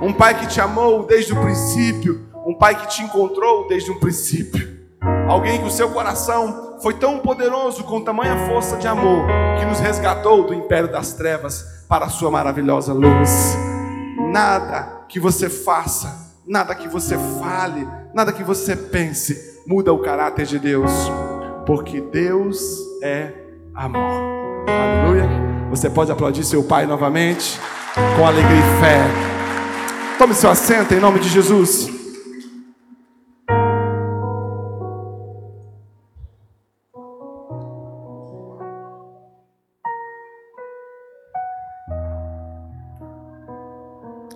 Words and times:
Um 0.00 0.12
pai 0.12 0.38
que 0.38 0.46
te 0.46 0.60
amou 0.60 1.04
desde 1.04 1.32
o 1.32 1.40
princípio, 1.40 2.20
um 2.46 2.54
pai 2.54 2.76
que 2.76 2.86
te 2.86 3.02
encontrou 3.02 3.66
desde 3.66 3.90
o 3.90 3.98
princípio. 3.98 4.78
Alguém 5.28 5.58
que 5.58 5.66
o 5.66 5.70
seu 5.72 5.90
coração 5.90 6.78
foi 6.80 6.94
tão 6.94 7.18
poderoso 7.18 7.82
com 7.82 8.00
tamanha 8.00 8.46
força 8.46 8.76
de 8.76 8.86
amor 8.86 9.26
que 9.58 9.64
nos 9.64 9.80
resgatou 9.80 10.44
do 10.44 10.54
império 10.54 10.88
das 10.88 11.14
trevas 11.14 11.84
para 11.88 12.04
a 12.04 12.08
sua 12.08 12.30
maravilhosa 12.30 12.92
luz. 12.92 13.56
Nada 14.30 15.04
que 15.08 15.18
você 15.18 15.50
faça, 15.50 16.32
nada 16.46 16.76
que 16.76 16.86
você 16.86 17.18
fale, 17.40 17.84
nada 18.14 18.32
que 18.32 18.44
você 18.44 18.76
pense 18.76 19.60
muda 19.66 19.92
o 19.92 19.98
caráter 19.98 20.46
de 20.46 20.60
Deus, 20.60 20.92
porque 21.66 22.00
Deus 22.00 22.62
é 23.02 23.32
amor. 23.74 24.22
Aleluia. 24.68 25.28
Você 25.70 25.90
pode 25.90 26.12
aplaudir 26.12 26.44
seu 26.44 26.62
pai 26.62 26.86
novamente 26.86 27.58
com 28.16 28.24
alegria 28.24 28.58
e 28.58 28.80
fé. 28.80 29.37
Tome 30.18 30.34
seu 30.34 30.50
assento 30.50 30.92
em 30.92 30.98
nome 30.98 31.20
de 31.20 31.28
Jesus. 31.28 31.88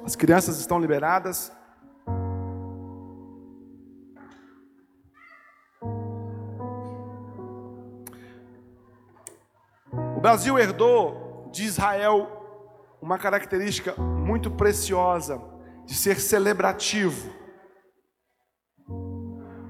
As 0.05 0.15
crianças 0.15 0.60
estão 0.60 0.79
liberadas. 0.79 1.51
O 10.16 10.21
Brasil 10.21 10.57
herdou 10.57 11.51
de 11.51 11.65
Israel 11.65 12.29
uma 13.02 13.19
característica 13.19 14.01
muito 14.01 14.49
preciosa 14.49 15.52
de 15.92 15.98
ser 15.98 16.19
celebrativo. 16.19 17.30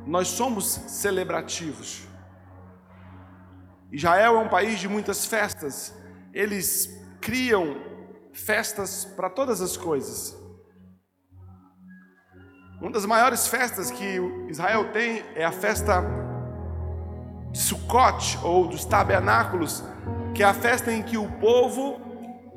Nós 0.07 0.29
somos 0.29 0.67
celebrativos. 0.67 2.07
Israel 3.91 4.37
é 4.37 4.39
um 4.39 4.49
país 4.49 4.79
de 4.79 4.87
muitas 4.89 5.27
festas. 5.27 5.93
Eles 6.33 6.89
criam 7.21 7.77
festas 8.33 9.05
para 9.05 9.29
todas 9.29 9.61
as 9.61 9.77
coisas. 9.77 10.41
Uma 12.81 12.93
das 12.93 13.05
maiores 13.05 13.49
festas 13.49 13.91
que 13.91 14.21
Israel 14.49 14.93
tem 14.93 15.25
é 15.35 15.45
a 15.45 15.51
festa 15.51 16.05
de 17.51 17.59
Sukkot 17.59 18.39
ou 18.45 18.69
dos 18.69 18.85
tabernáculos, 18.85 19.83
que 20.37 20.45
é 20.45 20.47
a 20.47 20.55
festa 20.55 20.93
em 20.93 21.03
que 21.03 21.19
o 21.19 21.29
povo 21.41 22.01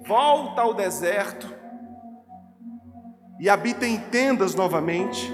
volta 0.05 0.61
ao 0.61 0.75
deserto 0.75 1.64
e 3.39 3.49
habita 3.49 3.85
em 3.85 3.97
tendas 3.97 4.55
novamente, 4.55 5.31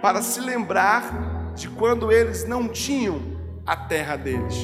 para 0.00 0.20
se 0.20 0.40
lembrar 0.40 1.52
de 1.54 1.68
quando 1.68 2.10
eles 2.10 2.46
não 2.46 2.68
tinham 2.68 3.20
a 3.64 3.76
terra 3.76 4.16
deles. 4.16 4.54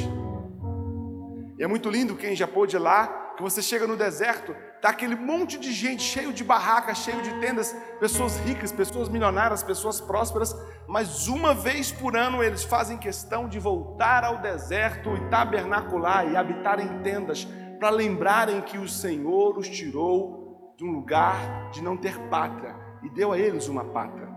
E 1.59 1.63
é 1.63 1.67
muito 1.67 1.89
lindo 1.91 2.17
quem 2.17 2.37
já 2.37 2.47
pôde 2.47 2.77
ir 2.77 2.79
lá, 2.79 3.07
que 3.37 3.43
você 3.43 3.63
chega 3.63 3.87
no 3.87 3.97
deserto, 3.97 4.55
tá 4.81 4.91
aquele 4.91 5.17
monte 5.17 5.59
de 5.59 5.73
gente 5.73 6.03
cheio 6.03 6.33
de 6.33 6.45
barracas, 6.45 6.99
cheio 6.99 7.23
de 7.23 7.33
tendas, 7.41 7.75
pessoas 8.01 8.37
ricas, 8.39 8.73
pessoas 8.73 9.09
milionárias, 9.09 9.63
pessoas 9.63 10.01
prósperas, 10.01 10.55
mas 10.87 11.29
uma 11.29 11.55
vez 11.55 11.91
por 11.93 12.17
ano 12.17 12.43
eles 12.43 12.65
fazem 12.65 12.99
questão 12.99 13.49
de 13.49 13.59
voltar 13.59 14.25
ao 14.25 14.39
deserto 14.39 15.17
e 15.17 15.31
tabernacular 15.31 16.31
e 16.31 16.37
habitar 16.37 16.81
em 16.81 17.03
tendas, 17.03 17.47
para 17.79 17.91
lembrarem 17.91 18.61
que 18.61 18.77
o 18.77 18.89
Senhor 18.89 19.57
os 19.57 19.69
tirou 19.69 20.48
de 20.79 20.85
um 20.85 20.93
lugar 20.93 21.71
de 21.73 21.83
não 21.83 21.97
ter 21.97 22.17
pátria 22.29 22.77
e 23.03 23.11
deu 23.11 23.33
a 23.33 23.39
eles 23.39 23.67
uma 23.67 23.85
pátria. 23.87 24.29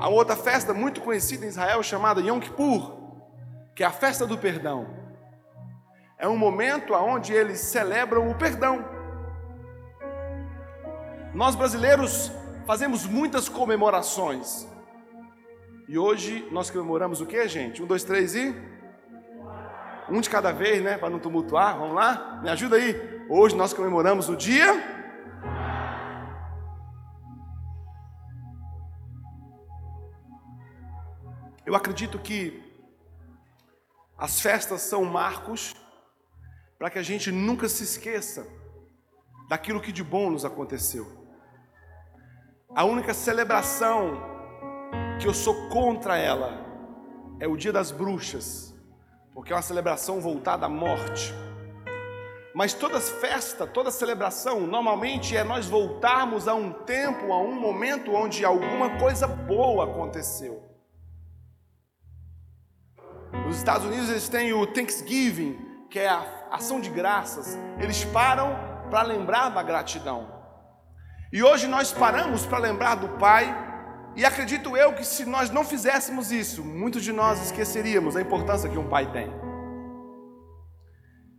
Há 0.00 0.08
outra 0.08 0.34
festa 0.34 0.72
muito 0.72 1.02
conhecida 1.02 1.44
em 1.44 1.48
Israel 1.48 1.82
chamada 1.82 2.22
Yom 2.22 2.40
Kippur, 2.40 2.90
que 3.76 3.84
é 3.84 3.86
a 3.86 3.90
festa 3.90 4.26
do 4.26 4.38
perdão. 4.38 4.88
É 6.16 6.26
um 6.26 6.38
momento 6.38 6.94
onde 6.94 7.34
eles 7.34 7.60
celebram 7.60 8.30
o 8.30 8.34
perdão. 8.34 8.82
Nós 11.34 11.54
brasileiros 11.54 12.32
fazemos 12.66 13.04
muitas 13.04 13.46
comemorações. 13.46 14.66
E 15.86 15.98
hoje 15.98 16.48
nós 16.50 16.70
comemoramos 16.70 17.20
o 17.20 17.26
que, 17.26 17.46
gente? 17.46 17.82
Um, 17.82 17.86
dois, 17.86 18.04
três 18.04 18.34
e. 18.34 18.56
Um 20.08 20.22
de 20.22 20.30
cada 20.30 20.50
vez, 20.50 20.82
né? 20.82 20.96
Para 20.96 21.10
não 21.10 21.18
tumultuar. 21.18 21.76
Vamos 21.76 21.94
lá? 21.94 22.40
Me 22.42 22.48
ajuda 22.48 22.76
aí. 22.76 23.13
Hoje 23.28 23.56
nós 23.56 23.72
comemoramos 23.72 24.28
o 24.28 24.36
dia 24.36 24.94
Eu 31.66 31.74
acredito 31.74 32.18
que 32.18 32.62
as 34.18 34.40
festas 34.40 34.82
são 34.82 35.04
marcos 35.04 35.74
para 36.78 36.90
que 36.90 36.98
a 36.98 37.02
gente 37.02 37.32
nunca 37.32 37.68
se 37.68 37.82
esqueça 37.82 38.46
daquilo 39.48 39.80
que 39.80 39.90
de 39.90 40.04
bom 40.04 40.30
nos 40.30 40.44
aconteceu. 40.44 41.06
A 42.76 42.84
única 42.84 43.14
celebração 43.14 44.20
que 45.20 45.26
eu 45.26 45.32
sou 45.32 45.68
contra 45.68 46.18
ela 46.18 46.64
é 47.40 47.48
o 47.48 47.56
Dia 47.56 47.72
das 47.72 47.90
Bruxas, 47.90 48.74
porque 49.32 49.52
é 49.52 49.56
uma 49.56 49.62
celebração 49.62 50.20
voltada 50.20 50.66
à 50.66 50.68
morte. 50.68 51.32
Mas 52.54 52.72
toda 52.72 53.00
festa, 53.00 53.66
toda 53.66 53.90
celebração, 53.90 54.60
normalmente 54.60 55.36
é 55.36 55.42
nós 55.42 55.66
voltarmos 55.66 56.46
a 56.46 56.54
um 56.54 56.72
tempo, 56.72 57.32
a 57.32 57.42
um 57.42 57.52
momento 57.52 58.14
onde 58.14 58.44
alguma 58.44 58.96
coisa 58.96 59.26
boa 59.26 59.90
aconteceu. 59.90 60.62
Nos 63.44 63.56
Estados 63.56 63.84
Unidos 63.84 64.08
eles 64.08 64.28
têm 64.28 64.52
o 64.52 64.64
Thanksgiving, 64.68 65.58
que 65.90 65.98
é 65.98 66.08
a 66.08 66.48
ação 66.52 66.80
de 66.80 66.90
graças. 66.90 67.58
Eles 67.80 68.04
param 68.04 68.56
para 68.88 69.02
lembrar 69.02 69.48
da 69.48 69.62
gratidão. 69.62 70.32
E 71.32 71.42
hoje 71.42 71.66
nós 71.66 71.92
paramos 71.92 72.46
para 72.46 72.58
lembrar 72.58 72.94
do 72.94 73.08
Pai. 73.18 73.52
E 74.14 74.24
acredito 74.24 74.76
eu 74.76 74.92
que 74.92 75.04
se 75.04 75.24
nós 75.24 75.50
não 75.50 75.64
fizéssemos 75.64 76.30
isso, 76.30 76.62
muitos 76.62 77.02
de 77.02 77.12
nós 77.12 77.42
esqueceríamos 77.42 78.14
a 78.14 78.20
importância 78.20 78.70
que 78.70 78.78
um 78.78 78.88
pai 78.88 79.10
tem. 79.10 79.43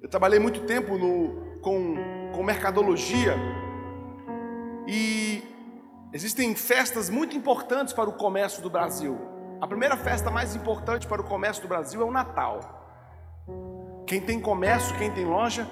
Eu 0.06 0.10
trabalhei 0.10 0.38
muito 0.38 0.62
tempo 0.66 1.00
no, 1.00 1.60
com, 1.62 1.96
com 2.32 2.44
mercadologia 2.44 3.36
e 4.86 5.44
existem 6.14 6.54
festas 6.54 7.10
muito 7.10 7.36
importantes 7.36 7.92
para 7.92 8.08
o 8.08 8.14
comércio 8.14 8.62
do 8.62 8.70
Brasil. 8.70 9.20
A 9.60 9.66
primeira 9.66 9.98
festa 9.98 10.30
mais 10.30 10.56
importante 10.56 11.08
para 11.08 11.24
o 11.24 11.26
comércio 11.26 11.64
do 11.64 11.68
Brasil 11.68 12.02
é 12.02 12.06
o 12.06 12.12
Natal. 12.12 13.44
Quem 14.06 14.22
tem 14.22 14.40
comércio, 14.40 14.96
quem 14.96 15.10
tem 15.10 15.26
loja, 15.26 15.68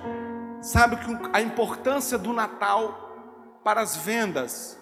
sabe 0.63 0.95
que 0.95 1.15
a 1.31 1.39
importância 1.39 2.17
do 2.17 2.33
Natal 2.33 3.59
para 3.63 3.81
as 3.81 3.97
vendas. 3.97 4.79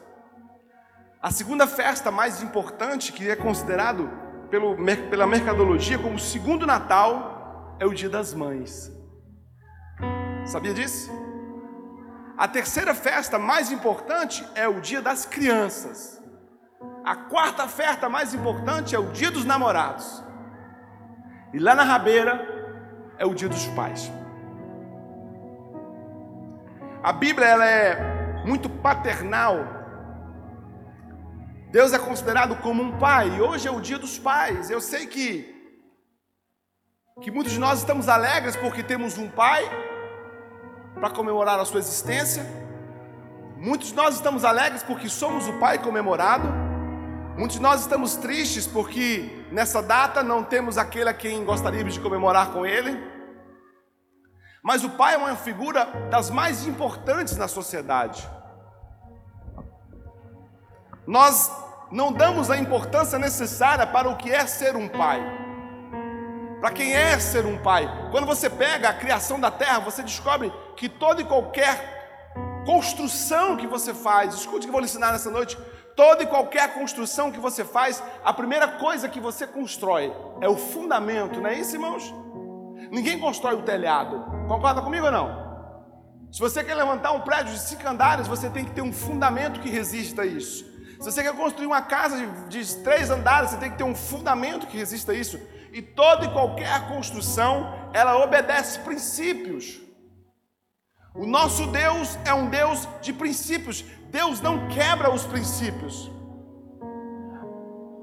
A 1.22 1.30
segunda 1.30 1.68
festa 1.68 2.10
mais 2.10 2.42
importante, 2.42 3.12
que 3.12 3.30
é 3.30 3.36
considerado 3.36 4.10
pelo, 4.50 4.78
pela 5.10 5.28
mercadologia 5.28 6.00
como 6.00 6.16
o 6.16 6.20
segundo 6.20 6.66
Natal, 6.66 7.76
é 7.82 7.86
o 7.86 7.94
Dia 7.94 8.10
das 8.10 8.34
Mães. 8.34 9.01
Sabia 10.46 10.74
disso? 10.74 11.12
A 12.38 12.48
terceira 12.48 12.94
festa 12.96 13.38
mais 13.38 13.72
importante 13.72 14.46
é 14.56 14.68
o 14.68 14.82
Dia 14.82 15.02
das 15.02 15.26
Crianças. 15.26 16.22
A 17.04 17.16
quarta 17.16 17.68
festa 17.68 18.08
mais 18.10 18.34
importante 18.34 18.96
é 18.96 19.00
o 19.00 19.12
dia 19.12 19.32
dos 19.32 19.44
namorados. 19.46 20.24
E 21.54 21.60
lá 21.60 21.76
na 21.76 21.84
rabeira 21.84 22.48
é 23.18 23.26
o 23.26 23.34
dia 23.34 23.50
dos 23.50 23.66
pais. 23.68 24.12
A 27.04 27.12
Bíblia 27.12 27.48
ela 27.48 27.66
é 27.66 28.44
muito 28.46 28.70
paternal. 28.70 29.58
Deus 31.72 31.94
é 31.94 32.00
considerado 32.00 32.56
como 32.58 32.84
um 32.84 32.98
pai. 33.00 33.36
E 33.36 33.42
hoje 33.42 33.68
é 33.68 33.72
o 33.72 33.82
dia 33.82 33.98
dos 33.98 34.20
pais. 34.20 34.70
Eu 34.70 34.80
sei 34.80 35.08
que 35.08 35.60
que 37.22 37.30
muitos 37.30 37.54
de 37.54 37.60
nós 37.60 37.80
estamos 37.80 38.10
alegres 38.10 38.56
porque 38.56 38.82
temos 38.82 39.18
um 39.18 39.30
pai 39.30 39.64
para 40.96 41.10
comemorar 41.10 41.60
a 41.60 41.66
sua 41.66 41.80
existência. 41.80 42.46
Muitos 43.58 43.90
de 43.90 43.96
nós 43.96 44.16
estamos 44.16 44.44
alegres 44.44 44.84
porque 44.84 45.08
somos 45.08 45.48
o 45.48 45.54
pai 45.60 45.78
comemorado. 45.80 46.48
Muitos 47.38 47.58
de 47.58 47.62
nós 47.62 47.82
estamos 47.82 48.16
tristes 48.16 48.68
porque 48.68 49.46
nessa 49.52 49.82
data 49.82 50.24
não 50.24 50.44
temos 50.44 50.78
aquele 50.78 51.10
a 51.10 51.14
quem 51.14 51.46
gostaríamos 51.46 51.94
de 51.94 52.00
comemorar 52.00 52.52
com 52.52 52.66
ele. 52.66 53.00
Mas 54.64 54.84
o 54.84 54.90
pai 54.92 55.16
é 55.16 55.18
uma 55.18 55.36
figura 55.36 55.86
das 56.10 56.30
mais 56.30 56.68
importantes 56.68 57.36
na 57.38 57.48
sociedade. 57.48 58.28
Nós 61.08 61.52
não 61.92 62.14
damos 62.14 62.50
a 62.50 62.58
importância 62.58 63.18
necessária 63.18 63.86
para 63.88 64.10
o 64.10 64.18
que 64.18 64.32
é 64.32 64.46
ser 64.46 64.76
um 64.76 64.88
pai. 64.88 65.22
Para 66.60 66.72
quem 66.72 66.94
é 66.94 67.20
ser 67.20 67.46
um 67.46 67.58
pai. 67.58 67.90
Quando 68.12 68.28
você 68.28 68.50
pega 68.50 68.90
a 68.90 68.94
criação 68.94 69.40
da 69.40 69.50
terra, 69.50 69.80
você 69.80 70.04
descobre 70.04 70.54
que 70.76 70.90
todo 70.90 71.22
e 71.22 71.26
qualquer 71.26 72.02
construção 72.66 73.58
que 73.58 73.68
você 73.68 73.94
faz, 73.94 74.34
escute 74.34 74.60
o 74.60 74.62
que 74.62 74.68
eu 74.68 74.72
vou 74.72 74.82
lhe 74.82 74.86
ensinar 74.86 75.12
nessa 75.12 75.30
noite. 75.30 75.58
Toda 75.96 76.24
e 76.24 76.28
qualquer 76.28 76.74
construção 76.74 77.32
que 77.32 77.40
você 77.40 77.66
faz, 77.66 78.02
a 78.24 78.34
primeira 78.34 78.68
coisa 78.68 79.10
que 79.10 79.20
você 79.20 79.46
constrói 79.46 80.14
é 80.40 80.48
o 80.48 80.56
fundamento, 80.56 81.42
não 81.42 81.50
é 81.50 81.56
isso, 81.56 81.76
irmãos? 81.76 82.14
Ninguém 82.90 83.20
constrói 83.20 83.56
o 83.56 83.64
telhado. 83.64 84.24
Concorda 84.48 84.82
comigo 84.82 85.06
ou 85.06 85.12
não? 85.12 85.42
Se 86.32 86.40
você 86.40 86.64
quer 86.64 86.76
levantar 86.76 87.12
um 87.12 87.22
prédio 87.22 87.54
de 87.54 87.60
cinco 87.60 87.88
andares, 87.88 88.28
você 88.28 88.50
tem 88.50 88.64
que 88.64 88.72
ter 88.72 88.82
um 88.82 88.94
fundamento 88.94 89.60
que 89.60 89.70
resista 89.70 90.22
a 90.22 90.26
isso. 90.26 90.64
Se 91.00 91.12
você 91.12 91.24
quer 91.24 91.36
construir 91.36 91.66
uma 91.66 91.82
casa 91.82 92.16
de, 92.48 92.64
de 92.64 92.76
três 92.78 93.10
andares, 93.10 93.50
você 93.50 93.58
tem 93.58 93.72
que 93.72 93.78
ter 93.78 93.84
um 93.84 93.96
fundamento 93.96 94.68
que 94.68 94.78
resista 94.78 95.12
a 95.12 95.16
isso. 95.16 95.40
E 95.74 95.82
toda 95.82 96.26
e 96.26 96.32
qualquer 96.32 96.88
construção, 96.88 97.90
ela 97.94 98.24
obedece 98.24 98.80
princípios. 98.80 99.82
O 101.14 101.26
nosso 101.26 101.68
Deus 101.68 102.18
é 102.24 102.34
um 102.34 102.50
Deus 102.50 102.88
de 103.02 103.12
princípios. 103.12 103.84
Deus 104.10 104.40
não 104.40 104.68
quebra 104.70 105.12
os 105.12 105.26
princípios. 105.26 106.10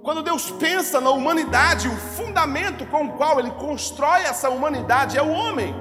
Quando 0.03 0.23
Deus 0.23 0.51
pensa 0.51 1.01
na 1.01 1.11
humanidade, 1.11 1.89
o 1.89 1.97
fundamento 1.97 2.87
com 2.87 3.07
o 3.07 3.13
qual 3.13 3.39
Ele 3.39 3.51
constrói 3.53 4.23
essa 4.23 4.51
humanidade 4.51 5.17
é 5.17 5.23
o 5.23 5.31
homem. 5.31 5.75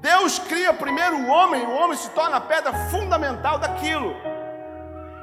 Deus 0.00 0.40
cria 0.40 0.72
primeiro 0.72 1.16
o 1.16 1.28
homem, 1.28 1.64
o 1.64 1.72
homem 1.72 1.96
se 1.96 2.10
torna 2.10 2.36
a 2.36 2.40
pedra 2.40 2.72
fundamental 2.90 3.58
daquilo. 3.58 4.14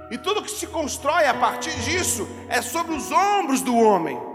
E 0.10 0.18
tudo 0.18 0.42
que 0.42 0.50
se 0.52 0.68
constrói 0.68 1.28
a 1.28 1.34
partir 1.34 1.78
disso 1.82 2.28
é 2.48 2.62
sobre 2.62 2.96
os 2.96 3.12
ombros 3.12 3.62
do 3.62 3.76
homem. 3.76 4.29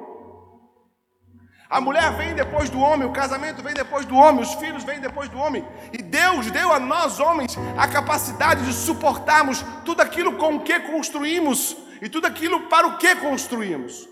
A 1.74 1.80
mulher 1.80 2.12
vem 2.12 2.36
depois 2.36 2.70
do 2.70 2.78
homem, 2.78 3.04
o 3.04 3.10
casamento 3.10 3.60
vem 3.60 3.74
depois 3.74 4.06
do 4.06 4.14
homem, 4.14 4.42
os 4.44 4.54
filhos 4.54 4.84
vêm 4.84 5.00
depois 5.00 5.28
do 5.28 5.36
homem. 5.36 5.66
E 5.92 6.00
Deus 6.00 6.48
deu 6.48 6.72
a 6.72 6.78
nós 6.78 7.18
homens 7.18 7.58
a 7.76 7.88
capacidade 7.88 8.64
de 8.64 8.72
suportarmos 8.72 9.64
tudo 9.84 10.00
aquilo 10.00 10.36
com 10.36 10.54
o 10.54 10.60
que 10.60 10.78
construímos 10.78 11.76
e 12.00 12.08
tudo 12.08 12.28
aquilo 12.28 12.68
para 12.68 12.86
o 12.86 12.96
que 12.96 13.16
construímos. 13.16 14.08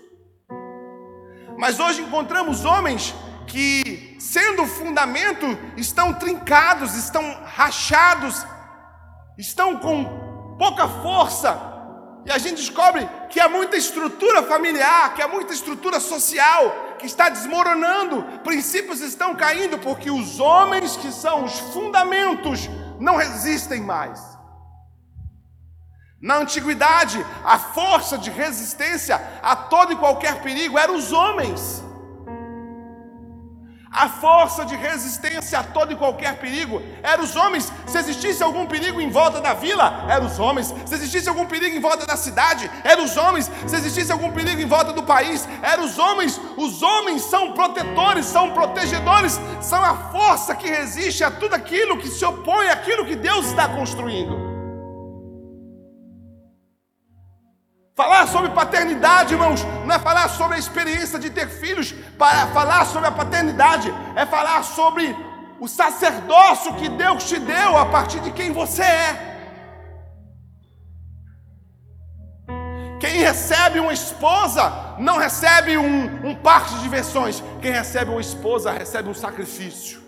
Mas 1.57 1.79
hoje 1.79 2.01
encontramos 2.01 2.65
homens 2.65 3.15
que, 3.47 4.17
sendo 4.19 4.65
fundamento, 4.65 5.57
estão 5.77 6.11
trincados, 6.11 6.97
estão 6.97 7.23
rachados, 7.45 8.45
estão 9.37 9.77
com 9.77 10.55
pouca 10.59 10.85
força, 10.85 11.72
e 12.25 12.31
a 12.31 12.37
gente 12.37 12.55
descobre 12.55 13.07
que 13.29 13.39
há 13.39 13.49
muita 13.49 13.75
estrutura 13.75 14.43
familiar, 14.43 15.13
que 15.13 15.21
há 15.21 15.27
muita 15.27 15.53
estrutura 15.53 15.99
social 15.99 16.95
que 16.97 17.05
está 17.05 17.27
desmoronando, 17.27 18.23
princípios 18.43 19.01
estão 19.01 19.35
caindo, 19.35 19.77
porque 19.77 20.09
os 20.09 20.39
homens 20.39 20.95
que 20.95 21.11
são 21.11 21.43
os 21.43 21.59
fundamentos 21.59 22.69
não 22.99 23.17
resistem 23.17 23.81
mais. 23.81 24.21
Na 26.21 26.37
antiguidade, 26.37 27.23
a 27.43 27.59
força 27.59 28.17
de 28.17 28.29
resistência 28.29 29.21
a 29.41 29.57
todo 29.57 29.91
e 29.91 29.97
qualquer 29.97 30.41
perigo 30.41 30.79
eram 30.79 30.95
os 30.95 31.11
homens. 31.11 31.83
A 33.93 34.09
força 34.09 34.65
de 34.65 34.75
resistência 34.75 35.59
a 35.59 35.63
todo 35.63 35.93
e 35.93 35.95
qualquer 35.95 36.37
perigo 36.37 36.81
eram 37.03 37.23
os 37.23 37.35
homens. 37.35 37.71
Se 37.85 37.99
existisse 37.99 38.41
algum 38.41 38.65
perigo 38.65 38.99
em 38.99 39.11
volta 39.11 39.39
da 39.39 39.53
vila, 39.53 40.05
eram 40.09 40.25
os 40.25 40.39
homens. 40.39 40.73
Se 40.83 40.95
existisse 40.95 41.29
algum 41.29 41.45
perigo 41.45 41.77
em 41.77 41.79
volta 41.79 42.03
da 42.03 42.17
cidade, 42.17 42.69
eram 42.83 43.03
os 43.03 43.15
homens. 43.15 43.51
Se 43.67 43.75
existisse 43.75 44.11
algum 44.11 44.31
perigo 44.31 44.59
em 44.59 44.65
volta 44.65 44.93
do 44.93 45.03
país, 45.03 45.47
eram 45.61 45.85
os 45.85 45.99
homens. 45.99 46.41
Os 46.57 46.81
homens 46.81 47.21
são 47.21 47.53
protetores, 47.53 48.25
são 48.25 48.51
protegedores, 48.51 49.39
são 49.61 49.83
a 49.83 49.95
força 50.11 50.55
que 50.55 50.67
resiste 50.67 51.23
a 51.23 51.29
tudo 51.29 51.53
aquilo 51.53 51.99
que 51.99 52.07
se 52.07 52.25
opõe 52.25 52.69
àquilo 52.69 53.05
que 53.05 53.15
Deus 53.15 53.45
está 53.45 53.67
construindo. 53.67 54.52
Falar 57.95 58.27
sobre 58.27 58.49
paternidade, 58.49 59.35
irmãos, 59.35 59.63
não 59.85 59.93
é 59.93 59.99
falar 59.99 60.27
sobre 60.27 60.55
a 60.55 60.59
experiência 60.59 61.19
de 61.19 61.29
ter 61.29 61.47
filhos, 61.47 61.91
para 62.17 62.47
falar 62.47 62.85
sobre 62.85 63.07
a 63.07 63.11
paternidade 63.11 63.93
é 64.15 64.25
falar 64.25 64.63
sobre 64.63 65.15
o 65.59 65.67
sacerdócio 65.67 66.73
que 66.73 66.89
Deus 66.89 67.23
te 67.29 67.37
deu 67.37 67.77
a 67.77 67.85
partir 67.85 68.19
de 68.21 68.31
quem 68.31 68.51
você 68.51 68.81
é. 68.81 69.33
Quem 72.99 73.17
recebe 73.19 73.79
uma 73.79 73.93
esposa 73.93 74.95
não 74.97 75.17
recebe 75.17 75.77
um, 75.77 76.29
um 76.29 76.33
parque 76.33 76.73
de 76.73 76.81
diversões. 76.81 77.43
Quem 77.61 77.71
recebe 77.71 78.09
uma 78.09 78.21
esposa 78.21 78.71
recebe 78.71 79.07
um 79.07 79.13
sacrifício. 79.13 80.01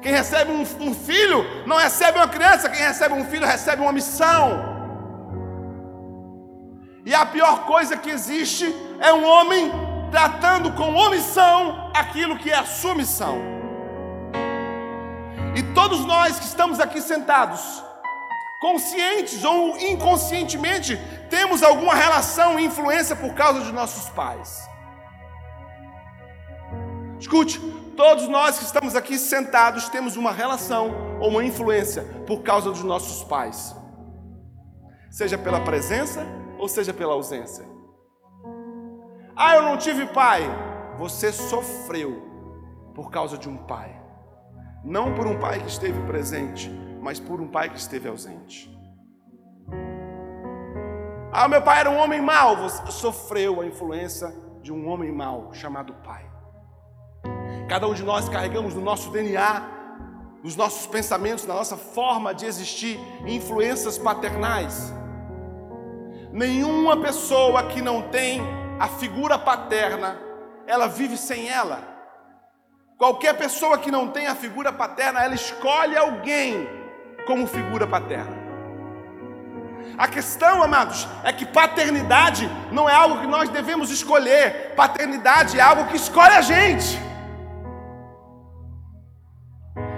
Quem 0.00 0.12
recebe 0.12 0.52
um, 0.52 0.62
um 0.80 0.94
filho 0.94 1.44
não 1.66 1.76
recebe 1.76 2.18
uma 2.18 2.28
criança. 2.28 2.68
Quem 2.68 2.82
recebe 2.82 3.14
um 3.14 3.24
filho 3.24 3.46
recebe 3.46 3.82
uma 3.82 3.92
missão. 3.92 4.69
E 7.04 7.14
a 7.14 7.24
pior 7.24 7.64
coisa 7.64 7.96
que 7.96 8.10
existe 8.10 8.74
é 8.98 9.12
um 9.12 9.24
homem 9.24 9.70
tratando 10.10 10.72
com 10.72 10.94
omissão 10.94 11.90
aquilo 11.94 12.36
que 12.36 12.50
é 12.50 12.56
a 12.56 12.66
sua 12.66 12.94
missão. 12.94 13.38
E 15.56 15.62
todos 15.74 16.04
nós 16.04 16.38
que 16.38 16.44
estamos 16.44 16.78
aqui 16.78 17.00
sentados, 17.00 17.82
conscientes 18.60 19.44
ou 19.44 19.78
inconscientemente, 19.78 20.98
temos 21.30 21.62
alguma 21.62 21.94
relação 21.94 22.58
e 22.58 22.64
influência 22.64 23.16
por 23.16 23.32
causa 23.34 23.62
de 23.62 23.72
nossos 23.72 24.10
pais. 24.10 24.68
Escute, 27.18 27.58
todos 27.96 28.28
nós 28.28 28.58
que 28.58 28.64
estamos 28.64 28.94
aqui 28.94 29.18
sentados 29.18 29.88
temos 29.88 30.16
uma 30.16 30.32
relação 30.32 31.18
ou 31.20 31.30
uma 31.30 31.44
influência 31.44 32.02
por 32.26 32.42
causa 32.42 32.70
dos 32.70 32.82
nossos 32.82 33.24
pais, 33.24 33.74
seja 35.10 35.36
pela 35.36 35.60
presença 35.60 36.26
ou 36.60 36.68
seja 36.68 36.92
pela 36.92 37.14
ausência. 37.14 37.64
Ah, 39.34 39.56
eu 39.56 39.62
não 39.62 39.78
tive 39.78 40.06
pai. 40.06 40.42
Você 40.98 41.32
sofreu 41.32 42.22
por 42.94 43.10
causa 43.10 43.38
de 43.38 43.48
um 43.48 43.56
pai. 43.56 43.98
Não 44.84 45.14
por 45.14 45.26
um 45.26 45.38
pai 45.38 45.60
que 45.60 45.68
esteve 45.68 45.98
presente, 46.02 46.70
mas 47.00 47.18
por 47.18 47.40
um 47.40 47.48
pai 47.48 47.70
que 47.70 47.78
esteve 47.78 48.08
ausente. 48.08 48.70
Ah, 51.32 51.48
meu 51.48 51.62
pai 51.62 51.80
era 51.80 51.90
um 51.90 51.96
homem 51.96 52.20
mau. 52.20 52.56
Você 52.56 52.90
sofreu 52.92 53.62
a 53.62 53.66
influência 53.66 54.30
de 54.60 54.70
um 54.70 54.86
homem 54.88 55.10
mau 55.10 55.54
chamado 55.54 55.94
pai. 56.04 56.30
Cada 57.68 57.88
um 57.88 57.94
de 57.94 58.02
nós 58.02 58.28
carregamos 58.28 58.74
no 58.74 58.82
nosso 58.82 59.10
DNA, 59.10 59.62
nos 60.42 60.56
nossos 60.56 60.86
pensamentos, 60.86 61.46
na 61.46 61.54
nossa 61.54 61.76
forma 61.76 62.34
de 62.34 62.44
existir, 62.44 63.00
influências 63.26 63.96
paternais. 63.96 64.92
Nenhuma 66.32 66.96
pessoa 66.96 67.64
que 67.64 67.82
não 67.82 68.02
tem 68.02 68.40
a 68.78 68.86
figura 68.88 69.38
paterna, 69.38 70.16
ela 70.66 70.86
vive 70.86 71.16
sem 71.16 71.48
ela. 71.48 71.80
Qualquer 72.96 73.34
pessoa 73.34 73.78
que 73.78 73.90
não 73.90 74.08
tem 74.08 74.26
a 74.26 74.34
figura 74.34 74.72
paterna, 74.72 75.22
ela 75.24 75.34
escolhe 75.34 75.96
alguém 75.96 76.68
como 77.26 77.46
figura 77.46 77.86
paterna. 77.86 78.38
A 79.98 80.06
questão, 80.06 80.62
amados, 80.62 81.06
é 81.24 81.32
que 81.32 81.44
paternidade 81.44 82.48
não 82.70 82.88
é 82.88 82.94
algo 82.94 83.20
que 83.20 83.26
nós 83.26 83.48
devemos 83.48 83.90
escolher, 83.90 84.74
paternidade 84.76 85.58
é 85.58 85.62
algo 85.62 85.86
que 85.86 85.96
escolhe 85.96 86.34
a 86.34 86.40
gente. 86.40 86.98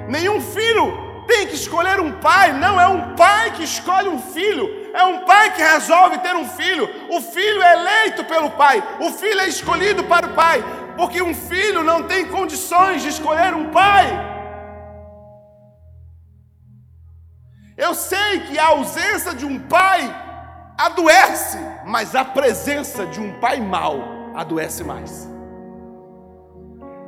Nenhum 0.08 0.40
filho 0.40 0.92
tem 1.26 1.46
que 1.46 1.54
escolher 1.54 2.00
um 2.00 2.12
pai, 2.20 2.52
não 2.52 2.80
é 2.80 2.88
um 2.88 3.14
pai 3.14 3.52
que 3.52 3.62
escolhe 3.62 4.08
um 4.08 4.20
filho, 4.20 4.81
é 4.92 5.04
um 5.04 5.24
pai 5.24 5.54
que 5.54 5.62
resolve 5.62 6.18
ter 6.18 6.34
um 6.36 6.48
filho. 6.48 6.88
O 7.10 7.20
filho 7.20 7.62
é 7.62 7.72
eleito 7.72 8.24
pelo 8.24 8.50
pai. 8.50 8.82
O 9.00 9.10
filho 9.10 9.40
é 9.40 9.48
escolhido 9.48 10.04
para 10.04 10.26
o 10.26 10.34
pai. 10.34 10.62
Porque 10.96 11.22
um 11.22 11.34
filho 11.34 11.82
não 11.82 12.02
tem 12.02 12.26
condições 12.28 13.02
de 13.02 13.08
escolher 13.08 13.54
um 13.54 13.70
pai. 13.70 14.06
Eu 17.76 17.94
sei 17.94 18.40
que 18.40 18.58
a 18.58 18.66
ausência 18.66 19.34
de 19.34 19.46
um 19.46 19.58
pai 19.58 20.14
adoece, 20.76 21.58
mas 21.86 22.14
a 22.14 22.24
presença 22.24 23.06
de 23.06 23.18
um 23.18 23.40
pai 23.40 23.60
mau 23.60 24.32
adoece 24.34 24.84
mais. 24.84 25.28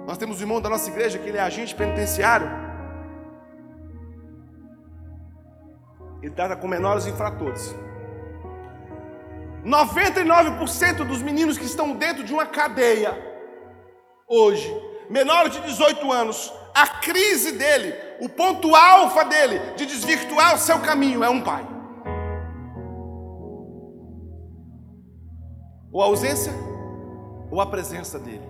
Nós 0.06 0.18
temos 0.18 0.38
um 0.38 0.42
irmão 0.42 0.60
da 0.60 0.70
nossa 0.70 0.88
igreja 0.88 1.18
que 1.18 1.28
ele 1.28 1.38
é 1.38 1.42
agente 1.42 1.74
penitenciário. 1.74 2.63
Ele 6.24 6.32
trata 6.32 6.56
com 6.56 6.66
menores 6.66 7.06
infratores. 7.06 7.76
99% 9.62 11.04
dos 11.06 11.20
meninos 11.20 11.58
que 11.58 11.66
estão 11.66 11.94
dentro 11.96 12.24
de 12.24 12.32
uma 12.32 12.46
cadeia 12.46 13.12
hoje, 14.26 14.74
menores 15.10 15.52
de 15.52 15.60
18 15.60 16.10
anos, 16.10 16.50
a 16.74 16.86
crise 16.86 17.52
dele, 17.52 17.94
o 18.22 18.28
ponto 18.30 18.74
alfa 18.74 19.22
dele 19.26 19.58
de 19.76 19.84
desvirtuar 19.84 20.54
o 20.54 20.58
seu 20.58 20.80
caminho 20.80 21.22
é 21.22 21.28
um 21.28 21.42
pai. 21.42 21.62
Ou 25.92 26.00
a 26.00 26.06
ausência, 26.06 26.54
ou 27.50 27.60
a 27.60 27.66
presença 27.66 28.18
dele. 28.18 28.48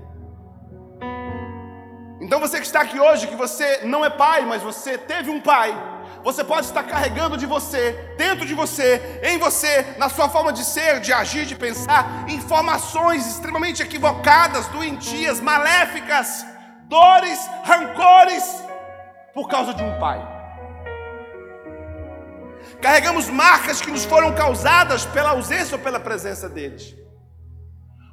Então 2.20 2.38
você 2.38 2.60
que 2.60 2.66
está 2.66 2.82
aqui 2.82 3.00
hoje, 3.00 3.26
que 3.26 3.34
você 3.34 3.84
não 3.84 4.04
é 4.04 4.10
pai, 4.10 4.46
mas 4.46 4.62
você 4.62 4.96
teve 4.96 5.28
um 5.28 5.40
pai, 5.40 5.93
você 6.22 6.42
pode 6.42 6.66
estar 6.66 6.82
carregando 6.82 7.36
de 7.36 7.46
você, 7.46 7.92
dentro 8.16 8.46
de 8.46 8.54
você, 8.54 9.20
em 9.22 9.38
você, 9.38 9.94
na 9.98 10.08
sua 10.08 10.28
forma 10.28 10.52
de 10.52 10.64
ser, 10.64 11.00
de 11.00 11.12
agir, 11.12 11.46
de 11.46 11.54
pensar, 11.54 12.26
informações 12.28 13.26
extremamente 13.26 13.82
equivocadas, 13.82 14.66
doentias, 14.68 15.40
maléficas, 15.40 16.44
dores, 16.88 17.38
rancores, 17.64 18.44
por 19.32 19.48
causa 19.48 19.74
de 19.74 19.82
um 19.82 19.98
pai. 19.98 20.34
Carregamos 22.80 23.28
marcas 23.28 23.80
que 23.80 23.90
nos 23.90 24.04
foram 24.04 24.34
causadas 24.34 25.06
pela 25.06 25.30
ausência 25.30 25.76
ou 25.76 25.82
pela 25.82 25.98
presença 25.98 26.48
deles. 26.48 26.94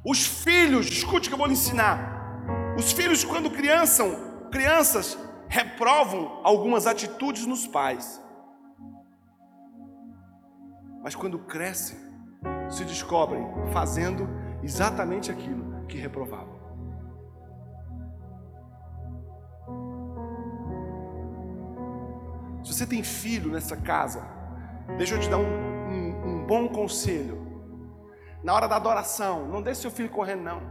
Os 0.04 0.26
filhos, 0.26 0.86
escute 0.86 1.28
que 1.28 1.34
eu 1.34 1.38
vou 1.38 1.46
lhe 1.46 1.52
ensinar. 1.52 2.74
Os 2.76 2.90
filhos, 2.92 3.22
quando 3.22 3.50
crianças, 3.50 5.18
reprovam 5.52 6.40
algumas 6.42 6.86
atitudes 6.86 7.44
nos 7.44 7.66
pais. 7.66 8.18
Mas 11.02 11.14
quando 11.14 11.38
crescem, 11.40 11.98
se 12.70 12.86
descobrem 12.86 13.46
fazendo 13.70 14.26
exatamente 14.62 15.30
aquilo 15.30 15.84
que 15.86 15.98
reprovavam. 15.98 16.58
Se 22.64 22.72
você 22.72 22.86
tem 22.86 23.02
filho 23.02 23.52
nessa 23.52 23.76
casa, 23.76 24.26
deixa 24.96 25.16
eu 25.16 25.20
te 25.20 25.28
dar 25.28 25.36
um, 25.36 25.42
um, 25.44 26.28
um 26.28 26.46
bom 26.46 26.66
conselho. 26.66 27.46
Na 28.42 28.54
hora 28.54 28.66
da 28.66 28.76
adoração, 28.76 29.46
não 29.48 29.60
deixe 29.60 29.82
seu 29.82 29.90
filho 29.90 30.08
correndo, 30.08 30.44
não. 30.44 30.62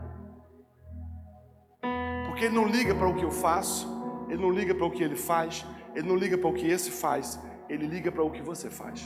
Porque 2.26 2.46
ele 2.46 2.56
não 2.56 2.66
liga 2.66 2.96
para 2.96 3.08
o 3.08 3.16
que 3.16 3.24
eu 3.24 3.30
faço, 3.32 4.01
ele 4.32 4.42
não 4.42 4.50
liga 4.50 4.74
para 4.74 4.86
o 4.86 4.90
que 4.90 5.04
ele 5.04 5.18
faz, 5.18 5.66
ele 5.94 6.08
não 6.08 6.16
liga 6.16 6.38
para 6.38 6.50
o 6.50 6.54
que 6.54 6.66
esse 6.66 6.90
faz, 6.90 7.38
ele 7.68 7.86
liga 7.86 8.10
para 8.10 8.24
o 8.24 8.32
que 8.32 8.42
você 8.42 8.70
faz. 8.70 9.06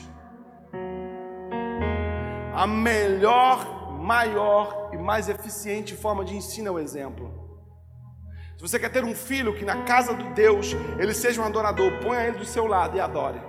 A 2.54 2.68
melhor, 2.68 4.00
maior 4.00 4.92
e 4.94 4.98
mais 4.98 5.28
eficiente 5.28 5.96
forma 5.96 6.24
de 6.24 6.36
ensino 6.36 6.68
é 6.68 6.72
o 6.72 6.78
exemplo. 6.78 7.26
Se 8.56 8.62
você 8.62 8.78
quer 8.78 8.90
ter 8.90 9.04
um 9.04 9.16
filho 9.16 9.56
que 9.56 9.66
na 9.66 9.84
casa 9.84 10.14
de 10.14 10.30
Deus 10.36 10.74
ele 11.00 11.14
seja 11.14 11.42
um 11.42 11.46
adorador, 11.46 11.92
ponha 12.04 12.22
ele 12.22 12.38
do 12.38 12.46
seu 12.46 12.68
lado 12.68 12.96
e 12.96 13.00
adore. 13.00 13.42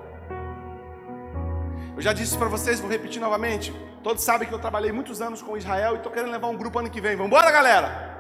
Eu 1.95 2.01
já 2.01 2.15
disse 2.15 2.39
para 2.39 2.49
vocês, 2.49 2.81
vou 2.81 2.91
repetir 2.91 3.21
novamente. 3.21 3.71
Todos 4.03 4.25
sabem 4.25 4.49
que 4.49 4.55
eu 4.55 4.59
trabalhei 4.59 4.93
muitos 4.93 5.21
anos 5.21 5.43
com 5.43 5.59
Israel 5.59 5.93
e 5.93 5.97
estou 5.99 6.11
querendo 6.11 6.33
levar 6.33 6.49
um 6.49 6.57
grupo 6.57 6.79
ano 6.79 6.89
que 6.89 7.03
vem. 7.03 7.17
Vamos 7.17 7.31
embora, 7.31 7.51
galera? 7.51 8.16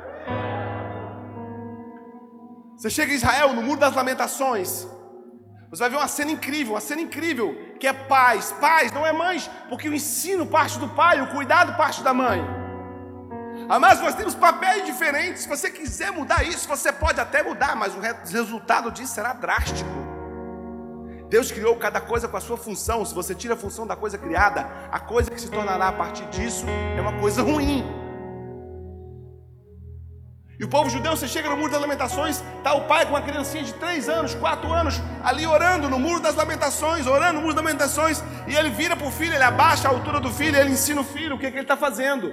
Você 2.76 2.90
chega 2.90 3.12
em 3.12 3.16
Israel, 3.16 3.54
no 3.54 3.62
Muro 3.62 3.80
das 3.80 3.94
Lamentações, 3.94 4.86
você 5.70 5.82
vai 5.82 5.90
ver 5.90 5.96
uma 5.96 6.08
cena 6.08 6.30
incrível, 6.30 6.74
uma 6.74 6.80
cena 6.80 7.00
incrível, 7.00 7.56
que 7.80 7.86
é 7.86 7.92
pais. 7.92 8.52
Pais, 8.60 8.92
não 8.92 9.04
é 9.04 9.12
mães, 9.12 9.50
porque 9.68 9.88
o 9.88 9.94
ensino 9.94 10.46
parte 10.46 10.78
do 10.78 10.88
pai, 10.88 11.20
o 11.20 11.28
cuidado 11.28 11.76
parte 11.76 12.02
da 12.02 12.14
mãe. 12.14 12.44
Mas 13.80 14.00
nós 14.00 14.14
temos 14.14 14.34
papéis 14.34 14.84
diferentes. 14.84 15.42
Se 15.42 15.48
você 15.48 15.70
quiser 15.70 16.12
mudar 16.12 16.46
isso, 16.46 16.68
você 16.68 16.92
pode 16.92 17.20
até 17.20 17.42
mudar, 17.42 17.74
mas 17.74 17.94
o 17.96 18.00
resultado 18.00 18.90
disso 18.92 19.14
será 19.14 19.32
drástico. 19.32 19.90
Deus 21.28 21.50
criou 21.50 21.74
cada 21.76 22.00
coisa 22.00 22.28
com 22.28 22.36
a 22.36 22.40
sua 22.40 22.56
função. 22.56 23.04
Se 23.04 23.12
você 23.12 23.34
tira 23.34 23.54
a 23.54 23.56
função 23.56 23.86
da 23.86 23.96
coisa 23.96 24.16
criada, 24.16 24.70
a 24.92 25.00
coisa 25.00 25.30
que 25.30 25.40
se 25.40 25.50
tornará 25.50 25.88
a 25.88 25.92
partir 25.92 26.26
disso 26.26 26.64
é 26.96 27.00
uma 27.00 27.18
coisa 27.18 27.42
ruim. 27.42 28.05
E 30.58 30.64
o 30.64 30.68
povo 30.68 30.88
judeu, 30.88 31.14
você 31.14 31.28
chega 31.28 31.50
no 31.50 31.56
muro 31.56 31.70
das 31.70 31.80
lamentações, 31.80 32.42
está 32.56 32.72
o 32.72 32.86
pai 32.86 33.04
com 33.04 33.12
uma 33.12 33.20
criancinha 33.20 33.62
de 33.62 33.74
três 33.74 34.08
anos, 34.08 34.34
quatro 34.34 34.72
anos, 34.72 34.94
ali 35.22 35.46
orando 35.46 35.88
no 35.88 35.98
muro 35.98 36.20
das 36.20 36.34
lamentações, 36.34 37.06
orando 37.06 37.34
no 37.34 37.40
muro 37.42 37.54
das 37.54 37.62
lamentações, 37.62 38.24
e 38.46 38.54
ele 38.54 38.70
vira 38.70 38.96
para 38.96 39.06
o 39.06 39.10
filho, 39.10 39.34
ele 39.34 39.44
abaixa 39.44 39.86
a 39.86 39.90
altura 39.90 40.18
do 40.18 40.30
filho, 40.30 40.56
ele 40.56 40.70
ensina 40.70 41.02
o 41.02 41.04
filho 41.04 41.36
o 41.36 41.38
que, 41.38 41.50
que 41.50 41.56
ele 41.56 41.64
está 41.64 41.76
fazendo. 41.76 42.32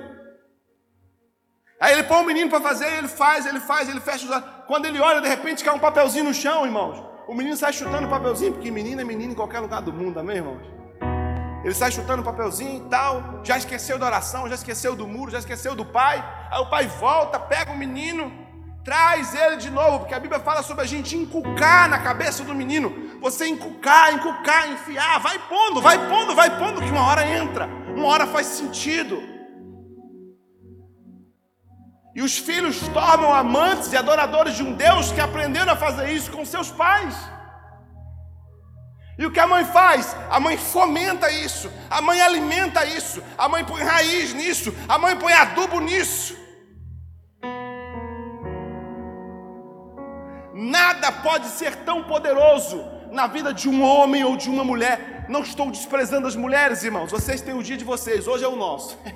Aí 1.82 1.92
ele 1.92 2.04
põe 2.04 2.22
o 2.22 2.26
menino 2.26 2.50
para 2.50 2.62
fazer, 2.62 2.88
ele 2.94 3.10
faz, 3.10 3.46
ele 3.46 3.60
faz, 3.60 3.90
ele 3.90 4.00
fecha 4.00 4.24
os 4.24 4.32
olhos. 4.32 4.46
Quando 4.68 4.86
ele 4.86 5.02
olha, 5.02 5.20
de 5.20 5.28
repente 5.28 5.62
cai 5.62 5.76
um 5.76 5.80
papelzinho 5.80 6.24
no 6.24 6.34
chão, 6.34 6.66
irmãos. 6.66 7.04
O 7.28 7.34
menino 7.34 7.58
sai 7.58 7.74
chutando 7.74 8.08
o 8.08 8.10
papelzinho, 8.10 8.54
porque 8.54 8.72
menino 8.72 9.02
é 9.02 9.04
menino 9.04 9.34
em 9.34 9.36
qualquer 9.36 9.60
lugar 9.60 9.82
do 9.82 9.92
mundo, 9.92 10.18
amém, 10.18 10.38
irmãos? 10.38 10.83
Ele 11.64 11.74
sai 11.74 11.92
chutando 11.92 12.22
um 12.22 12.26
papelzinho 12.26 12.86
e 12.86 12.90
tal, 12.90 13.42
já 13.44 13.58
esqueceu 13.58 13.98
da 13.98 14.06
oração, 14.06 14.50
já 14.50 14.56
esqueceu 14.56 14.96
do 14.96 15.08
muro, 15.08 15.32
já 15.32 15.40
esqueceu 15.40 15.74
do 15.74 15.86
pai. 15.86 16.24
Aí 16.52 16.62
o 16.62 16.70
pai 16.70 16.88
volta, 16.88 17.40
pega 17.40 17.72
o 17.72 17.78
menino, 17.78 18.32
traz 18.84 19.34
ele 19.34 19.56
de 19.56 19.70
novo, 19.70 20.00
porque 20.00 20.14
a 20.14 20.20
Bíblia 20.20 20.42
fala 20.42 20.62
sobre 20.62 20.84
a 20.84 20.88
gente 20.88 21.16
encucar 21.16 21.90
na 21.90 22.00
cabeça 22.00 22.44
do 22.44 22.54
menino. 22.54 23.18
Você 23.22 23.48
encucar, 23.48 24.14
encucar, 24.14 24.70
enfiar, 24.72 25.20
vai 25.20 25.40
pondo, 25.40 25.82
vai 25.82 25.98
pondo, 26.10 26.36
vai 26.36 26.60
pondo, 26.60 26.82
que 26.82 26.90
uma 26.90 27.08
hora 27.08 27.26
entra, 27.26 27.66
uma 27.96 28.08
hora 28.08 28.28
faz 28.28 28.48
sentido. 28.48 29.24
E 32.14 32.22
os 32.22 32.38
filhos 32.38 32.78
tornam 32.90 33.34
amantes 33.34 33.92
e 33.92 33.98
adoradores 33.98 34.56
de 34.56 34.64
um 34.64 34.74
Deus 34.74 35.12
que 35.14 35.22
aprenderam 35.22 35.74
a 35.74 35.78
fazer 35.78 36.12
isso 36.12 36.30
com 36.30 36.46
seus 36.46 36.70
pais. 36.70 37.16
E 39.24 39.26
o 39.26 39.32
que 39.32 39.40
a 39.40 39.48
mãe 39.48 39.64
faz? 39.64 40.14
A 40.30 40.38
mãe 40.38 40.58
fomenta 40.58 41.32
isso, 41.32 41.72
a 41.90 42.02
mãe 42.02 42.22
alimenta 42.22 42.86
isso, 42.86 43.24
a 43.38 43.48
mãe 43.48 43.64
põe 43.64 43.82
raiz 43.82 44.34
nisso, 44.34 44.76
a 44.86 44.98
mãe 44.98 45.16
põe 45.16 45.32
adubo 45.32 45.80
nisso. 45.80 46.36
Nada 50.54 51.10
pode 51.10 51.48
ser 51.48 51.74
tão 51.86 52.04
poderoso 52.04 52.84
na 53.14 53.26
vida 53.26 53.54
de 53.54 53.70
um 53.70 53.82
homem 53.82 54.26
ou 54.26 54.36
de 54.36 54.50
uma 54.50 54.66
mulher. 54.66 55.26
Não 55.30 55.40
estou 55.40 55.72
desprezando 55.72 56.28
as 56.28 56.36
mulheres, 56.36 56.84
irmãos. 56.84 57.10
Vocês 57.10 57.40
têm 57.40 57.58
o 57.58 57.64
dia 57.64 57.78
de 57.78 57.86
vocês, 57.86 58.28
hoje 58.28 58.44
é 58.44 58.48
o 58.50 58.58
nosso. 58.58 59.00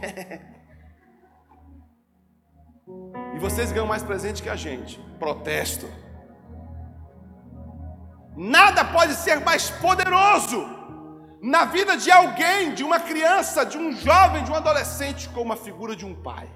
e 3.36 3.40
vocês 3.40 3.74
ganham 3.74 3.88
mais 3.88 4.04
presente 4.04 4.42
que 4.42 4.50
a 4.50 4.56
gente. 4.56 4.98
Protesto. 5.20 6.07
Nada 8.38 8.86
pode 8.86 9.16
ser 9.16 9.40
mais 9.40 9.72
poderoso 9.72 10.64
na 11.42 11.66
vida 11.66 11.98
de 11.98 12.12
alguém, 12.12 12.76
de 12.76 12.84
uma 12.84 13.00
criança, 13.00 13.66
de 13.66 13.80
um 13.80 13.92
jovem, 13.94 14.44
de 14.44 14.52
um 14.52 14.56
adolescente, 14.56 15.28
como 15.30 15.54
a 15.54 15.58
figura 15.58 15.96
de 15.96 16.06
um 16.06 16.14
pai. 16.22 16.48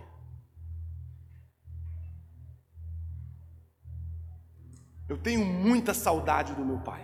Eu 5.09 5.17
tenho 5.17 5.43
muita 5.43 5.91
saudade 5.91 6.53
do 6.53 6.63
meu 6.63 6.77
pai. 6.81 7.03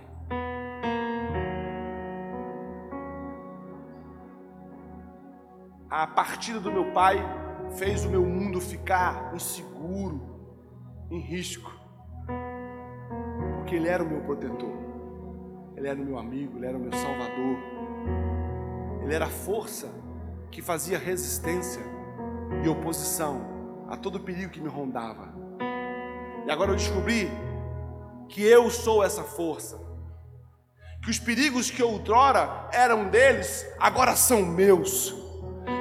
A 5.90 6.06
partida 6.06 6.60
do 6.60 6.72
meu 6.72 6.94
pai 6.94 7.18
fez 7.80 8.06
o 8.06 8.10
meu 8.10 8.24
mundo 8.24 8.62
ficar 8.62 9.34
inseguro, 9.34 10.22
em 11.10 11.20
risco 11.20 11.77
porque 13.68 13.76
Ele 13.76 13.90
era 13.90 14.02
o 14.02 14.08
meu 14.08 14.22
protetor, 14.22 14.72
Ele 15.76 15.90
era 15.90 16.02
o 16.02 16.06
meu 16.06 16.18
amigo, 16.18 16.58
Ele 16.58 16.68
era 16.68 16.78
o 16.78 16.80
meu 16.80 16.94
salvador, 16.94 17.58
Ele 19.04 19.14
era 19.14 19.26
a 19.26 19.30
força 19.30 19.90
que 20.50 20.62
fazia 20.62 20.98
resistência 20.98 21.82
e 22.64 22.70
oposição 22.70 23.86
a 23.90 23.98
todo 23.98 24.22
perigo 24.22 24.54
que 24.54 24.62
me 24.62 24.70
rondava. 24.70 25.34
E 26.46 26.50
agora 26.50 26.72
eu 26.72 26.78
descobri 26.78 27.30
que 28.30 28.42
eu 28.42 28.70
sou 28.70 29.04
essa 29.04 29.22
força, 29.22 29.78
que 31.04 31.10
os 31.10 31.20
perigos 31.20 31.70
que 31.70 31.84
outrora 31.84 32.70
eram 32.72 33.10
deles, 33.10 33.68
agora 33.78 34.16
são 34.16 34.46
meus, 34.46 35.14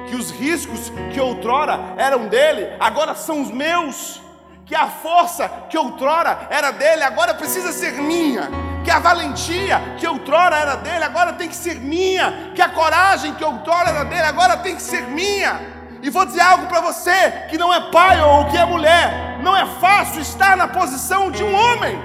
que 0.09 0.15
os 0.17 0.29
riscos 0.29 0.91
que 1.13 1.21
outrora 1.21 1.95
eram 1.97 2.27
dele, 2.27 2.67
agora 2.81 3.15
são 3.15 3.41
os 3.41 3.49
meus 3.49 4.21
que 4.67 4.75
a 4.75 4.87
força 4.87 5.47
que 5.69 5.77
outrora 5.77 6.47
era 6.49 6.71
dele 6.71 7.01
agora 7.01 7.33
precisa 7.33 7.71
ser 7.71 7.93
minha, 7.93 8.49
que 8.83 8.91
a 8.91 8.99
valentia 8.99 9.79
que 9.97 10.05
outrora 10.05 10.57
era 10.57 10.75
dele 10.75 11.05
agora 11.05 11.31
tem 11.33 11.47
que 11.47 11.55
ser 11.55 11.75
minha, 11.75 12.51
que 12.53 12.61
a 12.61 12.67
coragem 12.67 13.33
que 13.35 13.45
outrora 13.45 13.89
era 13.89 14.03
dele 14.03 14.23
agora 14.23 14.57
tem 14.57 14.75
que 14.75 14.81
ser 14.81 15.03
minha. 15.03 15.77
E 16.03 16.09
vou 16.09 16.25
dizer 16.25 16.41
algo 16.41 16.67
para 16.67 16.81
você 16.81 17.47
que 17.49 17.57
não 17.57 17.73
é 17.73 17.89
pai 17.91 18.21
ou 18.21 18.45
que 18.49 18.57
é 18.57 18.65
mulher, 18.65 19.39
não 19.41 19.55
é 19.55 19.65
fácil 19.79 20.21
estar 20.21 20.57
na 20.57 20.67
posição 20.67 21.31
de 21.31 21.41
um 21.43 21.55
homem. 21.55 21.97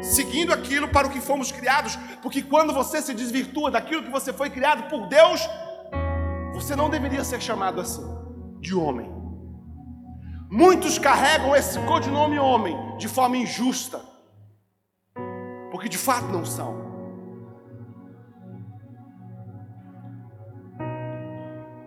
Seguindo 0.00 0.52
aquilo 0.52 0.88
para 0.88 1.08
o 1.08 1.10
que 1.10 1.20
fomos 1.20 1.50
criados, 1.50 1.98
porque 2.22 2.42
quando 2.42 2.72
você 2.72 3.02
se 3.02 3.12
desvirtua 3.12 3.70
daquilo 3.70 4.04
que 4.04 4.10
você 4.10 4.32
foi 4.32 4.48
criado 4.48 4.88
por 4.88 5.08
Deus, 5.08 5.40
você 6.54 6.76
não 6.76 6.88
deveria 6.88 7.24
ser 7.24 7.40
chamado 7.40 7.80
assim, 7.80 8.04
de 8.60 8.74
homem. 8.74 9.21
Muitos 10.54 10.98
carregam 10.98 11.56
esse 11.56 11.80
codinome 11.86 12.38
homem 12.38 12.76
de 12.98 13.08
forma 13.08 13.38
injusta, 13.38 14.04
porque 15.70 15.88
de 15.88 15.96
fato 15.96 16.26
não 16.26 16.44
são. 16.44 16.76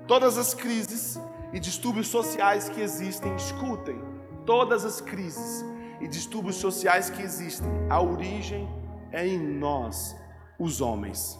Todas 0.07 0.39
as 0.39 0.55
crises 0.55 1.19
e 1.53 1.60
distúrbios 1.60 2.07
sociais 2.07 2.67
que 2.67 2.81
existem, 2.81 3.36
escutem, 3.36 4.01
todas 4.48 4.84
as 4.84 5.00
crises 5.00 5.63
e 6.01 6.07
distúrbios 6.07 6.55
sociais 6.55 7.07
que 7.07 7.22
existem, 7.22 7.69
a 7.88 8.01
origem 8.01 8.67
é 9.12 9.27
em 9.27 9.38
nós, 9.38 10.15
os 10.57 10.81
homens. 10.81 11.39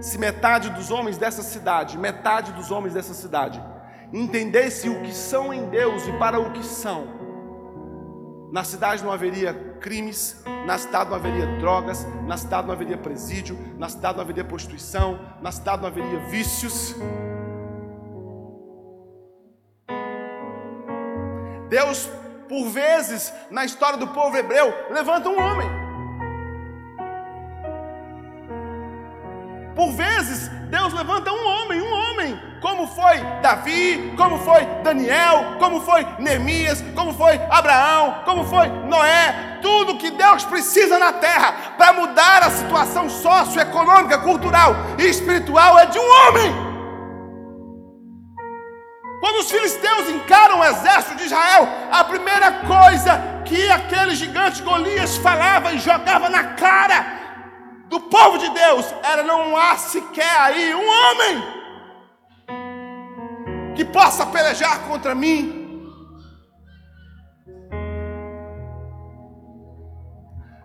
Se 0.00 0.16
metade 0.16 0.70
dos 0.70 0.92
homens 0.92 1.18
dessa 1.18 1.42
cidade, 1.42 1.98
metade 1.98 2.52
dos 2.52 2.70
homens 2.70 2.94
dessa 2.94 3.12
cidade, 3.12 3.60
entendesse 4.12 4.88
o 4.88 5.02
que 5.02 5.12
são 5.12 5.52
em 5.52 5.68
Deus 5.68 6.06
e 6.06 6.12
para 6.12 6.38
o 6.38 6.52
que 6.52 6.64
são, 6.64 7.16
na 8.52 8.64
cidade 8.64 9.04
não 9.04 9.12
haveria 9.12 9.52
crimes, 9.80 10.42
na 10.64 10.78
cidade 10.78 11.10
não 11.10 11.16
haveria 11.16 11.46
drogas, 11.58 12.06
na 12.26 12.36
cidade 12.36 12.66
não 12.66 12.72
haveria 12.72 12.96
presídio, 12.96 13.58
na 13.76 13.88
cidade 13.88 14.14
não 14.14 14.22
haveria 14.22 14.44
prostituição, 14.44 15.18
na 15.42 15.50
cidade 15.52 15.82
não 15.82 15.88
haveria 15.88 16.20
vícios. 16.30 16.94
Deus, 21.68 22.08
por 22.48 22.68
vezes, 22.70 23.32
na 23.50 23.64
história 23.64 23.98
do 23.98 24.06
povo 24.08 24.36
hebreu, 24.36 24.72
levanta 24.90 25.28
um 25.28 25.38
homem. 25.38 25.85
Por 29.76 29.92
vezes, 29.92 30.48
Deus 30.70 30.94
levanta 30.94 31.30
um 31.30 31.46
homem, 31.46 31.82
um 31.82 31.92
homem, 31.92 32.40
como 32.62 32.86
foi 32.86 33.18
Davi, 33.42 34.14
como 34.16 34.38
foi 34.38 34.64
Daniel, 34.82 35.58
como 35.58 35.82
foi 35.82 36.06
Neemias, 36.18 36.82
como 36.94 37.12
foi 37.12 37.38
Abraão, 37.50 38.22
como 38.24 38.46
foi 38.46 38.68
Noé, 38.68 39.58
tudo 39.60 39.98
que 39.98 40.10
Deus 40.10 40.46
precisa 40.46 40.98
na 40.98 41.12
terra 41.12 41.74
para 41.76 41.92
mudar 41.92 42.42
a 42.42 42.50
situação 42.50 43.10
socioeconômica, 43.10 44.16
cultural 44.20 44.74
e 44.98 45.02
espiritual 45.04 45.78
é 45.78 45.84
de 45.84 45.98
um 45.98 46.10
homem. 46.10 46.66
Quando 49.20 49.40
os 49.40 49.50
filisteus 49.50 50.08
encaram 50.08 50.60
o 50.60 50.64
exército 50.64 51.16
de 51.16 51.24
Israel, 51.24 51.68
a 51.92 52.02
primeira 52.02 52.50
coisa 52.66 53.42
que 53.44 53.70
aquele 53.70 54.14
gigante 54.14 54.62
Golias 54.62 55.18
falava 55.18 55.74
e 55.74 55.78
jogava 55.78 56.30
na 56.30 56.44
cara 56.54 57.25
do 57.88 58.00
povo 58.00 58.38
de 58.38 58.48
Deus 58.50 58.86
era: 59.02 59.22
não 59.22 59.56
há 59.56 59.76
sequer 59.76 60.40
aí 60.40 60.74
um 60.74 60.88
homem 60.88 61.42
que 63.74 63.84
possa 63.84 64.26
pelejar 64.26 64.80
contra 64.88 65.14
mim. 65.14 65.64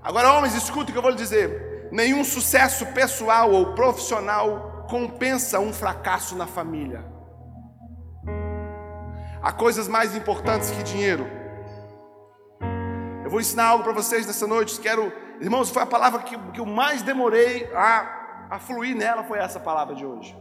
Agora, 0.03 0.33
homens, 0.33 0.55
escutem 0.55 0.89
o 0.89 0.93
que 0.93 0.97
eu 0.97 1.01
vou 1.01 1.11
lhe 1.11 1.17
dizer: 1.17 1.89
nenhum 1.91 2.23
sucesso 2.23 2.85
pessoal 2.87 3.51
ou 3.51 3.73
profissional 3.75 4.85
compensa 4.89 5.59
um 5.59 5.71
fracasso 5.71 6.35
na 6.35 6.47
família. 6.47 7.05
Há 9.41 9.51
coisas 9.51 9.87
mais 9.87 10.15
importantes 10.15 10.69
que 10.71 10.83
dinheiro. 10.83 11.25
Eu 13.23 13.29
vou 13.29 13.39
ensinar 13.39 13.67
algo 13.67 13.83
para 13.83 13.93
vocês 13.93 14.25
nessa 14.27 14.45
noite. 14.45 14.79
Quero, 14.79 15.11
irmãos, 15.41 15.69
foi 15.69 15.81
a 15.81 15.87
palavra 15.87 16.21
que, 16.21 16.37
que 16.37 16.59
eu 16.59 16.65
mais 16.65 17.01
demorei 17.01 17.69
a, 17.73 18.47
a 18.51 18.59
fluir 18.59 18.95
nela, 18.95 19.23
foi 19.23 19.39
essa 19.39 19.59
palavra 19.59 19.95
de 19.95 20.05
hoje. 20.05 20.37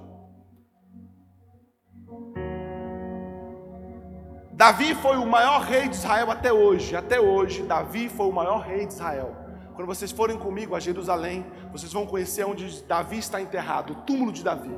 Davi 4.52 4.94
foi 4.94 5.16
o 5.16 5.26
maior 5.26 5.62
rei 5.62 5.88
de 5.88 5.96
Israel 5.96 6.30
até 6.30 6.52
hoje. 6.52 6.94
Até 6.94 7.18
hoje, 7.18 7.62
Davi 7.62 8.10
foi 8.10 8.26
o 8.26 8.32
maior 8.32 8.58
rei 8.58 8.84
de 8.84 8.92
Israel. 8.92 9.34
Quando 9.74 9.86
vocês 9.88 10.12
forem 10.12 10.38
comigo 10.38 10.76
a 10.76 10.80
Jerusalém, 10.80 11.46
vocês 11.72 11.90
vão 11.90 12.04
conhecer 12.04 12.44
onde 12.44 12.82
Davi 12.82 13.16
está 13.16 13.40
enterrado, 13.40 13.94
o 13.94 13.96
túmulo 14.02 14.30
de 14.30 14.44
Davi. 14.44 14.70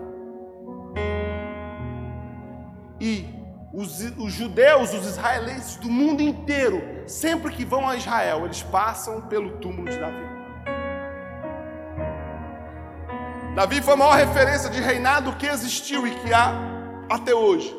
E 3.00 3.41
os, 3.72 4.00
os 4.18 4.32
judeus, 4.32 4.92
os 4.92 5.06
israelenses 5.06 5.76
do 5.76 5.88
mundo 5.88 6.20
inteiro, 6.22 7.04
sempre 7.06 7.50
que 7.50 7.64
vão 7.64 7.88
a 7.88 7.96
Israel, 7.96 8.44
eles 8.44 8.62
passam 8.62 9.22
pelo 9.22 9.52
túmulo 9.58 9.88
de 9.88 9.98
Davi. 9.98 10.32
Davi 13.54 13.82
foi 13.82 13.94
a 13.94 13.96
maior 13.96 14.14
referência 14.14 14.68
de 14.68 14.80
reinado 14.80 15.34
que 15.36 15.46
existiu 15.46 16.06
e 16.06 16.10
que 16.10 16.32
há 16.32 16.52
até 17.10 17.34
hoje. 17.34 17.74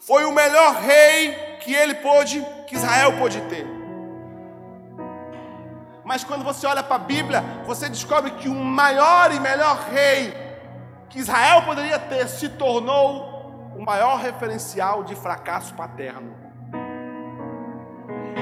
Foi 0.00 0.24
o 0.24 0.32
melhor 0.32 0.76
rei 0.76 1.32
que 1.60 1.74
ele 1.74 1.94
pôde, 1.96 2.44
que 2.66 2.76
Israel 2.76 3.16
pôde 3.18 3.40
ter. 3.42 3.66
Mas 6.04 6.22
quando 6.22 6.44
você 6.44 6.64
olha 6.66 6.84
para 6.84 6.96
a 6.96 7.00
Bíblia, 7.00 7.42
você 7.66 7.88
descobre 7.88 8.30
que 8.32 8.48
o 8.48 8.54
maior 8.54 9.32
e 9.32 9.40
melhor 9.40 9.88
rei 9.90 10.32
que 11.08 11.18
Israel 11.18 11.62
poderia 11.62 11.98
ter 11.98 12.28
se 12.28 12.48
tornou 12.50 13.35
o 13.76 13.84
maior 13.84 14.18
referencial 14.18 15.04
de 15.04 15.14
fracasso 15.14 15.74
paterno. 15.74 16.34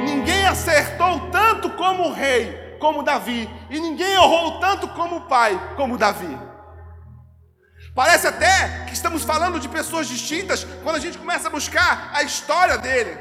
Ninguém 0.04 0.46
acertou 0.46 1.28
tanto 1.30 1.70
como 1.70 2.08
o 2.08 2.12
rei, 2.12 2.76
como 2.78 3.02
Davi, 3.02 3.50
e 3.68 3.80
ninguém 3.80 4.12
errou 4.12 4.60
tanto 4.60 4.86
como 4.88 5.16
o 5.16 5.20
pai, 5.22 5.58
como 5.76 5.98
Davi. 5.98 6.38
Parece 7.94 8.26
até 8.26 8.84
que 8.86 8.94
estamos 8.94 9.24
falando 9.24 9.58
de 9.58 9.68
pessoas 9.68 10.06
distintas 10.08 10.64
quando 10.82 10.96
a 10.96 11.00
gente 11.00 11.18
começa 11.18 11.48
a 11.48 11.50
buscar 11.50 12.10
a 12.12 12.22
história 12.22 12.78
dele. 12.78 13.18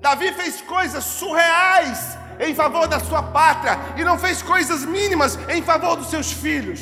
Davi 0.00 0.32
fez 0.32 0.60
coisas 0.60 1.04
surreais 1.04 2.18
em 2.38 2.54
favor 2.54 2.86
da 2.86 3.00
sua 3.00 3.22
pátria 3.22 3.78
e 3.96 4.04
não 4.04 4.18
fez 4.18 4.42
coisas 4.42 4.84
mínimas 4.84 5.38
em 5.48 5.62
favor 5.62 5.96
dos 5.96 6.08
seus 6.08 6.32
filhos. 6.32 6.80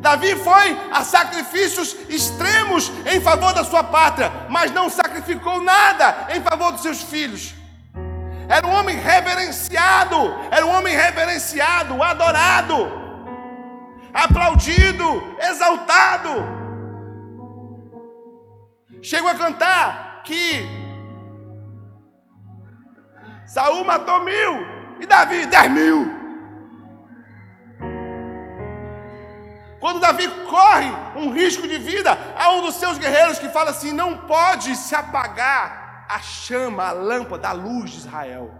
Davi 0.00 0.36
foi 0.36 0.78
a 0.92 1.02
sacrifícios 1.02 1.96
extremos 2.08 2.90
em 3.06 3.20
favor 3.20 3.52
da 3.52 3.64
sua 3.64 3.82
pátria, 3.82 4.30
mas 4.48 4.70
não 4.70 4.88
sacrificou 4.88 5.60
nada 5.62 6.28
em 6.34 6.40
favor 6.40 6.72
dos 6.72 6.82
seus 6.82 7.02
filhos. 7.02 7.54
Era 8.48 8.66
um 8.66 8.72
homem 8.72 8.96
reverenciado, 8.96 10.16
era 10.50 10.64
um 10.64 10.74
homem 10.74 10.96
reverenciado, 10.96 12.02
adorado, 12.02 12.90
aplaudido, 14.14 15.36
exaltado. 15.40 16.30
Chegou 19.02 19.30
a 19.30 19.34
cantar 19.34 20.22
que 20.24 20.66
Saul 23.46 23.84
matou 23.84 24.24
mil 24.24 24.66
e 25.00 25.06
Davi 25.06 25.46
dez 25.46 25.70
mil. 25.70 26.17
Quando 29.80 30.00
Davi 30.00 30.28
corre 30.46 30.90
um 31.16 31.30
risco 31.30 31.66
de 31.66 31.78
vida, 31.78 32.16
há 32.36 32.50
um 32.52 32.62
dos 32.62 32.74
seus 32.74 32.98
guerreiros 32.98 33.38
que 33.38 33.48
fala 33.48 33.70
assim: 33.70 33.92
não 33.92 34.18
pode 34.18 34.74
se 34.76 34.94
apagar 34.94 36.06
a 36.08 36.18
chama, 36.20 36.88
a 36.88 36.92
lâmpada, 36.92 37.48
a 37.48 37.52
luz 37.52 37.90
de 37.90 37.98
Israel. 37.98 38.50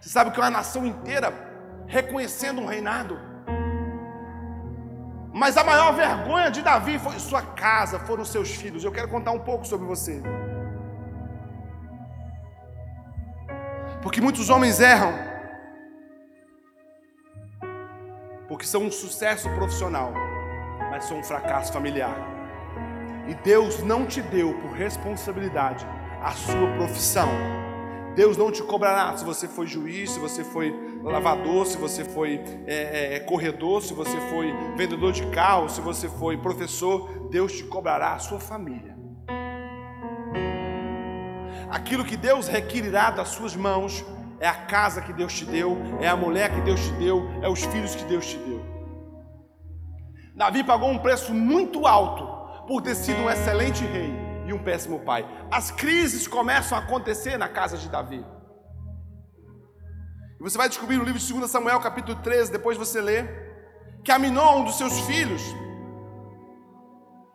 Você 0.00 0.08
sabe 0.08 0.30
que 0.30 0.38
é 0.38 0.42
uma 0.42 0.50
nação 0.50 0.86
inteira 0.86 1.32
reconhecendo 1.86 2.60
um 2.60 2.66
reinado. 2.66 3.18
Mas 5.32 5.56
a 5.56 5.64
maior 5.64 5.92
vergonha 5.92 6.50
de 6.50 6.62
Davi 6.62 6.98
foi 6.98 7.18
sua 7.18 7.42
casa, 7.42 7.98
foram 8.00 8.24
seus 8.24 8.50
filhos. 8.50 8.84
Eu 8.84 8.92
quero 8.92 9.08
contar 9.08 9.32
um 9.32 9.38
pouco 9.38 9.66
sobre 9.66 9.86
você. 9.86 10.22
Porque 14.02 14.20
muitos 14.20 14.48
homens 14.50 14.80
erram 14.80 15.29
porque 18.50 18.66
são 18.66 18.82
um 18.82 18.90
sucesso 18.90 19.48
profissional, 19.50 20.12
mas 20.90 21.04
são 21.04 21.20
um 21.20 21.22
fracasso 21.22 21.72
familiar. 21.72 22.16
E 23.28 23.34
Deus 23.34 23.80
não 23.80 24.04
te 24.04 24.20
deu 24.20 24.52
por 24.54 24.72
responsabilidade 24.72 25.86
a 26.20 26.32
sua 26.32 26.66
profissão. 26.76 27.28
Deus 28.16 28.36
não 28.36 28.50
te 28.50 28.60
cobrará 28.60 29.16
se 29.16 29.24
você 29.24 29.46
foi 29.46 29.68
juiz, 29.68 30.10
se 30.10 30.18
você 30.18 30.42
foi 30.42 30.74
lavador, 31.00 31.64
se 31.64 31.78
você 31.78 32.04
foi 32.04 32.42
é, 32.66 33.14
é, 33.14 33.20
corredor, 33.20 33.82
se 33.82 33.94
você 33.94 34.20
foi 34.22 34.52
vendedor 34.76 35.12
de 35.12 35.24
carro, 35.28 35.68
se 35.68 35.80
você 35.80 36.08
foi 36.08 36.36
professor. 36.36 37.28
Deus 37.30 37.52
te 37.52 37.62
cobrará 37.62 38.14
a 38.14 38.18
sua 38.18 38.40
família. 38.40 38.98
Aquilo 41.70 42.04
que 42.04 42.16
Deus 42.16 42.48
requerirá 42.48 43.12
das 43.12 43.28
suas 43.28 43.54
mãos 43.54 44.04
é 44.40 44.48
a 44.48 44.54
casa 44.54 45.02
que 45.02 45.12
Deus 45.12 45.34
te 45.34 45.44
deu, 45.44 45.76
é 46.00 46.08
a 46.08 46.16
mulher 46.16 46.52
que 46.52 46.62
Deus 46.62 46.80
te 46.80 46.92
deu, 46.92 47.30
é 47.42 47.48
os 47.48 47.62
filhos 47.62 47.94
que 47.94 48.04
Deus 48.04 48.26
te 48.26 48.38
deu. 48.38 48.64
Davi 50.34 50.64
pagou 50.64 50.90
um 50.90 50.98
preço 50.98 51.34
muito 51.34 51.86
alto 51.86 52.66
por 52.66 52.80
ter 52.80 52.94
sido 52.94 53.20
um 53.20 53.30
excelente 53.30 53.84
rei 53.84 54.10
e 54.46 54.52
um 54.54 54.58
péssimo 54.58 55.00
pai. 55.00 55.28
As 55.50 55.70
crises 55.70 56.26
começam 56.26 56.78
a 56.78 56.80
acontecer 56.80 57.36
na 57.36 57.48
casa 57.48 57.76
de 57.76 57.86
Davi. 57.90 58.24
E 60.40 60.42
você 60.42 60.56
vai 60.56 60.70
descobrir 60.70 60.96
no 60.96 61.04
livro 61.04 61.20
de 61.20 61.32
2 61.32 61.50
Samuel, 61.50 61.78
capítulo 61.80 62.18
13, 62.22 62.50
depois 62.50 62.78
você 62.78 62.98
lê, 63.02 63.24
que 64.02 64.10
Aminon, 64.10 64.60
um 64.60 64.64
dos 64.64 64.78
seus 64.78 64.98
filhos, 65.00 65.42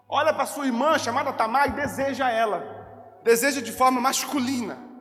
olha 0.09 0.33
para 0.33 0.47
sua 0.47 0.65
irmã 0.65 0.97
chamada 0.97 1.31
Tamar 1.31 1.67
e 1.67 1.73
deseja 1.73 2.31
ela. 2.31 2.63
Deseja 3.23 3.61
de 3.61 3.71
forma 3.71 4.01
masculina. 4.01 4.94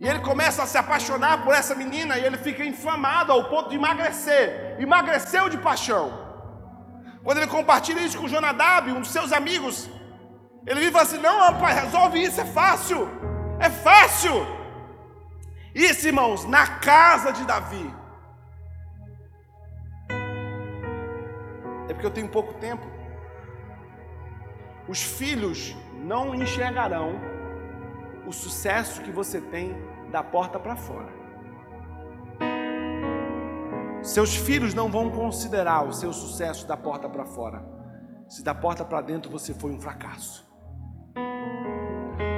E 0.00 0.08
ele 0.08 0.20
começa 0.20 0.62
a 0.62 0.66
se 0.66 0.78
apaixonar 0.78 1.44
por 1.44 1.52
essa 1.52 1.74
menina 1.74 2.18
e 2.18 2.24
ele 2.24 2.38
fica 2.38 2.64
inflamado 2.64 3.30
ao 3.32 3.44
ponto 3.50 3.68
de 3.68 3.76
emagrecer. 3.76 4.76
Emagreceu 4.80 5.50
de 5.50 5.58
paixão. 5.58 6.06
Quando 7.22 7.36
ele 7.38 7.46
compartilha 7.46 8.00
isso 8.00 8.18
com 8.18 8.26
Jonadab, 8.26 8.90
um 8.90 9.00
dos 9.00 9.10
seus 9.10 9.30
amigos, 9.30 9.90
Ele 10.66 10.80
vive 10.80 10.98
assim: 10.98 11.18
não, 11.18 11.38
rapaz, 11.38 11.78
resolve 11.84 12.22
isso, 12.22 12.40
é 12.40 12.46
fácil. 12.46 13.08
É 13.58 13.68
fácil. 13.68 14.46
Isso, 15.74 16.06
irmãos, 16.06 16.46
na 16.46 16.66
casa 16.66 17.30
de 17.30 17.44
Davi. 17.44 17.94
É 21.88 21.92
porque 21.92 22.06
eu 22.06 22.10
tenho 22.10 22.28
pouco 22.28 22.54
tempo. 22.54 22.86
Os 24.88 25.02
filhos 25.02 25.76
não 25.94 26.34
enxergarão 26.34 27.20
o 28.26 28.32
sucesso 28.32 29.02
que 29.02 29.10
você 29.10 29.40
tem 29.40 29.76
da 30.10 30.22
porta 30.22 30.58
para 30.58 30.76
fora. 30.76 31.20
Seus 34.02 34.34
filhos 34.34 34.74
não 34.74 34.90
vão 34.90 35.10
considerar 35.10 35.86
o 35.86 35.92
seu 35.92 36.12
sucesso 36.12 36.66
da 36.66 36.76
porta 36.76 37.08
para 37.08 37.24
fora, 37.24 37.64
se 38.28 38.42
da 38.42 38.54
porta 38.54 38.84
para 38.84 39.00
dentro 39.00 39.30
você 39.30 39.52
foi 39.52 39.70
um 39.70 39.80
fracasso. 39.80 40.48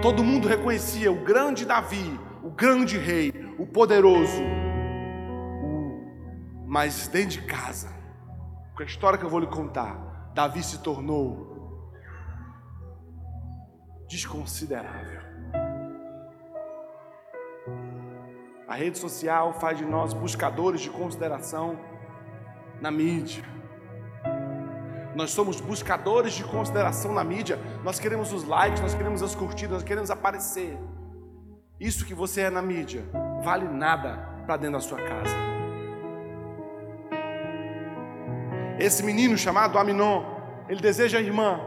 Todo 0.03 0.25
mundo 0.25 0.49
reconhecia 0.49 1.13
o 1.13 1.25
grande 1.25 1.65
Davi, 1.65 2.19
o 2.43 2.51
grande 2.51 2.99
rei, 2.99 3.33
o 3.59 3.67
poderoso, 3.67 4.43
o... 5.63 6.65
mas 6.67 7.07
dentro 7.07 7.41
de 7.41 7.43
casa, 7.43 7.89
com 8.75 8.83
a 8.83 8.87
história 8.87 9.19
que 9.19 9.25
eu 9.25 9.31
vou 9.31 9.39
lhe 9.39 9.47
contar, 9.47 10.31
Davi 10.35 10.63
se 10.63 10.79
tornou 10.79 11.53
desconsiderável. 14.09 15.22
A 18.73 18.75
rede 18.75 18.97
social 18.97 19.53
faz 19.53 19.77
de 19.77 19.85
nós 19.85 20.15
buscadores 20.15 20.81
de 20.81 20.89
consideração 20.89 21.79
na 22.81 22.91
mídia. 22.91 23.45
Nós 25.15 25.31
somos 25.33 25.61
buscadores 25.61 26.33
de 26.33 26.43
consideração 26.43 27.13
na 27.13 27.23
mídia. 27.23 27.59
Nós 27.85 28.01
queremos 28.01 28.33
os 28.33 28.45
likes, 28.45 28.81
nós 28.81 28.95
queremos 28.95 29.23
as 29.23 29.35
curtidas, 29.35 29.73
nós 29.73 29.83
queremos 29.83 30.11
aparecer. 30.11 30.79
Isso 31.79 32.07
que 32.07 32.15
você 32.15 32.41
é 32.41 32.49
na 32.49 32.63
mídia 32.63 33.05
vale 33.45 33.69
nada 33.69 34.17
para 34.47 34.57
dentro 34.57 34.79
da 34.79 34.81
sua 34.81 35.03
casa. 35.03 35.37
Esse 38.79 39.03
menino 39.03 39.37
chamado 39.37 39.79
Aminon, 39.79 40.25
ele 40.67 40.81
deseja 40.81 41.19
a 41.19 41.21
irmã. 41.21 41.61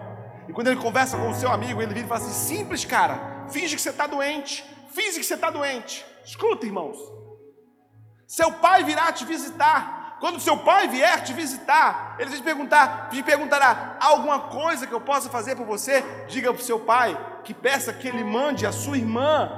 E 0.49 0.53
quando 0.53 0.69
ele 0.69 0.81
conversa 0.81 1.17
com 1.17 1.29
o 1.29 1.35
seu 1.35 1.51
amigo, 1.51 1.83
ele 1.83 1.93
vira 1.93 2.07
e 2.07 2.09
fala 2.09 2.21
assim: 2.21 2.55
simples, 2.55 2.83
cara, 2.83 3.45
finge 3.47 3.75
que 3.75 3.81
você 3.83 3.91
está 3.91 4.07
doente, 4.07 4.65
finge 4.89 5.19
que 5.19 5.23
você 5.23 5.35
está 5.35 5.51
doente. 5.51 6.14
Escuta, 6.25 6.65
irmãos. 6.65 6.97
Seu 8.27 8.51
pai 8.53 8.83
virá 8.83 9.11
te 9.11 9.23
visitar. 9.23 10.17
Quando 10.19 10.39
seu 10.39 10.57
pai 10.57 10.87
vier 10.87 11.23
te 11.23 11.33
visitar, 11.33 12.15
ele 12.17 12.31
te 12.31 12.41
perguntar, 12.41 13.09
te 13.09 13.21
perguntará 13.21 13.97
alguma 14.01 14.39
coisa 14.39 14.87
que 14.87 14.93
eu 14.93 15.01
possa 15.01 15.29
fazer 15.29 15.55
por 15.55 15.65
você. 15.65 16.01
Diga 16.27 16.51
para 16.51 16.61
o 16.61 16.65
seu 16.65 16.79
pai 16.79 17.15
que 17.43 17.53
peça 17.53 17.93
que 17.93 18.07
ele 18.07 18.23
mande 18.23 18.65
a 18.65 18.71
sua 18.71 18.97
irmã 18.97 19.51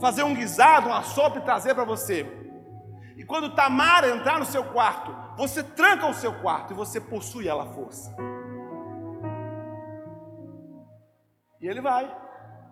fazer 0.00 0.22
um 0.22 0.34
guisado, 0.34 0.88
uma 0.88 1.02
sopa 1.02 1.38
e 1.38 1.42
trazer 1.42 1.74
para 1.74 1.84
você. 1.84 2.26
E 3.16 3.24
quando 3.24 3.54
Tamara 3.54 4.10
entrar 4.10 4.38
no 4.38 4.44
seu 4.44 4.62
quarto, 4.64 5.14
você 5.36 5.62
tranca 5.62 6.06
o 6.06 6.14
seu 6.14 6.34
quarto 6.34 6.72
e 6.72 6.76
você 6.76 7.00
possui 7.00 7.48
ela 7.48 7.66
força. 7.72 8.14
E 11.60 11.66
ele 11.66 11.80
vai. 11.80 12.14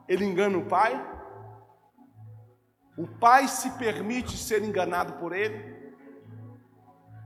Ele 0.08 0.24
engana 0.24 0.58
o 0.58 0.66
pai, 0.66 1.00
o 3.00 3.06
pai 3.06 3.48
se 3.48 3.70
permite 3.78 4.36
ser 4.36 4.62
enganado 4.62 5.14
por 5.14 5.32
ele, 5.32 5.74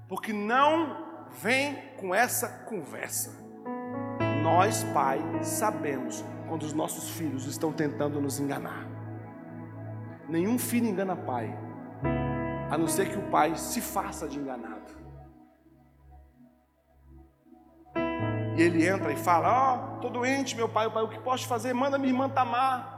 porque 0.08 0.32
não 0.32 1.26
vem 1.42 1.74
com 1.96 2.14
essa 2.14 2.46
conversa. 2.64 3.32
Nós, 4.40 4.84
pai, 4.94 5.20
sabemos 5.42 6.24
quando 6.46 6.62
os 6.62 6.72
nossos 6.72 7.10
filhos 7.10 7.46
estão 7.46 7.72
tentando 7.72 8.20
nos 8.20 8.38
enganar. 8.38 8.86
Nenhum 10.28 10.60
filho 10.60 10.86
engana 10.86 11.16
pai, 11.16 11.52
a 12.70 12.78
não 12.78 12.86
ser 12.86 13.10
que 13.10 13.18
o 13.18 13.28
pai 13.28 13.56
se 13.56 13.80
faça 13.80 14.28
de 14.28 14.38
enganado. 14.38 14.94
E 18.56 18.62
ele 18.62 18.86
entra 18.86 19.12
e 19.12 19.16
fala: 19.16 19.48
Ó, 19.50 19.74
oh, 19.74 19.94
estou 19.96 20.10
doente, 20.10 20.54
meu 20.54 20.68
pai, 20.68 20.86
o 20.86 20.92
pai, 20.92 21.02
o 21.02 21.08
que 21.08 21.18
posso 21.18 21.48
fazer? 21.48 21.72
Manda 21.72 21.98
minha 21.98 22.12
irmã 22.12 22.28
Tamar. 22.28 22.93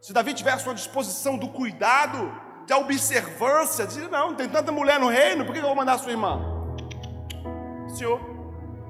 Se 0.00 0.12
Davi 0.12 0.32
tivesse 0.32 0.64
uma 0.66 0.74
disposição 0.74 1.36
do 1.36 1.48
cuidado, 1.48 2.32
de 2.66 2.72
observância, 2.72 3.86
dizer, 3.86 4.08
não, 4.08 4.34
tem 4.34 4.48
tanta 4.48 4.70
mulher 4.70 5.00
no 5.00 5.08
reino, 5.08 5.44
por 5.44 5.52
que 5.52 5.58
eu 5.58 5.64
vou 5.64 5.74
mandar 5.74 5.98
sua 5.98 6.12
irmã? 6.12 6.40
Senhor, 7.88 8.20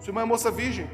sua 0.01 0.11
irmã 0.11 0.23
é 0.23 0.25
moça 0.25 0.51
virgem. 0.51 0.90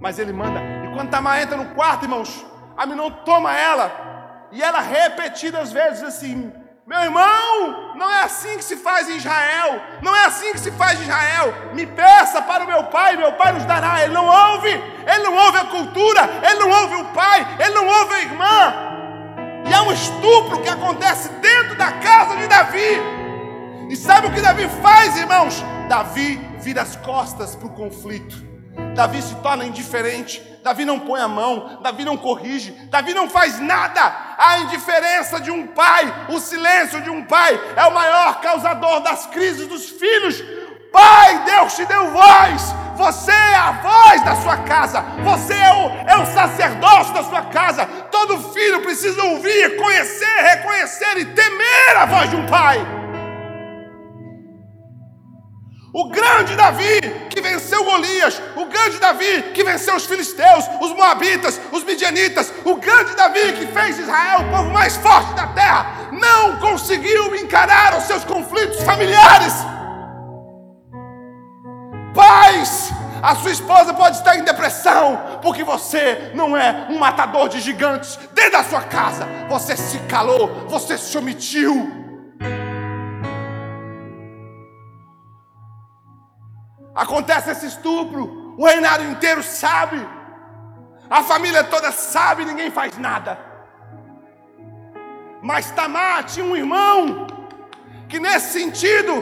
Mas 0.00 0.18
ele 0.18 0.32
manda, 0.32 0.60
e 0.60 0.94
quando 0.94 1.10
Tamar 1.10 1.40
entra 1.40 1.56
no 1.56 1.74
quarto, 1.74 2.04
irmãos, 2.04 2.44
Aminon 2.76 3.10
toma 3.24 3.56
ela, 3.56 4.48
e 4.50 4.62
ela 4.62 4.80
repetidas 4.80 5.72
vezes 5.72 6.02
assim: 6.02 6.52
meu 6.86 7.00
irmão, 7.00 7.94
não 7.96 8.08
é 8.08 8.22
assim 8.22 8.56
que 8.56 8.62
se 8.62 8.76
faz 8.76 9.08
em 9.08 9.16
Israel. 9.16 9.80
Não 10.00 10.14
é 10.14 10.26
assim 10.26 10.52
que 10.52 10.60
se 10.60 10.70
faz 10.70 11.00
em 11.00 11.02
Israel. 11.02 11.52
Me 11.74 11.84
peça 11.84 12.40
para 12.40 12.62
o 12.62 12.66
meu 12.68 12.84
pai, 12.84 13.16
meu 13.16 13.32
pai 13.32 13.52
nos 13.54 13.64
dará. 13.64 14.04
Ele 14.04 14.14
não 14.14 14.24
ouve, 14.24 14.70
ele 14.70 15.24
não 15.24 15.34
ouve 15.34 15.58
a 15.58 15.64
cultura, 15.64 16.30
ele 16.48 16.60
não 16.60 16.70
ouve 16.70 16.94
o 16.94 17.04
pai, 17.06 17.44
ele 17.58 17.74
não 17.74 17.88
ouve 17.88 18.14
a 18.14 18.20
irmã. 18.20 18.74
E 19.68 19.74
há 19.74 19.82
um 19.82 19.92
estupro 19.92 20.62
que 20.62 20.68
acontece 20.68 21.28
dentro 21.40 21.76
da 21.76 21.90
casa 21.90 22.36
de 22.36 22.46
Davi. 22.46 23.00
E 23.90 23.96
sabe 23.96 24.28
o 24.28 24.32
que 24.32 24.40
Davi 24.40 24.68
faz, 24.80 25.16
irmãos? 25.16 25.64
Davi 25.88 26.36
vira 26.60 26.82
as 26.82 26.94
costas 26.94 27.56
para 27.56 27.66
o 27.66 27.70
conflito. 27.70 28.45
Davi 28.94 29.20
se 29.20 29.34
torna 29.36 29.64
indiferente, 29.64 30.42
Davi 30.62 30.84
não 30.84 30.98
põe 30.98 31.20
a 31.20 31.28
mão, 31.28 31.78
Davi 31.80 32.04
não 32.04 32.16
corrige, 32.16 32.72
Davi 32.90 33.14
não 33.14 33.30
faz 33.30 33.60
nada. 33.60 34.00
A 34.36 34.58
indiferença 34.58 35.40
de 35.40 35.50
um 35.50 35.66
pai, 35.68 36.26
o 36.28 36.40
silêncio 36.40 37.00
de 37.02 37.10
um 37.10 37.22
pai 37.24 37.60
é 37.76 37.84
o 37.84 37.94
maior 37.94 38.40
causador 38.40 39.00
das 39.00 39.26
crises 39.26 39.68
dos 39.68 39.90
filhos. 39.90 40.42
Pai, 40.90 41.44
Deus 41.44 41.76
te 41.76 41.84
deu 41.84 42.10
voz, 42.10 42.74
você 42.96 43.30
é 43.30 43.54
a 43.54 43.72
voz 43.72 44.24
da 44.24 44.34
sua 44.36 44.56
casa, 44.56 45.02
você 45.22 45.52
é 45.52 45.72
o, 45.72 46.10
é 46.10 46.22
o 46.22 46.26
sacerdócio 46.34 47.14
da 47.14 47.22
sua 47.22 47.42
casa. 47.42 47.86
Todo 48.10 48.52
filho 48.52 48.82
precisa 48.82 49.22
ouvir, 49.22 49.76
conhecer, 49.76 50.42
reconhecer 50.42 51.18
e 51.18 51.26
temer 51.26 51.96
a 51.98 52.06
voz 52.06 52.30
de 52.30 52.36
um 52.36 52.46
pai. 52.46 53.05
O 55.98 56.10
grande 56.10 56.54
Davi 56.54 57.00
que 57.30 57.40
venceu 57.40 57.82
Golias, 57.82 58.42
o 58.54 58.66
grande 58.66 58.98
Davi 58.98 59.44
que 59.54 59.64
venceu 59.64 59.96
os 59.96 60.04
filisteus, 60.04 60.66
os 60.78 60.92
moabitas, 60.92 61.58
os 61.72 61.82
midianitas, 61.84 62.52
o 62.66 62.76
grande 62.76 63.16
Davi 63.16 63.54
que 63.54 63.66
fez 63.68 63.98
Israel 63.98 64.40
o 64.40 64.50
povo 64.50 64.70
mais 64.70 64.94
forte 64.98 65.32
da 65.32 65.46
terra, 65.46 66.10
não 66.12 66.58
conseguiu 66.58 67.34
encarar 67.36 67.96
os 67.96 68.04
seus 68.04 68.26
conflitos 68.26 68.82
familiares. 68.82 69.54
Pais, 72.14 72.90
a 73.22 73.34
sua 73.36 73.52
esposa 73.52 73.94
pode 73.94 74.18
estar 74.18 74.36
em 74.36 74.44
depressão, 74.44 75.38
porque 75.40 75.64
você 75.64 76.30
não 76.34 76.54
é 76.54 76.88
um 76.90 76.98
matador 76.98 77.48
de 77.48 77.58
gigantes 77.58 78.18
dentro 78.34 78.52
da 78.52 78.64
sua 78.64 78.82
casa. 78.82 79.26
Você 79.48 79.74
se 79.74 79.98
calou, 80.00 80.66
você 80.68 80.98
se 80.98 81.16
omitiu. 81.16 82.05
Acontece 86.96 87.50
esse 87.50 87.66
estupro, 87.66 88.54
o 88.56 88.64
reinado 88.64 89.04
inteiro 89.04 89.42
sabe, 89.42 90.00
a 91.10 91.22
família 91.22 91.62
toda 91.62 91.92
sabe, 91.92 92.46
ninguém 92.46 92.70
faz 92.70 92.96
nada. 92.96 93.38
Mas 95.42 95.70
Tamar 95.72 96.24
tinha 96.24 96.44
um 96.44 96.56
irmão 96.56 97.26
que, 98.08 98.18
nesse 98.18 98.58
sentido, 98.58 99.12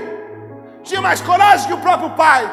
tinha 0.85 1.01
mais 1.01 1.21
coragem 1.21 1.67
que 1.67 1.73
o 1.75 1.81
próprio 1.81 2.11
pai. 2.11 2.49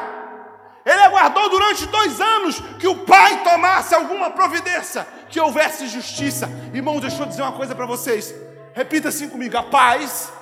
Ele 0.84 1.00
aguardou 1.02 1.48
durante 1.48 1.86
dois 1.86 2.20
anos 2.20 2.58
que 2.80 2.88
o 2.88 3.06
pai 3.06 3.44
tomasse 3.44 3.94
alguma 3.94 4.30
providência, 4.30 5.06
que 5.28 5.38
houvesse 5.38 5.86
justiça. 5.86 6.50
Irmão, 6.74 6.98
deixa 6.98 7.22
eu 7.22 7.26
dizer 7.26 7.42
uma 7.42 7.52
coisa 7.52 7.76
para 7.76 7.86
vocês. 7.86 8.34
Repita 8.74 9.08
assim 9.10 9.28
comigo: 9.28 9.56
a 9.56 9.62
paz, 9.62 10.32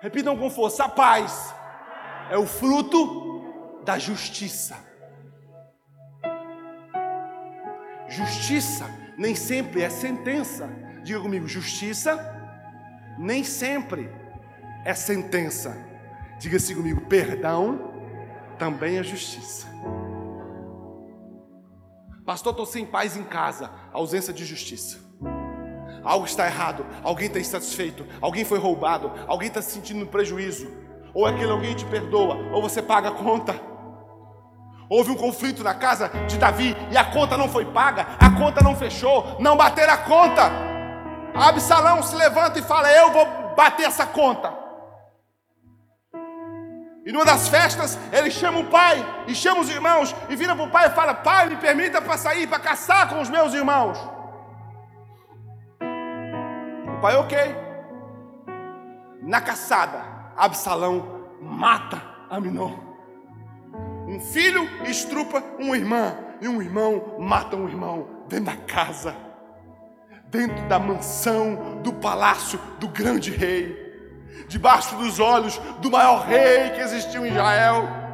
repitam 0.00 0.36
com 0.36 0.48
força: 0.48 0.84
a 0.84 0.88
paz 0.88 1.52
é 2.30 2.38
o 2.38 2.46
fruto 2.46 3.25
da 3.86 4.00
justiça. 4.00 4.76
Justiça 8.08 8.84
nem 9.16 9.34
sempre 9.36 9.80
é 9.82 9.88
sentença. 9.88 10.68
Diga 11.04 11.20
comigo, 11.20 11.46
justiça 11.46 12.18
nem 13.16 13.44
sempre 13.44 14.10
é 14.84 14.92
sentença. 14.92 15.76
Diga 16.40 16.56
assim 16.56 16.74
comigo, 16.74 17.00
perdão 17.02 17.94
também 18.58 18.98
é 18.98 19.04
justiça. 19.04 19.68
Pastor, 22.24 22.50
estou 22.50 22.66
sem 22.66 22.84
paz 22.84 23.16
em 23.16 23.22
casa, 23.22 23.70
ausência 23.92 24.32
de 24.32 24.44
justiça. 24.44 24.98
Algo 26.02 26.26
está 26.26 26.44
errado, 26.46 26.84
alguém 27.04 27.28
está 27.28 27.38
insatisfeito, 27.38 28.04
alguém 28.20 28.44
foi 28.44 28.58
roubado, 28.58 29.12
alguém 29.28 29.46
está 29.46 29.62
se 29.62 29.72
sentindo 29.72 30.06
prejuízo, 30.06 30.68
ou 31.14 31.24
aquele 31.24 31.50
alguém 31.50 31.74
te 31.74 31.84
perdoa, 31.84 32.36
ou 32.52 32.60
você 32.60 32.82
paga 32.82 33.10
a 33.10 33.12
conta. 33.12 33.75
Houve 34.88 35.10
um 35.10 35.16
conflito 35.16 35.64
na 35.64 35.74
casa 35.74 36.08
de 36.28 36.38
Davi 36.38 36.76
e 36.90 36.96
a 36.96 37.04
conta 37.04 37.36
não 37.36 37.48
foi 37.48 37.64
paga, 37.64 38.06
a 38.20 38.30
conta 38.30 38.62
não 38.62 38.76
fechou, 38.76 39.36
não 39.40 39.56
bateram 39.56 39.92
a 39.92 39.96
conta. 39.96 40.50
Absalão 41.34 42.02
se 42.02 42.14
levanta 42.14 42.58
e 42.58 42.62
fala: 42.62 42.90
Eu 42.92 43.12
vou 43.12 43.26
bater 43.56 43.86
essa 43.86 44.06
conta. 44.06 44.52
E 47.04 47.12
numa 47.12 47.24
das 47.24 47.48
festas, 47.48 47.98
ele 48.12 48.30
chama 48.30 48.58
o 48.58 48.66
pai 48.66 49.04
e 49.28 49.34
chama 49.34 49.60
os 49.60 49.70
irmãos 49.70 50.14
e 50.28 50.34
vira 50.34 50.56
para 50.56 50.64
o 50.64 50.70
pai 50.70 50.86
e 50.86 50.90
fala: 50.90 51.14
Pai, 51.14 51.48
me 51.48 51.56
permita 51.56 52.00
para 52.00 52.16
sair, 52.16 52.46
para 52.46 52.58
caçar 52.58 53.08
com 53.08 53.20
os 53.20 53.28
meus 53.28 53.54
irmãos. 53.54 53.98
O 56.96 57.00
pai, 57.00 57.16
ok. 57.16 57.38
Na 59.22 59.40
caçada, 59.40 60.02
Absalão 60.36 61.26
mata 61.40 62.00
Aminon. 62.30 62.95
Um 64.06 64.20
filho 64.20 64.68
estrupa 64.84 65.42
uma 65.58 65.76
irmã, 65.76 66.16
e 66.40 66.46
um 66.46 66.62
irmão 66.62 67.16
mata 67.18 67.56
um 67.56 67.68
irmão 67.68 68.08
dentro 68.28 68.46
da 68.46 68.56
casa, 68.56 69.16
dentro 70.28 70.64
da 70.68 70.78
mansão, 70.78 71.80
do 71.82 71.92
palácio 71.92 72.58
do 72.78 72.88
grande 72.88 73.30
rei, 73.30 73.74
debaixo 74.48 74.96
dos 74.96 75.18
olhos 75.18 75.58
do 75.80 75.90
maior 75.90 76.24
rei 76.26 76.70
que 76.70 76.80
existiu 76.80 77.26
em 77.26 77.30
Israel. 77.30 78.05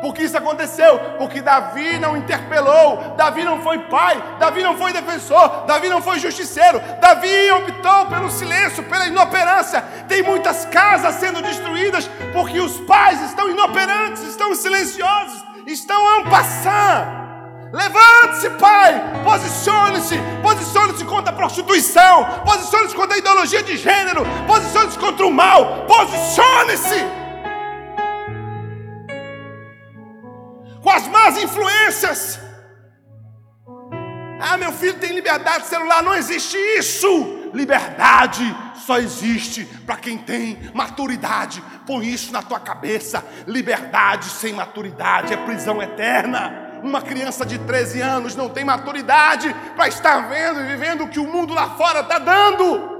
Por 0.00 0.14
que 0.14 0.22
isso 0.22 0.36
aconteceu? 0.36 0.98
Porque 1.18 1.40
Davi 1.40 1.98
não 1.98 2.16
interpelou, 2.16 3.14
Davi 3.16 3.42
não 3.42 3.60
foi 3.62 3.78
pai, 3.78 4.22
Davi 4.38 4.62
não 4.62 4.76
foi 4.76 4.92
defensor, 4.92 5.64
Davi 5.66 5.88
não 5.88 6.02
foi 6.02 6.18
justiceiro, 6.18 6.80
Davi 7.00 7.50
optou 7.52 8.06
pelo 8.06 8.30
silêncio, 8.30 8.84
pela 8.84 9.06
inoperância. 9.06 9.82
Tem 10.08 10.22
muitas 10.22 10.64
casas 10.66 11.14
sendo 11.16 11.42
destruídas 11.42 12.08
porque 12.32 12.60
os 12.60 12.78
pais 12.80 13.20
estão 13.22 13.48
inoperantes, 13.50 14.22
estão 14.22 14.54
silenciosos, 14.54 15.44
estão 15.66 16.20
ampassando. 16.20 17.26
Levante-se, 17.72 18.48
pai, 18.50 19.02
posicione-se, 19.24 20.18
posicione-se 20.42 21.04
contra 21.04 21.32
a 21.32 21.36
prostituição, 21.36 22.24
posicione-se 22.44 22.94
contra 22.94 23.16
a 23.16 23.18
ideologia 23.18 23.62
de 23.62 23.76
gênero, 23.76 24.24
posicione-se 24.46 24.98
contra 24.98 25.26
o 25.26 25.32
mal, 25.32 25.84
posicione-se. 25.86 27.25
Com 30.86 30.90
as 30.92 31.08
más 31.08 31.36
influências. 31.36 32.40
Ah, 34.40 34.56
meu 34.56 34.70
filho 34.70 34.94
tem 35.00 35.12
liberdade 35.12 35.64
de 35.64 35.68
celular. 35.68 36.00
Não 36.00 36.14
existe 36.14 36.56
isso. 36.78 37.50
Liberdade 37.52 38.44
só 38.86 38.96
existe 38.98 39.64
para 39.84 39.96
quem 39.96 40.16
tem 40.16 40.56
maturidade. 40.72 41.60
Põe 41.84 42.06
isso 42.06 42.32
na 42.32 42.40
tua 42.40 42.60
cabeça. 42.60 43.24
Liberdade 43.48 44.26
sem 44.26 44.52
maturidade 44.52 45.32
é 45.32 45.36
prisão 45.36 45.82
eterna. 45.82 46.78
Uma 46.84 47.02
criança 47.02 47.44
de 47.44 47.58
13 47.58 48.00
anos 48.00 48.36
não 48.36 48.48
tem 48.48 48.64
maturidade 48.64 49.52
para 49.74 49.88
estar 49.88 50.28
vendo 50.28 50.60
e 50.60 50.68
vivendo 50.68 51.02
o 51.02 51.08
que 51.08 51.18
o 51.18 51.26
mundo 51.26 51.52
lá 51.52 51.70
fora 51.70 51.98
está 51.98 52.20
dando. 52.20 52.94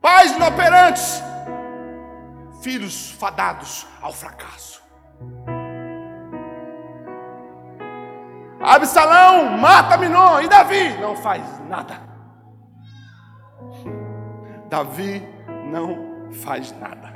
Pais 0.00 0.30
inoperantes 0.30 1.28
filhos 2.60 3.10
fadados 3.12 3.86
ao 4.00 4.12
fracasso. 4.12 4.82
Absalão 8.60 9.56
mata 9.56 9.96
Minon 9.96 10.40
e 10.40 10.48
Davi 10.48 10.96
não 11.00 11.16
faz 11.16 11.42
nada. 11.68 12.00
Davi 14.68 15.22
não 15.70 16.30
faz 16.32 16.72
nada. 16.78 17.12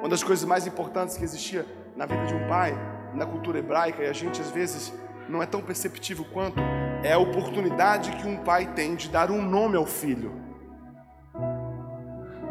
Uma 0.00 0.08
das 0.08 0.22
coisas 0.22 0.44
mais 0.44 0.66
importantes 0.66 1.16
que 1.16 1.24
existia 1.24 1.64
na 1.96 2.06
vida 2.06 2.26
de 2.26 2.34
um 2.34 2.46
pai, 2.46 2.76
na 3.14 3.24
cultura 3.24 3.58
hebraica, 3.58 4.02
e 4.02 4.08
a 4.08 4.12
gente 4.12 4.40
às 4.40 4.50
vezes 4.50 4.92
não 5.28 5.42
é 5.42 5.46
tão 5.46 5.62
perceptível 5.62 6.24
quanto, 6.32 6.60
é 7.02 7.12
a 7.12 7.18
oportunidade 7.18 8.10
que 8.12 8.26
um 8.26 8.36
pai 8.36 8.66
tem 8.74 8.94
de 8.94 9.08
dar 9.08 9.30
um 9.30 9.40
nome 9.40 9.76
ao 9.76 9.86
filho. 9.86 10.45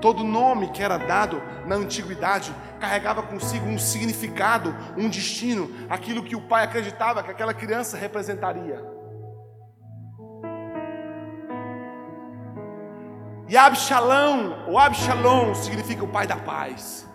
Todo 0.01 0.23
nome 0.23 0.69
que 0.69 0.83
era 0.83 0.97
dado 0.97 1.41
na 1.65 1.75
antiguidade 1.75 2.53
carregava 2.79 3.23
consigo 3.23 3.65
um 3.65 3.79
significado, 3.79 4.75
um 4.97 5.09
destino, 5.09 5.69
aquilo 5.89 6.23
que 6.23 6.35
o 6.35 6.41
pai 6.41 6.63
acreditava 6.63 7.23
que 7.23 7.31
aquela 7.31 7.53
criança 7.53 7.97
representaria. 7.97 8.83
E 13.47 13.55
Absalão, 13.55 14.65
ou 14.67 14.79
Absalom, 14.79 15.53
significa 15.53 16.03
o 16.03 16.07
pai 16.07 16.25
da 16.25 16.35
paz. 16.35 17.07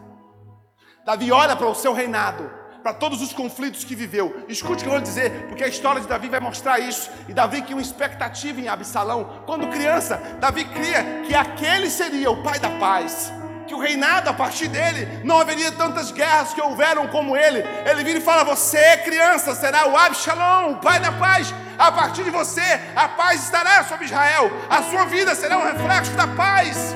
Davi 1.04 1.32
olha 1.32 1.56
para 1.56 1.66
o 1.66 1.74
seu 1.74 1.92
reinado 1.92 2.59
para 2.82 2.92
todos 2.92 3.20
os 3.22 3.32
conflitos 3.32 3.84
que 3.84 3.94
viveu. 3.94 4.44
Escute 4.48 4.82
o 4.82 4.84
que 4.84 4.86
eu 4.86 4.92
vou 4.92 5.00
dizer, 5.00 5.46
porque 5.48 5.64
a 5.64 5.68
história 5.68 6.00
de 6.00 6.08
Davi 6.08 6.28
vai 6.28 6.40
mostrar 6.40 6.78
isso. 6.78 7.10
E 7.28 7.32
Davi 7.32 7.62
tinha 7.62 7.76
uma 7.76 7.82
expectativa 7.82 8.60
em 8.60 8.68
Absalão. 8.68 9.42
Quando 9.46 9.68
criança, 9.68 10.20
Davi 10.38 10.64
cria 10.64 11.22
que 11.26 11.34
aquele 11.34 11.90
seria 11.90 12.30
o 12.30 12.42
pai 12.42 12.58
da 12.58 12.70
paz. 12.70 13.32
Que 13.66 13.74
o 13.74 13.78
reinado 13.78 14.28
a 14.28 14.32
partir 14.32 14.66
dele 14.66 15.06
não 15.22 15.38
haveria 15.38 15.70
tantas 15.70 16.10
guerras 16.10 16.52
que 16.52 16.60
houveram 16.60 17.06
como 17.06 17.36
ele. 17.36 17.62
Ele 17.88 18.02
vira 18.02 18.18
e 18.18 18.22
fala: 18.22 18.42
Você, 18.42 18.96
criança, 18.98 19.54
será 19.54 19.86
o 19.86 19.96
Absalão, 19.96 20.72
o 20.72 20.76
pai 20.78 20.98
da 20.98 21.12
paz. 21.12 21.54
A 21.78 21.92
partir 21.92 22.24
de 22.24 22.30
você, 22.30 22.80
a 22.96 23.08
paz 23.08 23.44
estará 23.44 23.84
sobre 23.84 24.06
Israel. 24.06 24.50
A 24.68 24.82
sua 24.82 25.04
vida 25.04 25.34
será 25.34 25.56
um 25.56 25.64
reflexo 25.64 26.12
da 26.12 26.26
paz. 26.26 26.94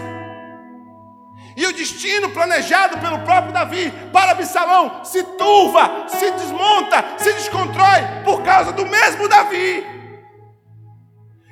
E 1.56 1.66
o 1.66 1.72
destino 1.72 2.30
planejado 2.30 2.98
pelo 2.98 3.20
próprio 3.20 3.52
Davi 3.52 3.92
para 4.12 4.32
Absalão 4.32 5.04
se 5.04 5.22
turva, 5.22 6.06
se 6.08 6.30
desmonta, 6.32 7.04
se 7.18 7.32
descontrói 7.32 8.00
por 8.24 8.42
causa 8.42 8.72
do 8.72 8.84
mesmo 8.86 9.28
Davi. 9.28 9.84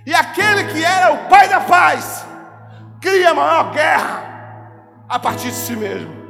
E 0.05 0.15
aquele 0.15 0.65
que 0.73 0.85
era 0.85 1.13
o 1.13 1.29
pai 1.29 1.49
da 1.49 1.61
paz 1.61 2.27
cria 3.01 3.31
a 3.31 3.35
maior 3.35 3.73
guerra 3.73 4.33
a 5.09 5.19
partir 5.19 5.49
de 5.49 5.57
si 5.57 5.77
mesmo. 5.77 6.23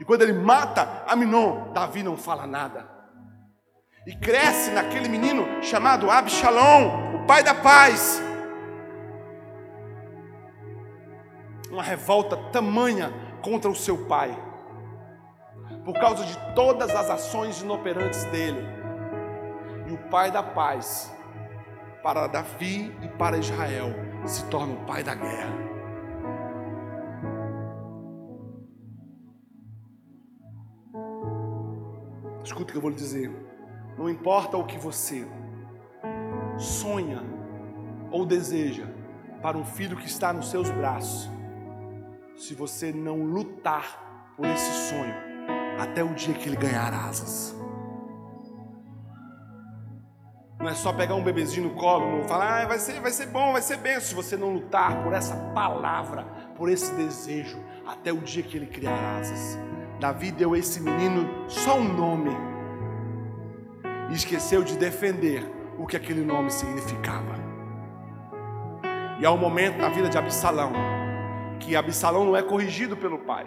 E 0.00 0.04
quando 0.04 0.22
ele 0.22 0.32
mata 0.32 1.04
Aminon, 1.06 1.72
Davi 1.72 2.02
não 2.02 2.16
fala 2.16 2.46
nada. 2.46 2.88
E 4.06 4.14
cresce 4.16 4.70
naquele 4.70 5.08
menino 5.08 5.62
chamado 5.62 6.10
Absalom, 6.10 7.16
o 7.16 7.26
pai 7.26 7.42
da 7.42 7.54
paz. 7.54 8.20
Uma 11.74 11.82
revolta 11.82 12.36
tamanha 12.52 13.12
contra 13.42 13.70
o 13.70 13.74
seu 13.74 14.06
pai, 14.06 14.30
por 15.84 15.94
causa 15.94 16.24
de 16.24 16.54
todas 16.54 16.90
as 16.90 17.10
ações 17.10 17.60
inoperantes 17.60 18.24
dele. 18.26 18.64
E 19.86 19.92
o 19.92 19.98
pai 20.08 20.30
da 20.30 20.42
paz, 20.42 21.12
para 22.02 22.26
Davi 22.26 22.96
e 23.02 23.08
para 23.08 23.36
Israel, 23.36 23.88
se 24.24 24.44
torna 24.46 24.72
o 24.72 24.86
pai 24.86 25.02
da 25.02 25.14
guerra. 25.14 25.52
Escuta 32.42 32.62
o 32.62 32.66
que 32.66 32.76
eu 32.76 32.80
vou 32.80 32.90
lhe 32.90 32.96
dizer. 32.96 33.30
Não 33.98 34.08
importa 34.08 34.56
o 34.56 34.64
que 34.64 34.78
você 34.78 35.26
sonha 36.56 37.22
ou 38.10 38.24
deseja 38.24 38.86
para 39.42 39.58
um 39.58 39.64
filho 39.64 39.96
que 39.96 40.06
está 40.06 40.32
nos 40.32 40.50
seus 40.50 40.70
braços, 40.70 41.30
se 42.36 42.54
você 42.54 42.92
não 42.92 43.22
lutar 43.22 44.32
por 44.36 44.46
esse 44.46 44.88
sonho 44.88 45.14
até 45.78 46.02
o 46.02 46.14
dia 46.14 46.34
que 46.34 46.48
ele 46.48 46.56
ganhar 46.56 46.92
asas. 46.92 47.54
Não 50.58 50.68
é 50.68 50.74
só 50.74 50.92
pegar 50.92 51.14
um 51.14 51.22
bebezinho 51.22 51.68
no 51.68 51.74
colo, 51.74 52.22
e 52.22 52.28
falar, 52.28 52.62
ah, 52.62 52.66
vai 52.66 52.78
ser, 52.78 53.00
vai 53.00 53.10
ser 53.10 53.26
bom, 53.26 53.52
vai 53.52 53.60
ser 53.60 53.76
bem. 53.76 54.00
Se 54.00 54.14
você 54.14 54.36
não 54.36 54.54
lutar 54.54 55.02
por 55.02 55.12
essa 55.12 55.36
palavra, 55.54 56.24
por 56.56 56.70
esse 56.70 56.94
desejo, 56.94 57.58
até 57.86 58.12
o 58.12 58.18
dia 58.18 58.42
que 58.42 58.56
ele 58.56 58.66
criar 58.66 59.18
asas. 59.18 59.58
Davi 60.00 60.30
deu 60.30 60.54
a 60.54 60.58
esse 60.58 60.80
menino 60.80 61.28
só 61.48 61.76
um 61.76 61.92
nome 61.92 62.30
e 64.10 64.14
esqueceu 64.14 64.64
de 64.64 64.76
defender 64.78 65.44
o 65.78 65.86
que 65.86 65.96
aquele 65.96 66.24
nome 66.24 66.50
significava. 66.50 67.34
E 69.20 69.26
há 69.26 69.30
um 69.30 69.38
momento 69.38 69.78
na 69.78 69.88
vida 69.88 70.08
de 70.08 70.16
Absalão 70.16 70.72
que 71.60 71.76
Absalão 71.76 72.24
não 72.24 72.36
é 72.36 72.42
corrigido 72.42 72.96
pelo 72.96 73.18
pai. 73.18 73.46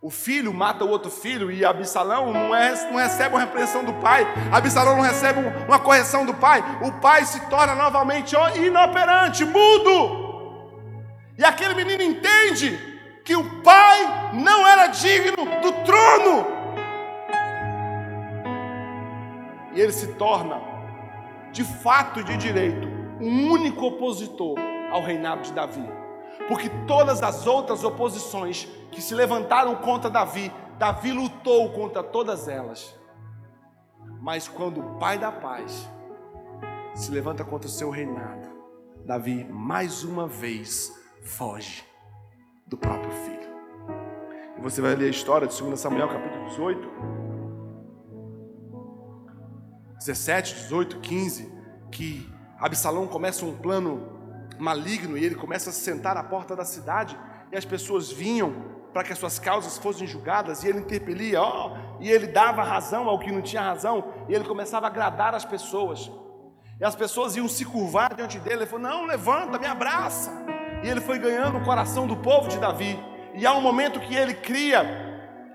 O 0.00 0.10
filho 0.10 0.54
mata 0.54 0.84
o 0.84 0.88
outro 0.88 1.10
filho 1.10 1.50
e 1.50 1.64
Absalão 1.64 2.32
não, 2.32 2.54
é, 2.54 2.72
não 2.90 2.98
recebe 2.98 3.34
uma 3.34 3.40
repreensão 3.40 3.84
do 3.84 3.92
pai. 3.94 4.24
Absalão 4.52 4.96
não 4.96 5.02
recebe 5.02 5.40
uma 5.66 5.78
correção 5.80 6.24
do 6.24 6.34
pai. 6.34 6.62
O 6.82 6.92
pai 7.00 7.24
se 7.24 7.40
torna 7.48 7.74
novamente 7.74 8.36
inoperante, 8.56 9.44
mudo. 9.44 10.28
E 11.36 11.44
aquele 11.44 11.74
menino 11.74 12.02
entende 12.02 12.78
que 13.24 13.34
o 13.34 13.62
pai 13.62 14.32
não 14.34 14.66
era 14.66 14.86
digno 14.86 15.44
do 15.60 15.72
trono. 15.84 16.46
E 19.74 19.80
ele 19.80 19.92
se 19.92 20.14
torna, 20.14 20.60
de 21.50 21.64
fato 21.64 22.20
e 22.20 22.24
de 22.24 22.36
direito, 22.36 22.88
o 23.20 23.26
único 23.26 23.86
opositor 23.86 24.56
ao 24.92 25.02
reinado 25.02 25.42
de 25.42 25.52
Davi. 25.52 25.97
Porque 26.46 26.70
todas 26.86 27.22
as 27.22 27.46
outras 27.46 27.84
oposições 27.84 28.68
que 28.92 29.02
se 29.02 29.14
levantaram 29.14 29.74
contra 29.76 30.08
Davi, 30.08 30.52
Davi 30.78 31.12
lutou 31.12 31.70
contra 31.70 32.02
todas 32.02 32.48
elas. 32.48 32.94
Mas 34.20 34.46
quando 34.48 34.80
o 34.80 34.98
Pai 34.98 35.18
da 35.18 35.32
paz 35.32 35.88
se 36.94 37.10
levanta 37.10 37.44
contra 37.44 37.68
o 37.68 37.70
seu 37.70 37.90
reinado, 37.90 38.48
Davi 39.04 39.44
mais 39.44 40.04
uma 40.04 40.26
vez 40.26 40.92
foge 41.22 41.84
do 42.66 42.76
próprio 42.76 43.10
filho. 43.10 43.48
E 44.56 44.60
você 44.60 44.80
vai 44.80 44.94
ler 44.94 45.06
a 45.06 45.10
história 45.10 45.46
de 45.46 45.56
2 45.58 45.78
Samuel 45.78 46.08
capítulo 46.08 46.44
18, 46.48 46.88
17, 49.98 50.54
18, 50.54 51.00
15, 51.00 51.52
que 51.90 52.32
Absalão 52.58 53.06
começa 53.06 53.44
um 53.44 53.56
plano 53.56 54.17
maligno 54.58 55.16
e 55.16 55.24
ele 55.24 55.34
começa 55.34 55.70
a 55.70 55.72
se 55.72 55.80
sentar 55.80 56.16
à 56.16 56.22
porta 56.22 56.54
da 56.54 56.64
cidade 56.64 57.18
e 57.50 57.56
as 57.56 57.64
pessoas 57.64 58.10
vinham 58.10 58.78
para 58.92 59.04
que 59.04 59.12
as 59.12 59.18
suas 59.18 59.38
causas 59.38 59.78
fossem 59.78 60.06
julgadas 60.06 60.64
e 60.64 60.68
ele 60.68 60.80
interpelia, 60.80 61.40
ó, 61.42 61.76
e 62.00 62.10
ele 62.10 62.26
dava 62.26 62.62
razão 62.62 63.08
ao 63.08 63.18
que 63.18 63.30
não 63.30 63.42
tinha 63.42 63.62
razão 63.62 64.12
e 64.28 64.34
ele 64.34 64.44
começava 64.44 64.86
a 64.86 64.88
agradar 64.88 65.34
as 65.34 65.44
pessoas. 65.44 66.10
E 66.80 66.84
as 66.84 66.94
pessoas 66.94 67.36
iam 67.36 67.48
se 67.48 67.64
curvar 67.64 68.14
diante 68.14 68.38
dele. 68.38 68.58
Ele 68.62 68.66
falou: 68.66 68.88
Não, 68.88 69.04
levanta, 69.04 69.58
me 69.58 69.66
abraça. 69.66 70.30
E 70.82 70.88
ele 70.88 71.00
foi 71.00 71.18
ganhando 71.18 71.58
o 71.58 71.64
coração 71.64 72.06
do 72.06 72.16
povo 72.16 72.48
de 72.48 72.58
Davi. 72.58 72.98
E 73.34 73.44
há 73.44 73.52
um 73.52 73.60
momento 73.60 73.98
que 73.98 74.14
ele 74.14 74.34
cria 74.34 75.07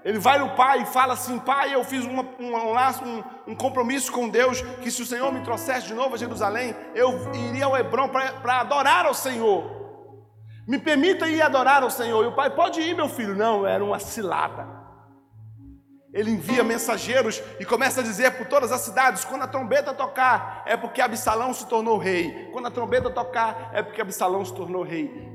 ele 0.03 0.19
vai 0.19 0.37
no 0.37 0.49
pai 0.51 0.81
e 0.81 0.85
fala 0.85 1.13
assim: 1.13 1.39
Pai, 1.39 1.73
eu 1.73 1.83
fiz 1.83 2.03
uma, 2.05 2.23
um, 2.39 3.51
um, 3.51 3.55
compromisso 3.55 4.11
com 4.11 4.27
Deus 4.27 4.61
que 4.81 4.91
se 4.91 5.01
o 5.01 5.05
Senhor 5.05 5.31
me 5.31 5.41
trouxesse 5.41 5.87
de 5.87 5.93
novo 5.93 6.15
a 6.15 6.17
Jerusalém, 6.17 6.75
eu 6.93 7.33
iria 7.33 7.65
ao 7.65 7.77
Hebron 7.77 8.09
para 8.09 8.59
adorar 8.59 9.05
ao 9.05 9.13
Senhor. 9.13 9.81
Me 10.67 10.77
permita 10.77 11.27
ir 11.27 11.41
adorar 11.41 11.83
ao 11.83 11.89
Senhor. 11.89 12.23
E 12.23 12.27
o 12.27 12.35
pai, 12.35 12.49
pode 12.49 12.81
ir, 12.81 12.95
meu 12.95 13.07
filho. 13.07 13.35
Não, 13.35 13.65
era 13.65 13.83
uma 13.83 13.99
cilada. 13.99 14.83
Ele 16.13 16.29
envia 16.29 16.63
mensageiros 16.63 17.41
e 17.59 17.65
começa 17.65 18.01
a 18.01 18.03
dizer 18.03 18.37
por 18.37 18.45
todas 18.45 18.71
as 18.71 18.81
cidades: 18.81 19.25
quando 19.25 19.43
a 19.43 19.47
trombeta 19.47 19.93
tocar, 19.93 20.63
é 20.65 20.77
porque 20.77 21.01
Absalão 21.01 21.53
se 21.53 21.65
tornou 21.65 21.97
rei. 21.97 22.49
Quando 22.51 22.67
a 22.67 22.71
trombeta 22.71 23.09
tocar, 23.09 23.71
é 23.73 23.81
porque 23.81 24.01
Absalão 24.01 24.45
se 24.45 24.53
tornou 24.53 24.83
rei. 24.83 25.33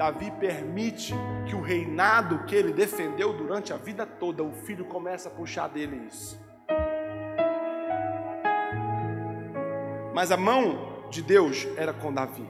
Davi 0.00 0.30
permite 0.30 1.14
que 1.46 1.54
o 1.54 1.60
reinado 1.60 2.44
que 2.44 2.54
ele 2.54 2.72
defendeu 2.72 3.34
durante 3.34 3.70
a 3.70 3.76
vida 3.76 4.06
toda, 4.06 4.42
o 4.42 4.50
filho 4.50 4.86
começa 4.86 5.28
a 5.28 5.30
puxar 5.30 5.68
dele 5.68 6.06
isso. 6.08 6.40
Mas 10.14 10.32
a 10.32 10.38
mão 10.38 11.06
de 11.10 11.20
Deus 11.20 11.68
era 11.76 11.92
com 11.92 12.14
Davi. 12.14 12.48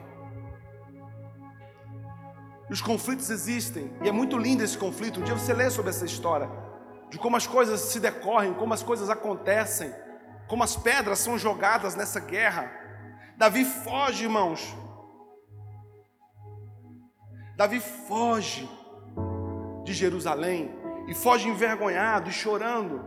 Os 2.69 2.81
conflitos 2.81 3.29
existem, 3.29 3.91
e 4.01 4.07
é 4.07 4.13
muito 4.13 4.37
lindo 4.37 4.63
esse 4.63 4.77
conflito. 4.77 5.19
Um 5.19 5.23
dia 5.23 5.35
você 5.37 5.53
lê 5.53 5.69
sobre 5.69 5.89
essa 5.89 6.05
história, 6.05 6.49
de 7.09 7.17
como 7.17 7.35
as 7.35 7.47
coisas 7.47 7.81
se 7.81 7.99
decorrem, 7.99 8.53
como 8.53 8.73
as 8.73 8.81
coisas 8.81 9.09
acontecem, 9.09 9.93
como 10.47 10.63
as 10.63 10.77
pedras 10.77 11.19
são 11.19 11.37
jogadas 11.37 11.95
nessa 11.95 12.21
guerra. 12.21 12.71
Davi 13.35 13.65
foge, 13.65 14.23
irmãos, 14.23 14.73
Davi 17.61 17.79
foge 17.79 18.67
de 19.83 19.93
Jerusalém 19.93 20.73
e 21.07 21.13
foge 21.13 21.47
envergonhado 21.47 22.27
e 22.27 22.33
chorando. 22.33 23.05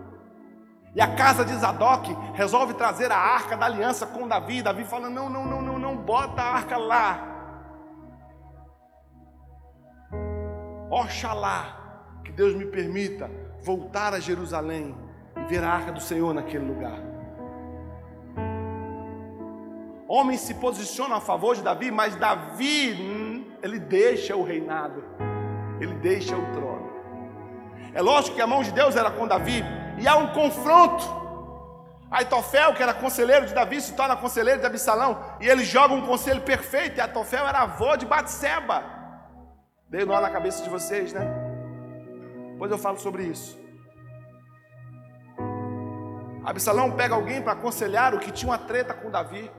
E 0.94 1.00
a 1.00 1.12
casa 1.16 1.44
de 1.44 1.52
Zadok 1.56 2.16
resolve 2.34 2.74
trazer 2.74 3.10
a 3.10 3.16
arca 3.16 3.56
da 3.56 3.66
aliança 3.66 4.06
com 4.06 4.28
Davi. 4.28 4.62
Davi 4.62 4.84
fala: 4.84 5.10
Não, 5.10 5.28
não, 5.28 5.44
não, 5.44 5.60
não, 5.60 5.76
não, 5.76 5.96
bota 5.96 6.40
a 6.40 6.52
arca 6.52 6.76
lá. 6.76 7.18
Oxalá 10.88 12.20
que 12.22 12.30
Deus 12.30 12.54
me 12.54 12.66
permita 12.66 13.28
voltar 13.60 14.14
a 14.14 14.20
Jerusalém 14.20 14.94
e 15.36 15.44
ver 15.46 15.64
a 15.64 15.68
arca 15.68 15.90
do 15.90 16.00
Senhor 16.00 16.32
naquele 16.32 16.64
lugar. 16.64 17.00
Homens 20.06 20.42
se 20.42 20.54
posicionam 20.54 21.16
a 21.16 21.20
favor 21.20 21.56
de 21.56 21.62
Davi, 21.62 21.90
mas 21.90 22.14
Davi 22.14 22.92
ele 23.64 23.78
deixa 23.78 24.36
o 24.36 24.42
reinado, 24.42 25.02
ele 25.80 25.94
deixa 25.94 26.36
o 26.36 26.52
trono. 26.52 26.92
É 27.94 28.02
lógico 28.02 28.36
que 28.36 28.42
a 28.42 28.46
mão 28.46 28.62
de 28.62 28.70
Deus 28.70 28.94
era 28.94 29.10
com 29.10 29.26
Davi, 29.26 29.64
e 29.98 30.06
há 30.06 30.16
um 30.16 30.28
confronto. 30.34 31.24
Aitofel, 32.10 32.74
que 32.74 32.82
era 32.82 32.92
conselheiro 32.92 33.46
de 33.46 33.54
Davi, 33.54 33.80
se 33.80 33.94
torna 33.94 34.14
conselheiro 34.16 34.60
de 34.60 34.66
Absalão, 34.66 35.18
e 35.40 35.48
ele 35.48 35.64
joga 35.64 35.94
um 35.94 36.06
conselho 36.06 36.42
perfeito, 36.42 36.98
e 36.98 37.00
Aitofel 37.00 37.46
era 37.46 37.62
avô 37.62 37.96
de 37.96 38.04
Batseba. 38.04 38.84
Dei 39.88 40.04
nó 40.04 40.20
na 40.20 40.28
cabeça 40.28 40.62
de 40.62 40.68
vocês, 40.68 41.14
né? 41.14 41.26
Depois 42.52 42.70
eu 42.70 42.76
falo 42.76 42.98
sobre 42.98 43.22
isso. 43.22 43.58
Absalão 46.44 46.92
pega 46.92 47.14
alguém 47.14 47.40
para 47.40 47.52
aconselhar 47.52 48.14
o 48.14 48.18
que 48.18 48.30
tinha 48.30 48.50
uma 48.50 48.58
treta 48.58 48.92
com 48.92 49.10
Davi. 49.10 49.50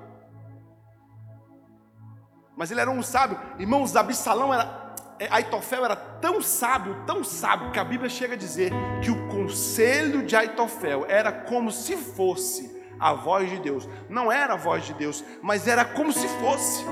Mas 2.55 2.71
ele 2.71 2.81
era 2.81 2.89
um 2.89 3.03
sábio. 3.03 3.39
Irmãos, 3.59 3.95
Absalão 3.95 4.53
era. 4.53 4.85
É, 5.17 5.29
Aitofel 5.31 5.85
era 5.85 5.95
tão 5.95 6.41
sábio, 6.41 7.03
tão 7.05 7.23
sábio, 7.23 7.71
que 7.71 7.79
a 7.79 7.85
Bíblia 7.85 8.09
chega 8.09 8.33
a 8.33 8.37
dizer 8.37 8.73
que 9.01 9.09
o 9.09 9.29
conselho 9.29 10.23
de 10.23 10.35
Aitofel 10.35 11.05
era 11.07 11.31
como 11.31 11.71
se 11.71 11.95
fosse 11.95 12.83
a 12.99 13.13
voz 13.13 13.49
de 13.49 13.59
Deus. 13.59 13.87
Não 14.09 14.29
era 14.29 14.53
a 14.53 14.57
voz 14.57 14.85
de 14.85 14.93
Deus, 14.93 15.23
mas 15.41 15.67
era 15.67 15.85
como 15.85 16.11
se 16.11 16.27
fosse. 16.39 16.85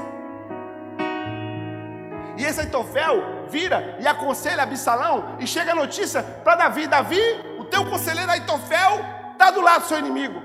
E 2.38 2.46
esse 2.46 2.62
Aitofel 2.62 3.48
vira 3.50 3.98
e 4.00 4.08
aconselha 4.08 4.64
Absalão 4.64 5.38
e 5.40 5.46
chega 5.46 5.74
a 5.74 5.76
notícia 5.76 6.24
para 6.24 6.56
Davi: 6.56 6.88
Davi, 6.88 7.22
o 7.60 7.66
teu 7.66 7.86
conselheiro 7.90 8.32
Aitofel 8.32 9.04
está 9.34 9.52
do 9.52 9.62
lado 9.62 9.82
do 9.82 9.88
seu 9.88 10.00
inimigo. 10.00 10.42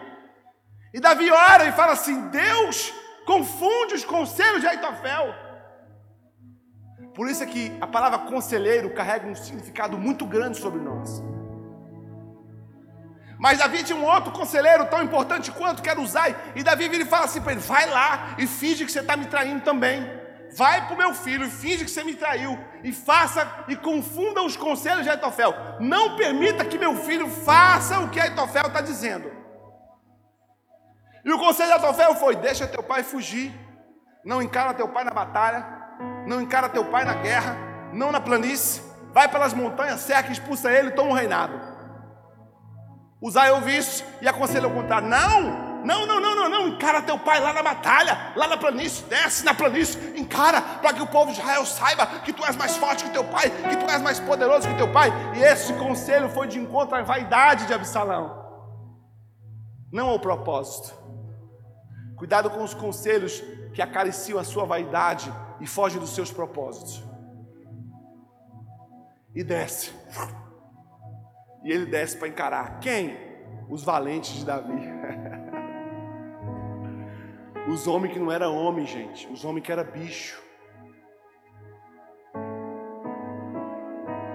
E 0.92 1.00
Davi 1.00 1.30
ora 1.30 1.64
e 1.64 1.72
fala 1.72 1.92
assim: 1.92 2.28
Deus 2.28 2.92
confunde 3.28 3.92
os 3.92 4.06
conselhos 4.06 4.62
de 4.62 4.66
Aitofel. 4.66 5.34
Por 7.14 7.28
isso 7.28 7.42
é 7.42 7.46
que 7.46 7.76
a 7.78 7.86
palavra 7.86 8.20
conselheiro 8.20 8.88
carrega 8.94 9.26
um 9.26 9.34
significado 9.34 9.98
muito 9.98 10.24
grande 10.24 10.56
sobre 10.58 10.80
nós. 10.80 11.22
Mas 13.38 13.58
Davi 13.58 13.84
tinha 13.84 13.98
um 13.98 14.04
outro 14.04 14.32
conselheiro 14.32 14.86
tão 14.86 15.02
importante 15.02 15.52
quanto 15.52 15.82
que 15.82 15.90
era 15.90 16.00
Uzai. 16.00 16.34
E 16.56 16.62
Davi 16.62 16.88
vira 16.88 17.02
e 17.02 17.06
fala 17.06 17.26
assim 17.26 17.42
para 17.42 17.52
ele: 17.52 17.60
vai 17.60 17.88
lá 17.90 18.34
e 18.38 18.46
finge 18.46 18.86
que 18.86 18.90
você 18.90 19.00
está 19.00 19.14
me 19.14 19.26
traindo 19.26 19.62
também. 19.62 20.10
Vai 20.56 20.86
para 20.86 20.94
o 20.94 20.98
meu 20.98 21.12
filho 21.14 21.44
e 21.44 21.50
finge 21.50 21.84
que 21.84 21.90
você 21.90 22.02
me 22.02 22.14
traiu. 22.14 22.58
E 22.82 22.92
faça 22.92 23.46
e 23.68 23.76
confunda 23.76 24.42
os 24.42 24.56
conselhos 24.56 25.02
de 25.02 25.10
Aitofel. 25.10 25.54
Não 25.78 26.16
permita 26.16 26.64
que 26.64 26.78
meu 26.78 26.96
filho 26.96 27.28
faça 27.28 28.00
o 28.00 28.08
que 28.08 28.18
Aitofel 28.18 28.68
está 28.68 28.80
dizendo. 28.80 29.37
E 31.28 31.32
o 31.32 31.38
conselho 31.38 31.68
de 31.68 31.74
Atofel 31.74 32.14
foi: 32.14 32.36
deixa 32.36 32.66
teu 32.66 32.82
pai 32.82 33.02
fugir, 33.02 33.52
não 34.24 34.40
encara 34.40 34.72
teu 34.72 34.88
pai 34.88 35.04
na 35.04 35.10
batalha, 35.10 35.62
não 36.26 36.40
encara 36.40 36.70
teu 36.70 36.86
pai 36.86 37.04
na 37.04 37.12
guerra, 37.12 37.54
não 37.92 38.10
na 38.10 38.18
planície, 38.18 38.82
vai 39.12 39.28
pelas 39.28 39.52
montanhas, 39.52 40.00
cerca, 40.00 40.32
expulsa 40.32 40.72
ele 40.72 40.92
toma 40.92 41.10
o 41.10 41.14
reinado. 41.14 41.52
Usar 43.20 43.52
ouve 43.52 43.76
isso 43.76 44.02
e 44.22 44.26
aconselha 44.26 44.66
o 44.68 44.72
contrário: 44.72 45.06
não, 45.06 45.84
não, 45.84 46.06
não, 46.06 46.18
não, 46.18 46.34
não, 46.34 46.48
não, 46.48 46.68
encara 46.68 47.02
teu 47.02 47.18
pai 47.18 47.40
lá 47.40 47.52
na 47.52 47.62
batalha, 47.62 48.32
lá 48.34 48.48
na 48.48 48.56
planície, 48.56 49.04
desce 49.04 49.44
na 49.44 49.52
planície, 49.52 50.18
encara, 50.18 50.62
para 50.62 50.94
que 50.94 51.02
o 51.02 51.06
povo 51.06 51.30
de 51.30 51.40
Israel 51.40 51.66
saiba 51.66 52.06
que 52.24 52.32
tu 52.32 52.42
és 52.42 52.56
mais 52.56 52.74
forte 52.78 53.04
que 53.04 53.10
teu 53.10 53.24
pai, 53.24 53.50
que 53.50 53.76
tu 53.76 53.84
és 53.90 54.00
mais 54.00 54.18
poderoso 54.18 54.66
que 54.66 54.76
teu 54.76 54.90
pai. 54.90 55.12
E 55.36 55.42
esse 55.42 55.74
conselho 55.74 56.30
foi 56.30 56.48
de 56.48 56.58
encontro 56.58 56.96
à 56.96 57.02
vaidade 57.02 57.66
de 57.66 57.74
Absalão, 57.74 58.48
não 59.92 60.08
ao 60.08 60.18
propósito. 60.18 60.96
Cuidado 62.18 62.50
com 62.50 62.62
os 62.64 62.74
conselhos 62.74 63.40
que 63.72 63.80
acariciam 63.80 64.38
a 64.40 64.44
sua 64.44 64.64
vaidade 64.64 65.32
e 65.60 65.66
fogem 65.66 66.00
dos 66.00 66.14
seus 66.14 66.32
propósitos. 66.32 67.02
E 69.34 69.44
desce. 69.44 69.92
E 71.62 71.70
ele 71.70 71.86
desce 71.86 72.16
para 72.16 72.28
encarar 72.28 72.80
quem? 72.80 73.16
Os 73.68 73.84
valentes 73.84 74.34
de 74.34 74.44
Davi. 74.44 74.72
Os 77.68 77.86
homens 77.86 78.14
que 78.14 78.18
não 78.18 78.32
era 78.32 78.48
homem, 78.48 78.86
gente. 78.86 79.28
Os 79.30 79.44
homens 79.44 79.64
que 79.64 79.70
era 79.70 79.84
bicho. 79.84 80.42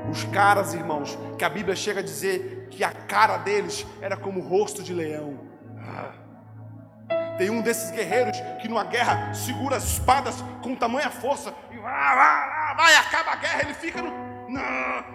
Os 0.09 0.23
caras, 0.25 0.75
irmãos, 0.75 1.17
que 1.37 1.43
a 1.43 1.49
Bíblia 1.49 1.75
chega 1.75 1.99
a 1.99 2.03
dizer 2.03 2.67
que 2.69 2.83
a 2.83 2.91
cara 2.91 3.37
deles 3.37 3.87
era 3.99 4.15
como 4.15 4.39
o 4.39 4.47
rosto 4.47 4.83
de 4.83 4.93
leão. 4.93 5.39
Ah. 5.79 6.22
Tem 7.37 7.49
um 7.49 7.61
desses 7.61 7.91
guerreiros 7.91 8.39
que 8.61 8.67
numa 8.67 8.83
guerra 8.83 9.33
segura 9.33 9.77
as 9.77 9.83
espadas 9.83 10.35
com 10.61 10.75
tamanha 10.75 11.09
força 11.09 11.53
e 11.71 11.77
vai, 11.77 12.15
vai, 12.15 12.75
vai, 12.75 12.95
acaba 12.95 13.31
a 13.31 13.35
guerra, 13.35 13.61
ele 13.61 13.73
fica 13.73 14.01
no. 14.01 14.33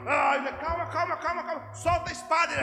Calma, 0.05 0.53
calma, 0.53 1.17
calma, 1.17 1.17
calma, 1.17 1.63
solta 1.73 2.09
a 2.09 2.13
espada, 2.13 2.55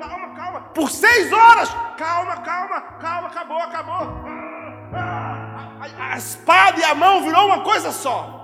calma, 0.00 0.34
calma, 0.34 0.60
por 0.74 0.90
seis 0.90 1.30
horas, 1.30 1.68
calma, 1.98 2.36
calma, 2.38 2.80
calma, 2.80 3.28
acabou, 3.28 3.58
acabou. 3.58 4.24
A 4.94 6.16
espada 6.16 6.80
e 6.80 6.84
a 6.84 6.94
mão 6.94 7.22
virou 7.22 7.46
uma 7.46 7.62
coisa 7.62 7.92
só. 7.92 8.40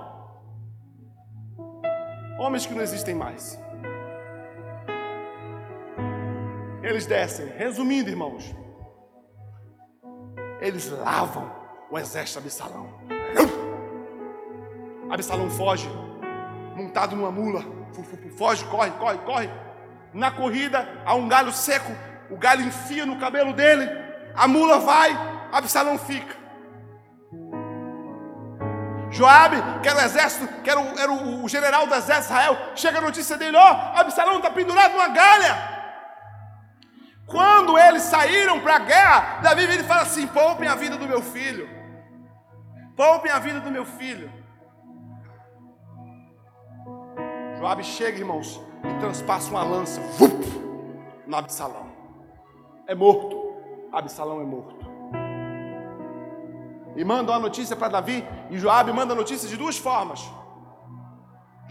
Homens 2.37 2.65
que 2.65 2.73
não 2.73 2.81
existem 2.81 3.15
mais. 3.15 3.59
Eles 6.83 7.05
descem. 7.05 7.47
Resumindo, 7.57 8.09
irmãos, 8.09 8.55
eles 10.61 10.89
lavam 10.89 11.51
o 11.89 11.97
exército 11.97 12.39
de 12.39 12.47
Absalão. 12.47 12.87
Absalão 15.09 15.49
foge, 15.49 15.89
montado 16.75 17.15
numa 17.15 17.31
mula. 17.31 17.65
Foge, 18.37 18.63
corre, 18.65 18.91
corre, 18.91 19.17
corre. 19.19 19.49
Na 20.13 20.31
corrida, 20.31 20.87
há 21.05 21.15
um 21.15 21.27
galho 21.27 21.51
seco. 21.51 21.91
O 22.29 22.37
galho 22.37 22.61
enfia 22.61 23.05
no 23.05 23.19
cabelo 23.19 23.51
dele. 23.51 23.89
A 24.35 24.47
mula 24.47 24.79
vai, 24.79 25.11
Absalão 25.51 25.97
fica. 25.97 26.39
Joabe, 29.09 29.57
que 29.81 29.89
era 29.89 29.99
o 29.99 30.01
exército, 30.03 30.47
que 30.63 30.69
era 30.69 30.79
o, 30.79 30.97
era 30.97 31.11
o 31.11 31.47
general 31.49 31.85
do 31.85 31.93
exército 31.93 32.33
de 32.33 32.39
Israel, 32.39 32.57
chega 32.75 32.99
a 32.99 33.01
notícia 33.01 33.35
dele: 33.35 33.57
ó, 33.57 33.93
oh, 33.93 33.99
Absalão 33.99 34.37
está 34.37 34.49
pendurado 34.49 34.93
numa 34.93 35.09
galha. 35.09 35.80
Quando 37.31 37.77
eles 37.77 38.03
saíram 38.03 38.59
para 38.59 38.75
a 38.75 38.79
guerra, 38.79 39.39
Davi 39.41 39.65
vira 39.65 39.81
e 39.81 39.85
fala 39.85 40.01
assim: 40.01 40.27
poupem 40.27 40.67
a 40.67 40.75
vida 40.75 40.97
do 40.97 41.07
meu 41.07 41.21
filho. 41.21 41.69
Poupem 42.95 43.31
a 43.31 43.39
vida 43.39 43.59
do 43.61 43.71
meu 43.71 43.85
filho. 43.85 44.31
Joabe 47.57 47.83
chega, 47.83 48.17
irmãos, 48.17 48.59
e 48.83 48.99
transpassa 48.99 49.49
uma 49.49 49.63
lança 49.63 50.01
vup, 50.17 50.43
no 51.25 51.37
Absalão. 51.37 51.91
É 52.87 52.93
morto. 52.93 53.55
Absalão 53.93 54.41
é 54.41 54.45
morto. 54.45 54.85
E 56.95 57.03
manda 57.05 57.31
uma 57.31 57.39
notícia 57.39 57.75
para 57.75 57.87
Davi, 57.87 58.27
e 58.49 58.57
Joabe 58.57 58.91
manda 58.91 59.13
a 59.13 59.15
notícia 59.15 59.47
de 59.47 59.55
duas 59.55 59.77
formas. 59.77 60.29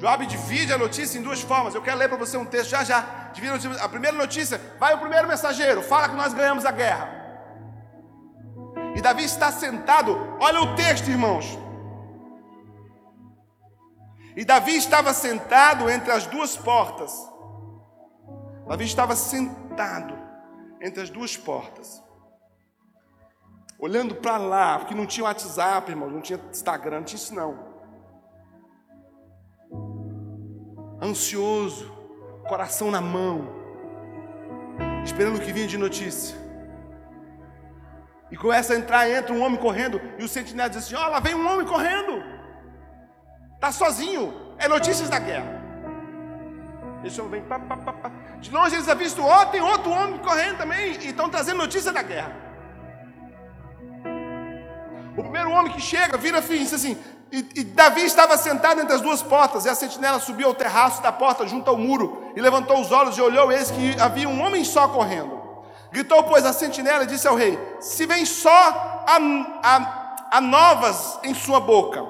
Joabe 0.01 0.25
divide 0.25 0.73
a 0.73 0.79
notícia 0.79 1.19
em 1.19 1.23
duas 1.23 1.43
formas. 1.43 1.75
Eu 1.75 1.83
quero 1.83 1.99
ler 1.99 2.09
para 2.09 2.17
você 2.17 2.39
um 2.39 2.47
texto 2.47 2.71
já 2.71 2.83
já. 2.83 3.01
Divide 3.35 3.51
a, 3.51 3.57
notícia. 3.57 3.85
a 3.85 3.89
primeira 3.89 4.17
notícia, 4.17 4.61
vai 4.79 4.95
o 4.95 4.99
primeiro 4.99 5.29
mensageiro, 5.29 5.83
fala 5.83 6.09
que 6.09 6.17
nós 6.17 6.33
ganhamos 6.33 6.65
a 6.65 6.71
guerra. 6.71 7.21
E 8.97 9.03
Davi 9.03 9.25
está 9.25 9.53
sentado, 9.53 10.37
olha 10.41 10.63
o 10.63 10.75
texto, 10.75 11.09
irmãos. 11.09 11.47
E 14.35 14.45
Davi 14.45 14.75
estava 14.75 15.13
sentado 15.13 15.91
entre 15.91 16.11
as 16.11 16.27
duas 16.27 16.57
portas. 16.57 17.13
Davi 18.67 18.85
estava 18.87 19.15
sentado 19.15 20.19
entre 20.81 21.03
as 21.03 21.11
duas 21.11 21.37
portas. 21.37 22.03
Olhando 23.79 24.15
para 24.15 24.39
lá, 24.39 24.79
porque 24.79 24.95
não 24.95 25.05
tinha 25.05 25.25
WhatsApp, 25.25 25.91
irmão, 25.91 26.09
não 26.09 26.23
tinha 26.23 26.41
Instagram, 26.51 26.99
não 26.99 27.05
tinha 27.05 27.19
isso 27.19 27.35
não. 27.35 27.70
Ansioso, 31.03 31.91
coração 32.49 32.91
na 32.91 33.01
mão, 33.01 33.49
esperando 35.05 35.37
o 35.37 35.41
que 35.41 35.53
vinha 35.53 35.67
de 35.67 35.79
notícia. 35.79 36.37
E 38.31 38.37
começa 38.37 38.75
a 38.75 38.77
entrar, 38.77 39.11
entra 39.11 39.33
um 39.33 39.43
homem 39.43 39.59
correndo, 39.59 40.01
e 40.19 40.25
o 40.25 40.29
sentinela 40.29 40.69
diz 40.69 40.85
assim: 40.85 40.95
Ó, 40.95 41.09
lá 41.09 41.21
vem 41.21 41.35
um 41.35 41.51
homem 41.51 41.67
correndo, 41.67 42.23
está 43.55 43.73
sozinho, 43.73 44.55
é 44.59 44.69
notícias 44.69 45.09
da 45.09 45.19
guerra. 45.19 45.59
Esse 47.03 47.21
homem 47.21 47.41
vem, 47.41 47.49
pá, 47.49 47.59
pá, 47.59 47.77
pá, 47.77 48.11
de 48.41 48.51
longe 48.51 48.77
eles 48.77 48.89
avistam, 48.89 49.25
ó, 49.25 49.47
tem 49.47 49.61
outro 49.61 49.91
homem 49.91 50.19
correndo 50.19 50.59
também, 50.59 50.93
e 50.93 51.09
estão 51.09 51.29
trazendo 51.29 51.59
notícia 51.59 51.93
da 51.93 52.03
guerra. 52.03 52.50
Primeiro 55.31 55.53
homem 55.53 55.73
que 55.73 55.81
chega 55.81 56.19
vira 56.19 56.41
e 56.41 56.59
diz 56.59 56.75
assim: 56.75 56.99
e, 57.31 57.39
e, 57.55 57.65
Davi 57.65 58.05
estava 58.05 58.37
sentado 58.37 58.81
entre 58.81 58.93
as 58.93 59.01
duas 59.01 59.23
portas, 59.23 59.65
e 59.65 59.69
a 59.69 59.75
sentinela 59.77 60.19
subiu 60.19 60.49
ao 60.49 60.55
terraço 60.55 61.01
da 61.01 61.13
porta 61.13 61.47
junto 61.47 61.71
ao 61.71 61.77
muro, 61.77 62.33
e 62.35 62.41
levantou 62.41 62.81
os 62.81 62.91
olhos 62.91 63.17
e 63.17 63.23
olhou, 63.23 63.53
eis 63.53 63.71
que 63.71 64.01
havia 64.01 64.29
um 64.29 64.43
homem 64.43 64.65
só 64.65 64.89
correndo. 64.89 65.41
Gritou, 65.93 66.25
pois, 66.25 66.45
a 66.45 66.53
sentinela 66.53 67.05
e 67.05 67.07
disse 67.07 67.29
ao 67.29 67.37
rei: 67.37 67.57
Se 67.79 68.07
vem 68.07 68.27
só 68.27 68.51
a, 68.51 69.19
a, 69.63 70.17
a 70.33 70.41
novas 70.41 71.21
em 71.23 71.33
sua 71.33 71.61
boca. 71.61 72.05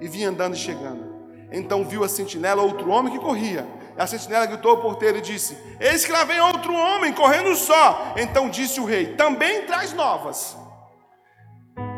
E 0.00 0.08
vinha 0.08 0.30
andando 0.30 0.54
e 0.54 0.58
chegando. 0.58 1.06
Então 1.52 1.84
viu 1.84 2.02
a 2.02 2.08
sentinela 2.08 2.62
outro 2.62 2.90
homem 2.90 3.12
que 3.12 3.24
corria. 3.24 3.64
E 3.96 4.02
a 4.02 4.06
sentinela 4.08 4.46
gritou 4.46 4.72
ao 4.72 4.82
porteiro 4.82 5.18
e 5.18 5.22
disse: 5.22 5.56
Eis 5.78 6.04
que 6.04 6.10
lá 6.10 6.24
vem 6.24 6.40
outro 6.40 6.74
homem 6.74 7.12
correndo 7.12 7.54
só. 7.54 8.14
Então 8.16 8.50
disse 8.50 8.80
o 8.80 8.84
rei: 8.84 9.14
Também 9.14 9.62
traz 9.66 9.92
novas. 9.92 10.65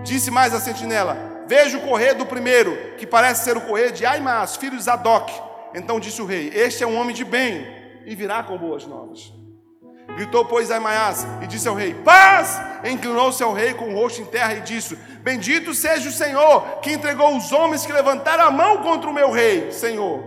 Disse 0.09 0.31
mais 0.31 0.55
a 0.55 0.61
sentinela: 0.61 1.45
Veja 1.47 1.77
o 1.77 1.83
correr 1.83 2.15
do 2.15 2.25
primeiro, 2.25 2.95
que 2.97 3.07
parece 3.07 3.45
ser 3.45 3.59
o 3.59 3.61
correr 3.61 3.93
de 3.93 4.07
Aimas, 4.07 4.57
filho 4.57 4.79
de 4.79 4.83
Zadok. 4.83 5.31
Então 5.75 6.01
disse 6.01 6.23
o 6.23 6.25
rei: 6.25 6.51
Este 6.55 6.83
é 6.83 6.87
um 6.87 6.99
homem 6.99 7.15
de 7.15 7.27
bem 7.27 7.67
e 8.07 8.15
virá 8.15 8.43
com 8.43 8.57
boas 8.57 8.87
novas. 8.87 9.31
Gritou, 10.15 10.47
pois, 10.47 10.71
Aimaas 10.71 11.27
e 11.43 11.47
disse 11.47 11.69
ao 11.69 11.75
rei: 11.75 11.93
Paz! 11.93 12.59
Inclinou-se 12.91 13.43
ao 13.43 13.53
rei 13.53 13.75
com 13.75 13.91
o 13.91 13.95
rosto 13.95 14.23
em 14.23 14.25
terra 14.25 14.55
e 14.55 14.63
disse: 14.63 14.97
Bendito 15.21 15.75
seja 15.75 16.09
o 16.09 16.13
Senhor, 16.13 16.81
que 16.81 16.91
entregou 16.91 17.37
os 17.37 17.53
homens 17.53 17.85
que 17.85 17.93
levantaram 17.93 18.45
a 18.45 18.51
mão 18.51 18.79
contra 18.79 19.11
o 19.11 19.13
meu 19.13 19.31
rei, 19.31 19.71
Senhor. 19.71 20.25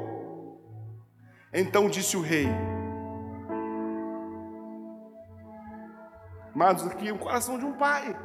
Então 1.52 1.90
disse 1.90 2.16
o 2.16 2.22
rei: 2.22 2.48
Amados, 6.54 6.86
aqui 6.86 7.08
é 7.08 7.12
o 7.12 7.18
coração 7.18 7.58
de 7.58 7.66
um 7.66 7.74
pai. 7.74 8.16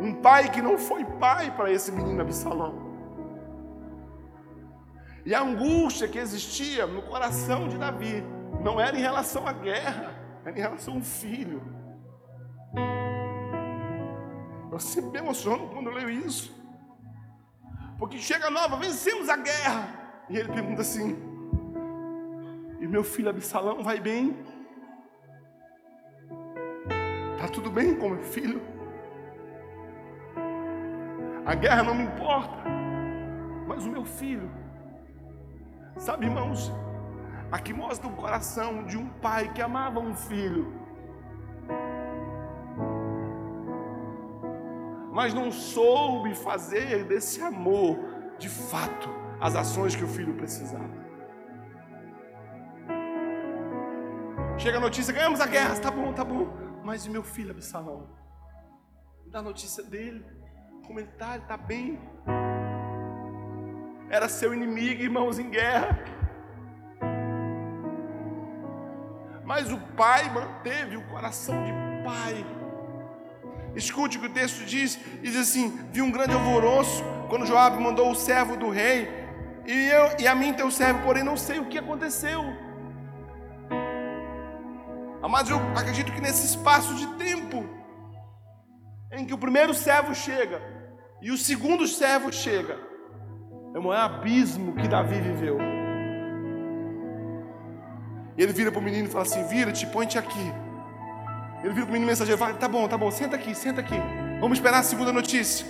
Um 0.00 0.14
pai 0.14 0.50
que 0.50 0.62
não 0.62 0.78
foi 0.78 1.04
pai 1.04 1.54
para 1.54 1.70
esse 1.70 1.92
menino 1.92 2.22
Absalão. 2.22 2.90
E 5.24 5.34
a 5.34 5.42
angústia 5.42 6.08
que 6.08 6.18
existia 6.18 6.86
no 6.86 7.02
coração 7.02 7.68
de 7.68 7.76
Davi 7.76 8.24
não 8.64 8.80
era 8.80 8.96
em 8.96 9.00
relação 9.00 9.46
à 9.46 9.52
guerra, 9.52 10.14
era 10.44 10.56
em 10.56 10.60
relação 10.60 10.94
ao 10.94 11.00
filho. 11.02 11.62
Eu 14.72 14.78
sempre 14.78 15.10
me 15.10 15.18
emociono 15.18 15.68
quando 15.68 15.90
leio 15.90 16.08
isso. 16.08 16.58
Porque 17.98 18.16
chega 18.16 18.48
nova, 18.48 18.76
vencemos 18.76 19.28
a 19.28 19.36
guerra. 19.36 20.24
E 20.30 20.38
ele 20.38 20.50
pergunta 20.50 20.80
assim: 20.80 21.18
E 22.80 22.86
meu 22.86 23.04
filho 23.04 23.28
Absalão 23.28 23.82
vai 23.82 24.00
bem? 24.00 24.34
Está 27.34 27.48
tudo 27.48 27.70
bem 27.70 27.94
com 27.94 28.10
meu 28.10 28.22
filho? 28.22 28.79
A 31.50 31.54
guerra 31.56 31.82
não 31.82 31.96
me 31.96 32.04
importa, 32.04 32.62
mas 33.66 33.84
o 33.84 33.90
meu 33.90 34.04
filho. 34.04 34.48
Sabe, 35.96 36.26
irmãos, 36.26 36.70
aqui 37.50 37.72
mostra 37.72 38.06
o 38.06 38.14
coração 38.14 38.84
de 38.84 38.96
um 38.96 39.08
pai 39.08 39.52
que 39.52 39.60
amava 39.60 39.98
um 39.98 40.14
filho, 40.14 40.72
mas 45.12 45.34
não 45.34 45.50
soube 45.50 46.36
fazer 46.36 47.04
desse 47.06 47.42
amor, 47.42 47.98
de 48.38 48.48
fato, 48.48 49.08
as 49.40 49.56
ações 49.56 49.96
que 49.96 50.04
o 50.04 50.08
filho 50.08 50.36
precisava. 50.36 50.94
Chega 54.56 54.78
a 54.78 54.80
notícia, 54.80 55.12
ganhamos 55.12 55.40
a 55.40 55.46
guerra, 55.46 55.80
tá 55.80 55.90
bom, 55.90 56.12
tá 56.12 56.24
bom, 56.24 56.46
mas 56.84 57.06
e 57.06 57.10
meu 57.10 57.24
filho 57.24 57.50
Absalão? 57.50 58.06
Dá 59.26 59.42
notícia 59.42 59.82
dele 59.82 60.24
como 60.90 60.98
ele 60.98 61.08
está, 61.08 61.34
ele 61.34 61.42
está 61.44 61.56
bem. 61.56 62.00
Era 64.10 64.28
seu 64.28 64.52
inimigo, 64.52 65.00
irmãos, 65.00 65.38
em 65.38 65.48
guerra. 65.48 65.96
Mas 69.44 69.70
o 69.70 69.78
pai 69.96 70.28
manteve 70.30 70.96
o 70.96 71.06
coração 71.06 71.54
de 71.62 71.70
pai. 72.04 72.44
Escute 73.76 74.18
o 74.18 74.20
que 74.20 74.26
o 74.26 74.32
texto 74.32 74.64
diz, 74.64 74.98
diz 75.22 75.36
assim: 75.36 75.78
vi 75.92 76.02
um 76.02 76.10
grande 76.10 76.34
alvoroço 76.34 77.04
quando 77.28 77.46
Joabe 77.46 77.80
mandou 77.80 78.10
o 78.10 78.16
servo 78.16 78.56
do 78.56 78.68
rei, 78.68 79.08
e 79.64 79.90
eu 79.90 80.16
e 80.18 80.26
a 80.26 80.34
mim 80.34 80.52
teu 80.52 80.72
servo, 80.72 81.04
porém 81.04 81.22
não 81.22 81.36
sei 81.36 81.60
o 81.60 81.66
que 81.66 81.78
aconteceu. 81.78 82.42
Mas 85.22 85.48
eu 85.48 85.58
acredito 85.76 86.10
que 86.10 86.20
nesse 86.20 86.44
espaço 86.44 86.92
de 86.96 87.06
tempo 87.14 87.64
em 89.12 89.24
que 89.24 89.32
o 89.32 89.38
primeiro 89.38 89.72
servo 89.72 90.12
chega, 90.12 90.79
e 91.22 91.30
o 91.30 91.36
segundo 91.36 91.86
servo 91.86 92.32
chega. 92.32 92.78
É 93.74 93.78
o 93.78 93.82
maior 93.82 94.04
abismo 94.04 94.74
que 94.74 94.88
Davi 94.88 95.20
viveu. 95.20 95.58
Ele 98.36 98.52
vira 98.52 98.72
para 98.72 98.80
o 98.80 98.82
menino 98.82 99.06
e 99.06 99.10
fala 99.10 99.24
assim: 99.24 99.46
Vira-te, 99.46 99.86
põe-te 99.86 100.18
aqui. 100.18 100.52
Ele 101.62 101.74
vira 101.74 101.86
para 101.86 101.90
o 101.90 101.92
menino 101.92 102.06
mensageiro 102.06 102.38
e 102.38 102.44
fala: 102.44 102.54
Tá 102.54 102.66
bom, 102.66 102.88
tá 102.88 102.96
bom, 102.96 103.10
senta 103.10 103.36
aqui, 103.36 103.54
senta 103.54 103.80
aqui. 103.80 103.96
Vamos 104.40 104.58
esperar 104.58 104.78
a 104.78 104.82
segunda 104.82 105.12
notícia. 105.12 105.66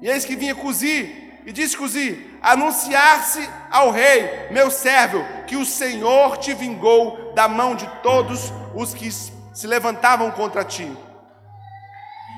E 0.00 0.08
eis 0.08 0.24
que 0.24 0.36
vinha 0.36 0.54
Cusi, 0.54 1.28
e 1.46 1.52
disse 1.52 1.76
Cusi: 1.76 2.26
Anunciar-se 2.42 3.48
ao 3.70 3.90
rei, 3.90 4.48
meu 4.50 4.70
servo, 4.70 5.24
que 5.46 5.56
o 5.56 5.64
Senhor 5.64 6.36
te 6.36 6.52
vingou 6.54 7.32
da 7.32 7.48
mão 7.48 7.74
de 7.74 7.86
todos 8.02 8.52
os 8.74 8.92
que 8.92 9.10
se 9.10 9.66
levantavam 9.66 10.30
contra 10.30 10.62
ti. 10.62 10.88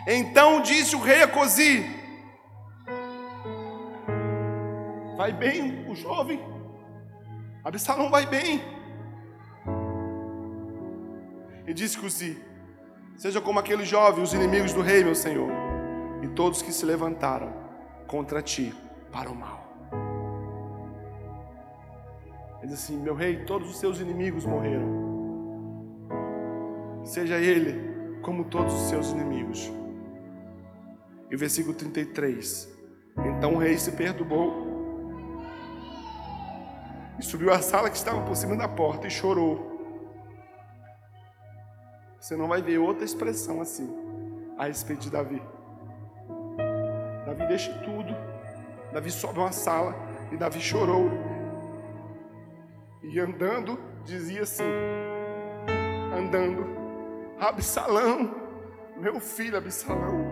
Então 0.07 0.63
disse 0.63 0.95
o 0.95 1.01
rei 1.01 1.23
a 1.23 1.29
Cosi: 1.29 2.00
Vai 5.21 5.35
bem 5.35 5.87
o 5.87 5.95
jovem, 5.95 6.41
Absalão 7.63 8.09
vai 8.09 8.25
bem. 8.25 8.59
E 11.67 11.75
disse 11.75 11.99
Cosi: 11.99 12.43
Seja 13.19 13.39
como 13.39 13.59
aquele 13.59 13.85
jovem, 13.85 14.25
os 14.25 14.33
inimigos 14.33 14.73
do 14.73 14.81
rei, 14.81 15.05
meu 15.05 15.15
senhor, 15.15 15.51
e 16.23 16.29
todos 16.29 16.63
que 16.63 16.73
se 16.73 16.87
levantaram 16.87 17.53
contra 18.07 18.41
ti 18.41 18.75
para 19.13 19.31
o 19.31 19.35
mal. 19.35 19.61
Ele 22.63 22.69
diz 22.69 22.83
assim: 22.83 22.99
Meu 22.99 23.15
rei, 23.15 23.45
todos 23.45 23.69
os 23.69 23.79
seus 23.79 24.01
inimigos 24.01 24.47
morreram. 24.47 24.89
Seja 27.05 27.37
ele 27.37 28.19
como 28.23 28.45
todos 28.45 28.73
os 28.73 28.89
seus 28.89 29.11
inimigos. 29.11 29.71
E 31.31 31.37
versículo 31.37 31.75
33. 31.75 32.75
Então 33.37 33.57
o 33.57 33.59
rei 33.59 33.77
se 33.77 33.93
perturbou 33.93 34.60
e 37.21 37.23
subiu 37.23 37.53
à 37.53 37.61
sala 37.61 37.91
que 37.91 37.97
estava 37.97 38.23
por 38.23 38.35
cima 38.35 38.57
da 38.57 38.67
porta 38.67 39.07
e 39.07 39.11
chorou. 39.11 39.79
Você 42.19 42.35
não 42.35 42.49
vai 42.49 42.63
ver 42.63 42.79
outra 42.79 43.05
expressão 43.05 43.61
assim 43.61 43.95
a 44.59 44.65
respeito 44.65 45.03
de 45.03 45.11
Davi. 45.11 45.43
Davi 47.27 47.47
deixa 47.47 47.73
tudo. 47.81 48.17
Davi 48.91 49.11
sobe 49.11 49.39
uma 49.39 49.53
sala 49.53 49.95
e 50.33 50.37
Davi 50.37 50.61
chorou. 50.61 51.11
E 53.03 53.21
andando, 53.21 53.79
dizia 54.05 54.43
assim: 54.43 54.65
andando, 56.19 56.67
Absalão, 57.39 58.35
meu 58.97 59.21
filho 59.21 59.59
Absalão, 59.59 60.25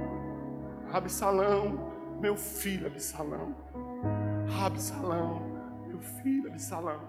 Absalão, 0.90 1.92
meu 2.18 2.34
filho 2.34 2.86
Absalão, 2.86 3.54
Absalão, 4.64 5.47
meu 5.98 6.02
filho 6.22 6.50
Absalão. 6.50 7.00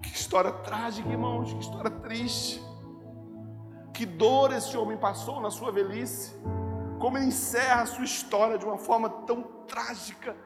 Que 0.00 0.10
história 0.10 0.52
trágica, 0.52 1.08
irmãos, 1.08 1.52
que 1.52 1.60
história 1.60 1.90
triste. 1.90 2.62
Que 3.92 4.06
dor 4.06 4.52
esse 4.52 4.76
homem 4.76 4.96
passou 4.96 5.40
na 5.40 5.50
sua 5.50 5.72
velhice. 5.72 6.34
Como 7.00 7.18
ele 7.18 7.26
encerra 7.26 7.82
a 7.82 7.86
sua 7.86 8.04
história 8.04 8.58
de 8.58 8.64
uma 8.64 8.78
forma 8.78 9.08
tão 9.08 9.42
trágica, 9.66 10.36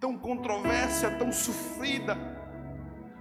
tão 0.00 0.18
controversa, 0.18 1.10
tão 1.12 1.32
sofrida. 1.32 2.16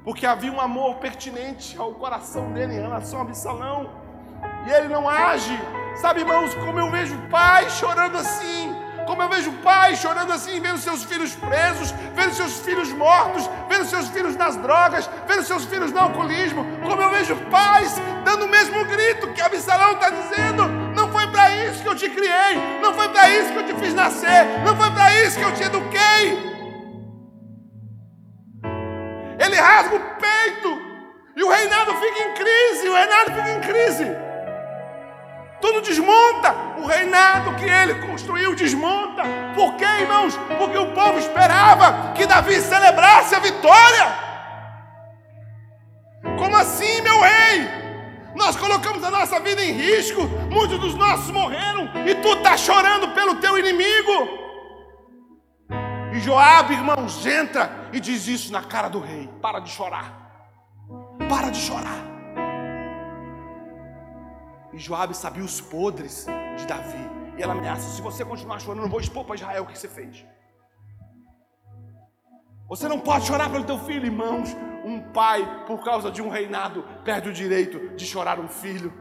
Porque 0.04 0.26
havia 0.26 0.52
um 0.52 0.60
amor 0.60 0.96
pertinente 0.96 1.78
ao 1.78 1.94
coração 1.94 2.52
dele 2.52 2.74
em 2.74 2.82
relação 2.82 3.20
a 3.20 3.24
Absalão. 3.24 3.90
E 4.68 4.72
ele 4.72 4.88
não 4.88 5.08
age. 5.08 5.58
Sabe, 5.96 6.22
irmãos, 6.22 6.54
como 6.56 6.80
eu 6.80 6.90
vejo 6.90 7.16
pai 7.30 7.70
chorando 7.70 8.18
assim 8.18 8.73
como 9.06 9.22
eu 9.22 9.30
vejo 9.30 9.52
pais 9.64 10.00
chorando 10.00 10.32
assim, 10.32 10.60
vendo 10.60 10.78
seus 10.78 11.04
filhos 11.04 11.36
presos, 11.36 11.92
vendo 12.14 12.34
seus 12.34 12.60
filhos 12.60 12.92
mortos, 12.94 13.50
vendo 13.70 13.86
seus 13.86 14.08
filhos 14.10 14.36
nas 14.36 14.56
drogas, 14.58 15.10
vendo 15.28 15.44
seus 15.44 15.66
filhos 15.66 15.92
no 15.92 16.00
alcoolismo. 16.00 16.66
Como 16.84 17.02
eu 17.02 17.10
vejo 17.10 17.36
pais 17.50 17.94
dando 18.24 18.46
o 18.46 18.50
mesmo 18.50 18.84
grito 18.86 19.32
que 19.34 19.42
Absalão 19.42 19.94
está 19.94 20.10
dizendo: 20.10 20.68
Não 20.96 21.12
foi 21.12 21.28
para 21.28 21.50
isso 21.66 21.82
que 21.82 21.90
eu 21.90 21.96
te 21.96 22.10
criei, 22.10 22.80
não 22.82 22.94
foi 22.94 23.10
para 23.10 23.30
isso 23.30 23.52
que 23.52 23.60
eu 23.60 23.66
te 23.66 23.74
fiz 23.76 23.94
nascer, 23.94 24.46
não 24.66 24.76
foi 24.76 24.92
para 24.92 25.14
isso 25.22 25.38
que 25.38 25.46
eu 25.46 25.54
te 25.54 25.64
eduquei. 25.64 26.54
Ele 29.40 29.56
rasga 29.56 29.96
o 29.96 30.00
peito 30.00 30.82
e 31.36 31.44
o 31.44 31.50
reinado 31.50 31.94
fica 31.96 32.20
em 32.24 32.34
crise, 32.34 32.90
o 32.90 32.94
reinado 32.94 33.32
fica 33.34 33.52
em 33.52 33.62
crise 33.62 34.23
tudo 35.64 35.80
desmonta. 35.80 36.54
O 36.78 36.86
reinado 36.86 37.56
que 37.56 37.64
ele 37.64 38.06
construiu 38.06 38.54
desmonta. 38.54 39.24
Por 39.56 39.76
quê, 39.76 39.86
irmãos? 40.02 40.38
Porque 40.58 40.78
o 40.78 40.92
povo 40.92 41.18
esperava 41.18 42.12
que 42.14 42.26
Davi 42.26 42.60
celebrasse 42.60 43.34
a 43.34 43.40
vitória. 43.40 44.06
Como 46.38 46.54
assim, 46.58 47.00
meu 47.02 47.22
rei? 47.22 47.70
Nós 48.36 48.58
colocamos 48.58 49.02
a 49.06 49.12
nossa 49.12 49.40
vida 49.40 49.64
em 49.64 49.72
risco, 49.72 50.24
muitos 50.52 50.80
dos 50.80 50.96
nossos 50.96 51.30
morreram, 51.30 51.90
e 52.06 52.16
tu 52.16 52.34
está 52.34 52.58
chorando 52.58 53.10
pelo 53.10 53.36
teu 53.36 53.58
inimigo. 53.58 54.28
E 56.12 56.20
Joabe, 56.20 56.74
irmãos, 56.74 57.26
entra 57.26 57.90
e 57.94 58.00
diz 58.00 58.28
isso 58.28 58.52
na 58.52 58.64
cara 58.64 58.90
do 58.90 59.00
rei: 59.00 59.30
para 59.42 59.60
de 59.60 59.70
chorar, 59.70 60.12
para 61.30 61.52
de 61.52 61.60
chorar. 61.60 62.13
E 64.74 64.80
Joabe 64.80 65.16
sabia 65.16 65.44
os 65.44 65.62
podres 65.62 66.26
de 66.58 66.66
Davi. 66.66 67.10
E 67.38 67.44
ela 67.44 67.54
ameaça: 67.54 67.90
se 67.96 68.02
você 68.02 68.26
continuar 68.26 68.60
chorando, 68.60 68.80
eu 68.80 68.84
não 68.84 68.90
vou 68.92 69.00
expor 69.00 69.24
para 69.24 69.36
Israel 69.36 69.64
o 69.64 69.68
que 69.68 69.78
você 69.78 69.88
fez. 69.88 70.26
Você 72.68 72.88
não 72.88 73.00
pode 73.00 73.28
chorar 73.28 73.50
pelo 73.52 73.64
teu 73.64 73.78
filho, 73.80 74.06
irmãos. 74.06 74.56
Um 74.84 75.00
pai, 75.12 75.66
por 75.66 75.84
causa 75.84 76.12
de 76.12 76.22
um 76.22 76.30
reinado, 76.30 76.84
perde 77.06 77.30
o 77.30 77.34
direito 77.34 77.96
de 77.96 78.06
chorar 78.06 78.40
um 78.40 78.48
filho. 78.48 78.92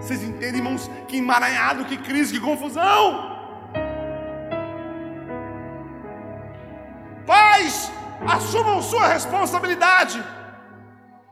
Vocês 0.00 0.22
entendem, 0.22 0.56
irmãos? 0.56 0.90
Que 1.06 1.18
emaranhado, 1.18 1.84
que 1.84 1.96
crise, 1.96 2.34
que 2.34 2.40
confusão. 2.40 3.36
Pais, 7.26 7.90
assumam 8.26 8.82
sua 8.82 9.06
responsabilidade. 9.06 10.22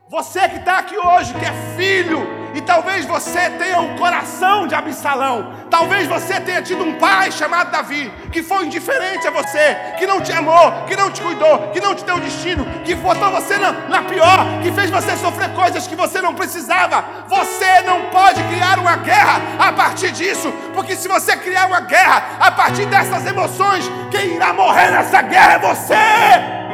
Você 0.09 0.49
que 0.49 0.57
está 0.57 0.79
aqui 0.79 0.97
hoje, 0.97 1.35
que 1.35 1.45
é 1.45 1.77
filho, 1.77 2.46
e 2.57 2.63
talvez 2.63 3.05
você 3.05 3.51
tenha 3.51 3.79
o 3.83 3.99
coração 3.99 4.67
de 4.67 4.75
Absalão. 4.75 5.53
Talvez 5.71 6.07
você 6.07 6.41
tenha 6.41 6.63
tido 6.63 6.83
um 6.83 6.95
pai 6.95 7.31
chamado 7.31 7.71
Davi, 7.71 8.11
que 8.33 8.43
foi 8.43 8.65
indiferente 8.65 9.29
a 9.29 9.31
você, 9.31 9.77
que 9.99 10.07
não 10.07 10.23
te 10.23 10.33
amou, 10.33 10.73
que 10.87 10.97
não 10.97 11.11
te 11.11 11.21
cuidou, 11.21 11.71
que 11.71 11.81
não 11.83 11.95
te 11.95 12.03
deu 12.03 12.19
destino, 12.19 12.65
que 12.83 12.95
botou 12.95 13.31
você 13.31 13.59
na, 13.59 13.73
na 13.73 14.03
pior, 14.05 14.39
que 14.63 14.73
fez 14.73 14.89
você 14.91 15.15
sofrer 15.19 15.51
coisas 15.51 15.87
que 15.87 15.95
você 15.95 16.23
não 16.23 16.35
precisava. 16.35 17.05
Você 17.29 17.83
não 17.83 18.07
pode 18.07 18.43
criar 18.45 18.79
uma 18.79 18.97
guerra 18.97 19.39
a 19.59 19.71
partir 19.75 20.11
disso, 20.13 20.51
porque 20.73 20.97
se 20.97 21.09
você 21.09 21.37
criar 21.37 21.67
uma 21.67 21.81
guerra 21.81 22.39
a 22.41 22.51
partir 22.51 22.87
dessas 22.87 23.27
emoções, 23.27 23.85
quem 24.11 24.37
irá 24.37 24.55
morrer 24.55 24.91
nessa 24.93 25.21
guerra 25.21 25.53
é 25.53 25.59
você. 25.59 26.66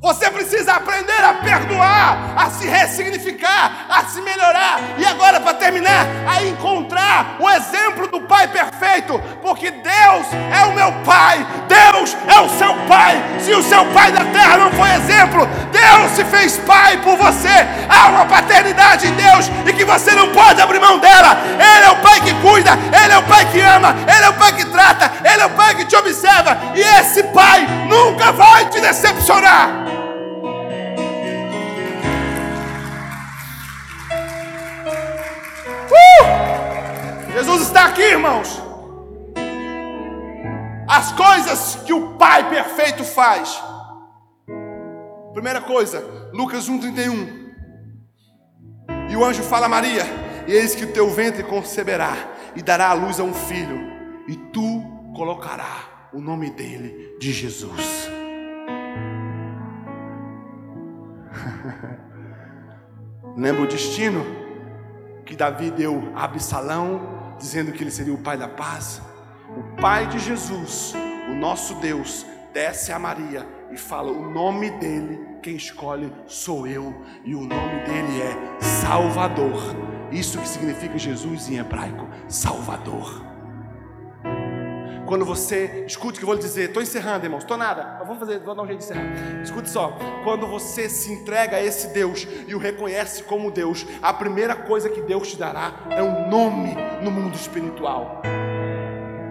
Você 0.00 0.30
precisa 0.30 0.74
aprender 0.74 1.24
a 1.24 1.34
perdoar, 1.34 2.34
a 2.36 2.50
se 2.50 2.66
ressignificar, 2.66 3.86
a 3.88 4.04
se 4.04 4.20
melhorar. 4.20 4.78
E 4.98 5.05
terminar, 5.66 6.06
a 6.28 6.42
encontrar 6.44 7.36
o 7.40 7.50
exemplo 7.50 8.06
do 8.06 8.20
Pai 8.20 8.46
perfeito, 8.46 9.20
porque 9.42 9.70
Deus 9.70 10.26
é 10.52 10.64
o 10.64 10.74
meu 10.74 10.92
Pai, 11.04 11.44
Deus 11.66 12.16
é 12.28 12.40
o 12.40 12.48
seu 12.50 12.72
Pai. 12.86 13.20
Se 13.40 13.52
o 13.52 13.62
seu 13.62 13.84
Pai 13.86 14.12
da 14.12 14.24
terra 14.26 14.58
não 14.58 14.70
foi 14.70 14.88
exemplo, 14.90 15.44
Deus 15.72 16.12
se 16.12 16.24
fez 16.24 16.56
Pai 16.58 16.98
por 16.98 17.16
você. 17.16 17.66
Há 17.88 18.08
uma 18.10 18.26
paternidade 18.26 19.08
em 19.08 19.12
Deus 19.12 19.50
e 19.66 19.72
que 19.72 19.84
você 19.84 20.12
não 20.12 20.28
pode 20.28 20.62
abrir 20.62 20.78
mão 20.78 20.98
dela. 20.98 21.36
Ele 21.58 21.86
é 21.86 21.90
o 21.90 21.96
Pai 21.96 22.20
que 22.20 22.34
cuida, 22.34 22.70
Ele 23.02 23.12
é 23.12 23.18
o 23.18 23.22
Pai 23.24 23.44
que 23.46 23.60
ama, 23.60 23.94
Ele 24.06 24.24
é 24.24 24.28
o 24.28 24.34
Pai 24.34 24.52
que 24.52 24.64
trata, 24.66 25.10
Ele 25.24 25.42
é 25.42 25.46
o 25.46 25.50
Pai 25.50 25.74
que 25.74 25.84
te 25.84 25.96
observa. 25.96 26.56
E 26.76 26.80
esse 26.80 27.24
Pai 27.24 27.66
nunca 27.88 28.30
vai 28.30 28.66
te 28.66 28.80
decepcionar. 28.80 30.05
Jesus 37.36 37.66
está 37.66 37.84
aqui, 37.84 38.00
irmãos. 38.00 38.48
As 40.88 41.12
coisas 41.12 41.76
que 41.84 41.92
o 41.92 42.16
Pai 42.16 42.48
perfeito 42.48 43.04
faz. 43.04 43.62
Primeira 45.34 45.60
coisa, 45.60 46.00
Lucas 46.32 46.66
1,31. 46.66 47.44
E 49.10 49.16
o 49.16 49.22
anjo 49.22 49.42
fala 49.42 49.66
a 49.66 49.68
Maria: 49.68 50.06
E 50.46 50.52
eis 50.52 50.74
que 50.74 50.84
o 50.84 50.92
teu 50.94 51.10
ventre 51.10 51.42
conceberá, 51.42 52.16
e 52.56 52.62
dará 52.62 52.88
à 52.88 52.94
luz 52.94 53.20
a 53.20 53.22
um 53.22 53.34
filho, 53.34 53.80
e 54.26 54.34
tu 54.34 54.82
colocará 55.14 56.08
o 56.14 56.22
nome 56.22 56.48
dele 56.48 57.18
de 57.20 57.34
Jesus. 57.34 58.08
Lembra 63.36 63.60
o 63.60 63.66
destino 63.66 64.24
que 65.26 65.36
Davi 65.36 65.70
deu 65.70 66.14
a 66.14 66.24
Absalão 66.24 67.25
dizendo 67.38 67.72
que 67.72 67.82
ele 67.82 67.90
seria 67.90 68.14
o 68.14 68.18
pai 68.18 68.36
da 68.36 68.48
paz. 68.48 69.00
O 69.48 69.80
pai 69.80 70.06
de 70.06 70.18
Jesus, 70.18 70.94
o 71.30 71.34
nosso 71.34 71.74
Deus, 71.76 72.26
desce 72.52 72.92
a 72.92 72.98
Maria 72.98 73.46
e 73.70 73.76
fala: 73.76 74.10
O 74.10 74.30
nome 74.30 74.70
dele, 74.70 75.18
quem 75.42 75.56
escolhe 75.56 76.12
sou 76.26 76.66
eu, 76.66 76.94
e 77.24 77.34
o 77.34 77.42
nome 77.42 77.84
dele 77.84 78.22
é 78.22 78.60
Salvador. 78.60 79.60
Isso 80.10 80.38
que 80.38 80.48
significa 80.48 80.98
Jesus 80.98 81.48
em 81.48 81.58
hebraico: 81.58 82.08
Salvador. 82.28 83.35
Quando 85.06 85.24
você, 85.24 85.84
escute 85.86 86.16
o 86.16 86.18
que 86.18 86.24
eu 86.24 86.26
vou 86.26 86.34
lhe 86.34 86.42
dizer, 86.42 86.68
estou 86.68 86.82
encerrando, 86.82 87.24
irmãos, 87.24 87.42
estou 87.42 87.56
nada, 87.56 87.96
mas 88.04 88.18
fazer, 88.18 88.40
vou 88.40 88.54
dar 88.54 88.62
um 88.62 88.66
jeito 88.66 88.80
de 88.80 88.84
encerrar. 88.84 89.42
Escute 89.42 89.70
só, 89.70 89.96
quando 90.24 90.46
você 90.46 90.88
se 90.88 91.12
entrega 91.12 91.56
a 91.56 91.62
esse 91.62 91.88
Deus 91.88 92.26
e 92.46 92.54
o 92.54 92.58
reconhece 92.58 93.22
como 93.22 93.50
Deus, 93.50 93.86
a 94.02 94.12
primeira 94.12 94.54
coisa 94.54 94.90
que 94.90 95.00
Deus 95.00 95.28
te 95.28 95.38
dará 95.38 95.72
é 95.90 96.02
um 96.02 96.28
nome 96.28 96.74
no 97.02 97.10
mundo 97.10 97.34
espiritual. 97.34 98.22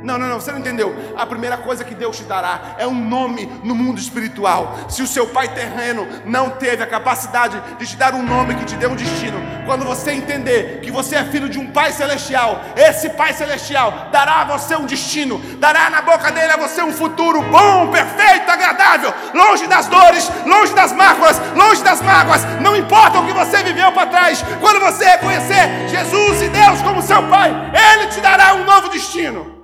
Não, 0.06 0.20
não, 0.20 0.28
não, 0.28 0.40
você 0.40 0.52
não 0.52 0.60
entendeu. 0.60 0.96
A 1.18 1.26
primeira 1.26 1.58
coisa 1.58 1.84
que 1.84 1.96
Deus 1.96 2.16
te 2.18 2.24
dará 2.26 2.76
é 2.78 2.86
um 2.86 2.94
nome 2.94 3.52
no 3.64 3.74
mundo 3.74 4.00
espiritual. 4.00 4.78
Se 4.88 5.02
o 5.02 5.08
seu 5.08 5.26
pai 5.26 5.48
terreno 5.48 6.08
não 6.24 6.52
teve 6.52 6.84
a 6.84 6.88
capacidade 6.88 7.60
de 7.80 7.88
te 7.88 7.98
dar 7.98 8.14
um 8.14 8.22
nome 8.22 8.54
que 8.54 8.66
te 8.66 8.76
dê 8.76 8.86
um 8.86 8.96
destino, 8.96 9.42
quando 9.66 9.84
você 9.84 10.12
entender 10.12 10.82
que 10.84 10.92
você 10.92 11.16
é 11.16 11.24
filho 11.24 11.50
de 11.50 11.58
um 11.58 11.72
pai 11.72 11.92
celestial, 11.92 12.62
esse 12.76 13.10
pai 13.10 13.34
celestial 13.34 14.10
dará 14.12 14.42
a 14.42 14.46
você 14.46 14.76
um 14.76 14.86
destino, 14.86 15.40
dará 15.58 15.90
na 15.90 16.04
boca 16.04 16.32
dele 16.32 16.54
a 16.54 16.58
você 16.58 16.84
um 16.84 16.94
futuro 16.94 17.42
bom, 17.42 17.88
perfeito, 17.88 18.48
agradável, 18.48 19.12
longe 19.34 19.66
das 19.66 19.88
dores, 19.88 20.32
longe 20.46 20.76
das 20.76 20.92
mágoas, 20.94 21.42
longe 21.56 21.84
das 21.84 22.00
mágoas. 22.04 22.46
Não 22.62 22.76
importa 22.76 23.18
o 23.18 23.26
que 23.26 23.34
você 23.34 23.64
viveu 23.64 23.92
para 23.92 24.06
trás, 24.06 24.46
quando 24.62 24.80
você 24.82 25.04
reconhecer 25.04 25.88
Jesus 25.88 26.44
e 26.44 26.50
Deus 26.50 26.80
como 26.84 27.02
seu 27.02 27.24
pai, 27.24 27.52
ele 27.74 28.06
te 28.12 28.22
dará 28.22 28.54
um 28.54 28.66
novo 28.66 28.90
destino. 28.90 29.55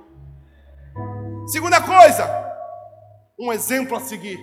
Segunda 1.52 1.82
coisa, 1.82 2.24
um 3.38 3.52
exemplo 3.52 3.94
a 3.94 4.00
seguir. 4.00 4.40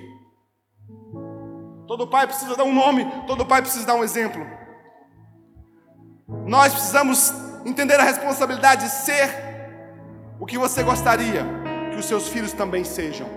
Todo 1.88 2.08
pai 2.08 2.28
precisa 2.28 2.56
dar 2.56 2.66
um 2.66 2.72
nome, 2.72 3.04
todo 3.26 3.48
pai 3.48 3.64
precisa 3.64 3.84
dar 3.84 3.96
um 3.96 4.04
exemplo. 4.04 4.46
Nós 6.46 6.72
precisamos 6.72 7.34
entender 7.66 8.00
a 8.00 8.04
responsabilidade 8.04 8.84
de 8.84 8.92
ser 8.92 9.28
o 10.40 10.46
que 10.46 10.56
você 10.56 10.84
gostaria 10.84 11.44
que 11.90 11.98
os 11.98 12.06
seus 12.06 12.30
filhos 12.30 12.54
também 12.54 12.84
sejam. 12.84 13.28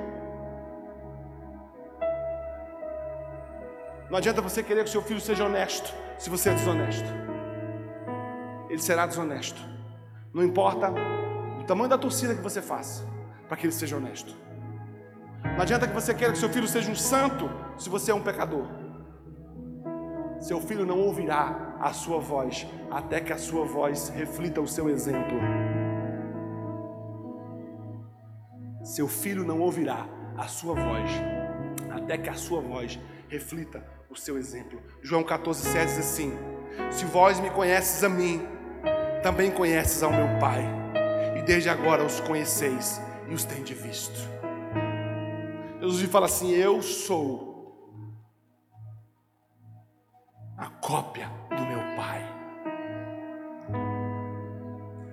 Não 4.10 4.18
adianta 4.18 4.42
você 4.42 4.62
querer 4.62 4.84
que 4.84 4.90
seu 4.90 5.00
filho 5.00 5.18
seja 5.18 5.46
honesto 5.46 5.90
se 6.18 6.28
você 6.28 6.50
é 6.50 6.52
desonesto. 6.52 7.08
Ele 8.68 8.82
será 8.82 9.06
desonesto. 9.06 9.62
Não 10.30 10.44
importa 10.44 10.92
o 11.58 11.64
tamanho 11.64 11.88
da 11.88 11.96
torcida 11.96 12.34
que 12.34 12.42
você 12.42 12.60
faça 12.60 13.11
para 13.52 13.60
que 13.60 13.66
ele 13.66 13.74
seja 13.74 13.98
honesto. 13.98 14.34
Não 15.44 15.60
adianta 15.60 15.86
que 15.86 15.92
você 15.92 16.14
queira 16.14 16.32
que 16.32 16.38
seu 16.38 16.48
filho 16.48 16.66
seja 16.66 16.90
um 16.90 16.94
santo 16.94 17.50
se 17.76 17.90
você 17.90 18.10
é 18.10 18.14
um 18.14 18.22
pecador. 18.22 18.66
Seu 20.40 20.58
filho 20.58 20.86
não 20.86 20.98
ouvirá 20.98 21.76
a 21.78 21.92
sua 21.92 22.18
voz 22.18 22.66
até 22.90 23.20
que 23.20 23.30
a 23.30 23.36
sua 23.36 23.66
voz 23.66 24.08
reflita 24.08 24.58
o 24.58 24.66
seu 24.66 24.88
exemplo. 24.88 25.38
Seu 28.82 29.06
filho 29.06 29.44
não 29.44 29.60
ouvirá 29.60 30.06
a 30.38 30.48
sua 30.48 30.74
voz 30.74 31.10
até 31.90 32.16
que 32.16 32.30
a 32.30 32.34
sua 32.34 32.62
voz 32.62 32.98
reflita 33.28 33.86
o 34.08 34.16
seu 34.16 34.38
exemplo. 34.38 34.80
João 35.02 35.22
14,7 35.22 35.84
diz 35.84 35.98
assim: 35.98 36.32
Se 36.90 37.04
vós 37.04 37.38
me 37.38 37.50
conheces 37.50 38.02
a 38.02 38.08
mim, 38.08 38.48
também 39.22 39.50
conheces 39.50 40.02
ao 40.02 40.10
meu 40.10 40.38
Pai, 40.40 40.64
e 41.36 41.42
desde 41.42 41.68
agora 41.68 42.02
os 42.02 42.18
conheceis 42.18 42.98
e 43.32 43.34
os 43.34 43.44
tem 43.46 43.62
de 43.62 43.72
visto. 43.72 44.20
Jesus 45.80 46.02
fala 46.10 46.26
assim: 46.26 46.50
Eu 46.50 46.82
sou 46.82 47.50
a 50.58 50.68
cópia 50.68 51.30
do 51.48 51.66
meu 51.66 51.80
Pai. 51.96 52.22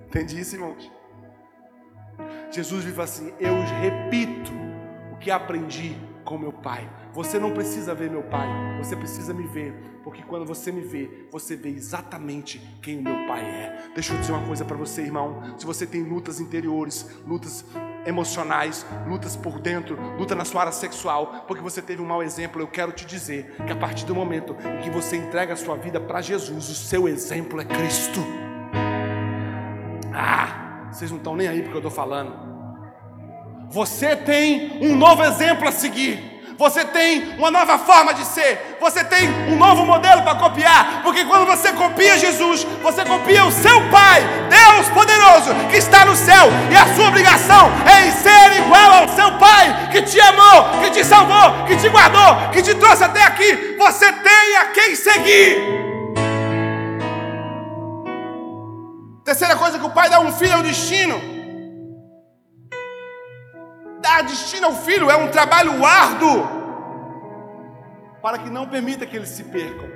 Entende 0.06 0.38
isso, 0.38 0.54
irmãos? 0.54 0.92
Jesus 2.50 2.84
vive 2.84 3.00
assim: 3.00 3.32
Eu 3.40 3.54
repito 3.80 4.52
o 5.14 5.16
que 5.16 5.30
aprendi 5.30 5.96
com 6.22 6.36
meu 6.36 6.52
Pai. 6.52 6.88
Você 7.12 7.38
não 7.38 7.50
precisa 7.52 7.94
ver 7.94 8.08
meu 8.08 8.22
Pai, 8.22 8.48
você 8.78 8.94
precisa 8.94 9.34
me 9.34 9.42
ver, 9.42 9.74
porque 10.04 10.22
quando 10.22 10.46
você 10.46 10.70
me 10.70 10.80
vê, 10.80 11.26
você 11.30 11.56
vê 11.56 11.70
exatamente 11.70 12.60
quem 12.80 12.98
o 12.98 13.02
meu 13.02 13.26
Pai 13.26 13.40
é. 13.40 13.90
Deixa 13.94 14.14
eu 14.14 14.18
dizer 14.18 14.32
uma 14.32 14.46
coisa 14.46 14.64
para 14.64 14.76
você, 14.76 15.02
irmão. 15.02 15.42
Se 15.58 15.66
você 15.66 15.86
tem 15.86 16.02
lutas 16.02 16.40
interiores, 16.40 17.08
lutas 17.26 17.64
emocionais, 18.06 18.86
lutas 19.08 19.36
por 19.36 19.58
dentro, 19.58 19.98
luta 20.16 20.34
na 20.34 20.44
sua 20.44 20.62
área 20.62 20.72
sexual, 20.72 21.44
porque 21.46 21.62
você 21.62 21.82
teve 21.82 22.00
um 22.00 22.06
mau 22.06 22.22
exemplo, 22.22 22.62
eu 22.62 22.68
quero 22.68 22.92
te 22.92 23.04
dizer 23.04 23.56
que 23.66 23.72
a 23.72 23.76
partir 23.76 24.06
do 24.06 24.14
momento 24.14 24.56
em 24.78 24.82
que 24.82 24.90
você 24.90 25.16
entrega 25.16 25.52
a 25.52 25.56
sua 25.56 25.76
vida 25.76 26.00
para 26.00 26.22
Jesus, 26.22 26.68
o 26.68 26.74
seu 26.74 27.08
exemplo 27.08 27.60
é 27.60 27.64
Cristo. 27.64 28.20
Ah, 30.14 30.88
vocês 30.92 31.10
não 31.10 31.18
estão 31.18 31.34
nem 31.34 31.48
aí 31.48 31.60
porque 31.62 31.76
eu 31.76 31.80
estou 31.80 31.90
falando. 31.90 32.32
Você 33.68 34.16
tem 34.16 34.84
um 34.84 34.96
novo 34.96 35.22
exemplo 35.22 35.66
a 35.68 35.72
seguir. 35.72 36.29
Você 36.60 36.84
tem 36.84 37.36
uma 37.38 37.50
nova 37.50 37.78
forma 37.78 38.12
de 38.12 38.22
ser. 38.22 38.76
Você 38.78 39.02
tem 39.02 39.30
um 39.50 39.56
novo 39.56 39.86
modelo 39.86 40.20
para 40.20 40.34
copiar. 40.34 41.00
Porque 41.02 41.24
quando 41.24 41.46
você 41.46 41.72
copia 41.72 42.18
Jesus, 42.18 42.64
você 42.82 43.02
copia 43.02 43.46
o 43.46 43.50
seu 43.50 43.88
Pai, 43.88 44.20
Deus 44.50 44.86
poderoso, 44.90 45.54
que 45.70 45.78
está 45.78 46.04
no 46.04 46.14
céu. 46.14 46.48
E 46.70 46.76
a 46.76 46.94
sua 46.94 47.08
obrigação 47.08 47.72
é 47.90 48.08
em 48.08 48.12
ser 48.12 48.58
igual 48.58 48.92
ao 48.92 49.08
seu 49.08 49.32
Pai, 49.38 49.88
que 49.90 50.02
te 50.02 50.20
amou, 50.20 50.82
que 50.82 50.90
te 50.90 51.02
salvou, 51.02 51.64
que 51.66 51.76
te 51.76 51.88
guardou, 51.88 52.50
que 52.52 52.60
te 52.60 52.74
trouxe 52.74 53.04
até 53.04 53.22
aqui. 53.22 53.76
Você 53.78 54.12
tem 54.12 54.56
a 54.58 54.66
quem 54.66 54.94
seguir. 54.94 55.80
Terceira 59.24 59.56
coisa 59.56 59.78
que 59.78 59.86
o 59.86 59.90
pai 59.90 60.10
dá 60.10 60.20
um 60.20 60.30
filho 60.30 60.52
é 60.52 60.56
o 60.58 60.62
destino 60.62 61.39
dar 64.20 64.22
destino 64.22 64.66
ao 64.66 64.76
filho 64.76 65.10
é 65.10 65.16
um 65.16 65.30
trabalho 65.30 65.84
árduo 65.84 66.46
para 68.20 68.38
que 68.38 68.50
não 68.50 68.68
permita 68.68 69.06
que 69.06 69.16
eles 69.16 69.30
se 69.30 69.44
percam. 69.44 69.88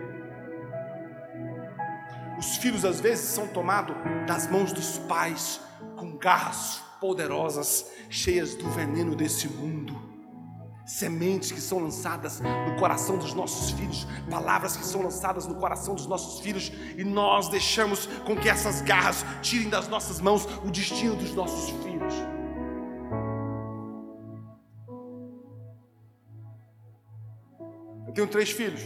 Os 2.39 2.57
filhos 2.57 2.85
às 2.85 3.01
vezes 3.01 3.27
são 3.27 3.47
tomados 3.47 3.95
das 4.27 4.51
mãos 4.51 4.73
dos 4.73 4.99
pais 4.99 5.61
com 5.97 6.17
garras 6.17 6.83
poderosas, 7.01 7.87
cheias 8.09 8.55
do 8.55 8.69
veneno 8.71 9.15
desse 9.15 9.47
mundo. 9.47 10.15
Sementes 10.87 11.53
que 11.53 11.61
são 11.61 11.79
lançadas 11.79 12.41
no 12.41 12.77
coração 12.79 13.17
dos 13.17 13.33
nossos 13.33 13.71
filhos, 13.71 14.07
palavras 14.31 14.77
que 14.77 14.85
são 14.85 15.03
lançadas 15.03 15.47
no 15.47 15.55
coração 15.55 15.95
dos 15.95 16.07
nossos 16.07 16.41
filhos, 16.41 16.73
e 16.97 17.05
nós 17.05 17.49
deixamos 17.49 18.07
com 18.27 18.37
que 18.37 18.49
essas 18.49 18.81
garras 18.83 19.25
tirem 19.41 19.71
das 19.71 19.89
nossas 19.89 20.21
mãos 20.21 20.47
o 20.63 20.71
destino 20.71 21.15
dos 21.17 21.35
nossos 21.35 21.71
filhos. 21.83 22.34
Tenho 28.15 28.29
três 28.29 28.51
filhos. 28.51 28.83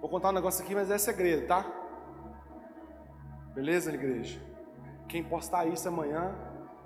Vou 0.00 0.08
contar 0.08 0.30
um 0.30 0.32
negócio 0.32 0.64
aqui, 0.64 0.74
mas 0.74 0.90
é 0.90 0.98
segredo, 0.98 1.46
tá? 1.46 1.64
Beleza, 3.54 3.92
igreja? 3.92 4.40
Quem 5.06 5.22
postar 5.22 5.66
isso 5.66 5.86
amanhã, 5.86 6.34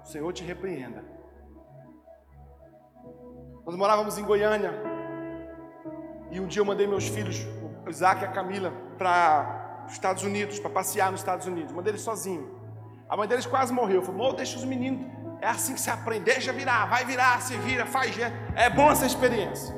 o 0.03 0.07
Senhor 0.07 0.33
te 0.33 0.43
repreenda. 0.43 1.05
Nós 3.65 3.77
morávamos 3.77 4.19
em 4.19 4.25
Goiânia. 4.25 4.73
E 6.33 6.41
um 6.41 6.47
dia 6.47 6.61
eu 6.61 6.65
mandei 6.65 6.87
meus 6.87 7.07
filhos, 7.07 7.47
o 7.87 7.89
Isaac 7.89 8.23
e 8.23 8.25
a 8.27 8.33
Camila, 8.33 8.73
para 8.99 9.85
os 9.87 9.93
Estados 9.93 10.25
Unidos, 10.25 10.59
para 10.59 10.71
passear 10.71 11.13
nos 11.13 11.21
Estados 11.21 11.47
Unidos. 11.47 11.73
Mandei 11.73 11.93
eles 11.93 12.03
sozinho. 12.03 12.61
A 13.09 13.17
mãe 13.17 13.29
deles 13.29 13.47
quase 13.47 13.73
morreu. 13.73 14.03
Falou, 14.03 14.35
deixa 14.35 14.57
os 14.57 14.65
meninos 14.65 15.16
é 15.41 15.49
assim 15.49 15.75
que 15.75 15.81
se 15.81 15.91
aprende. 15.91 16.25
Deixa 16.25 16.53
virar, 16.53 16.87
vai 16.87 17.05
virar, 17.05 17.41
se 17.41 17.57
vira, 17.59 17.87
faz. 17.87 18.17
É 18.55 18.71
bom 18.71 18.91
essa 18.91 19.07
experiência. 19.07 19.75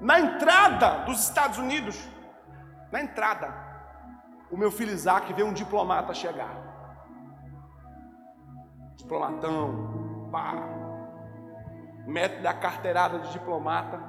Na 0.00 0.20
entrada 0.20 1.04
dos 1.04 1.20
Estados 1.20 1.58
Unidos, 1.58 2.08
na 2.92 3.00
entrada, 3.00 3.52
o 4.50 4.56
meu 4.56 4.70
filho 4.70 4.92
Isaac 4.92 5.32
vê 5.32 5.42
um 5.42 5.52
diplomata 5.52 6.14
chegar. 6.14 6.54
Diplomatão, 8.96 10.28
pá. 10.30 10.54
Mete 12.06 12.40
da 12.40 12.54
carteirada 12.54 13.18
de 13.18 13.32
diplomata, 13.32 14.00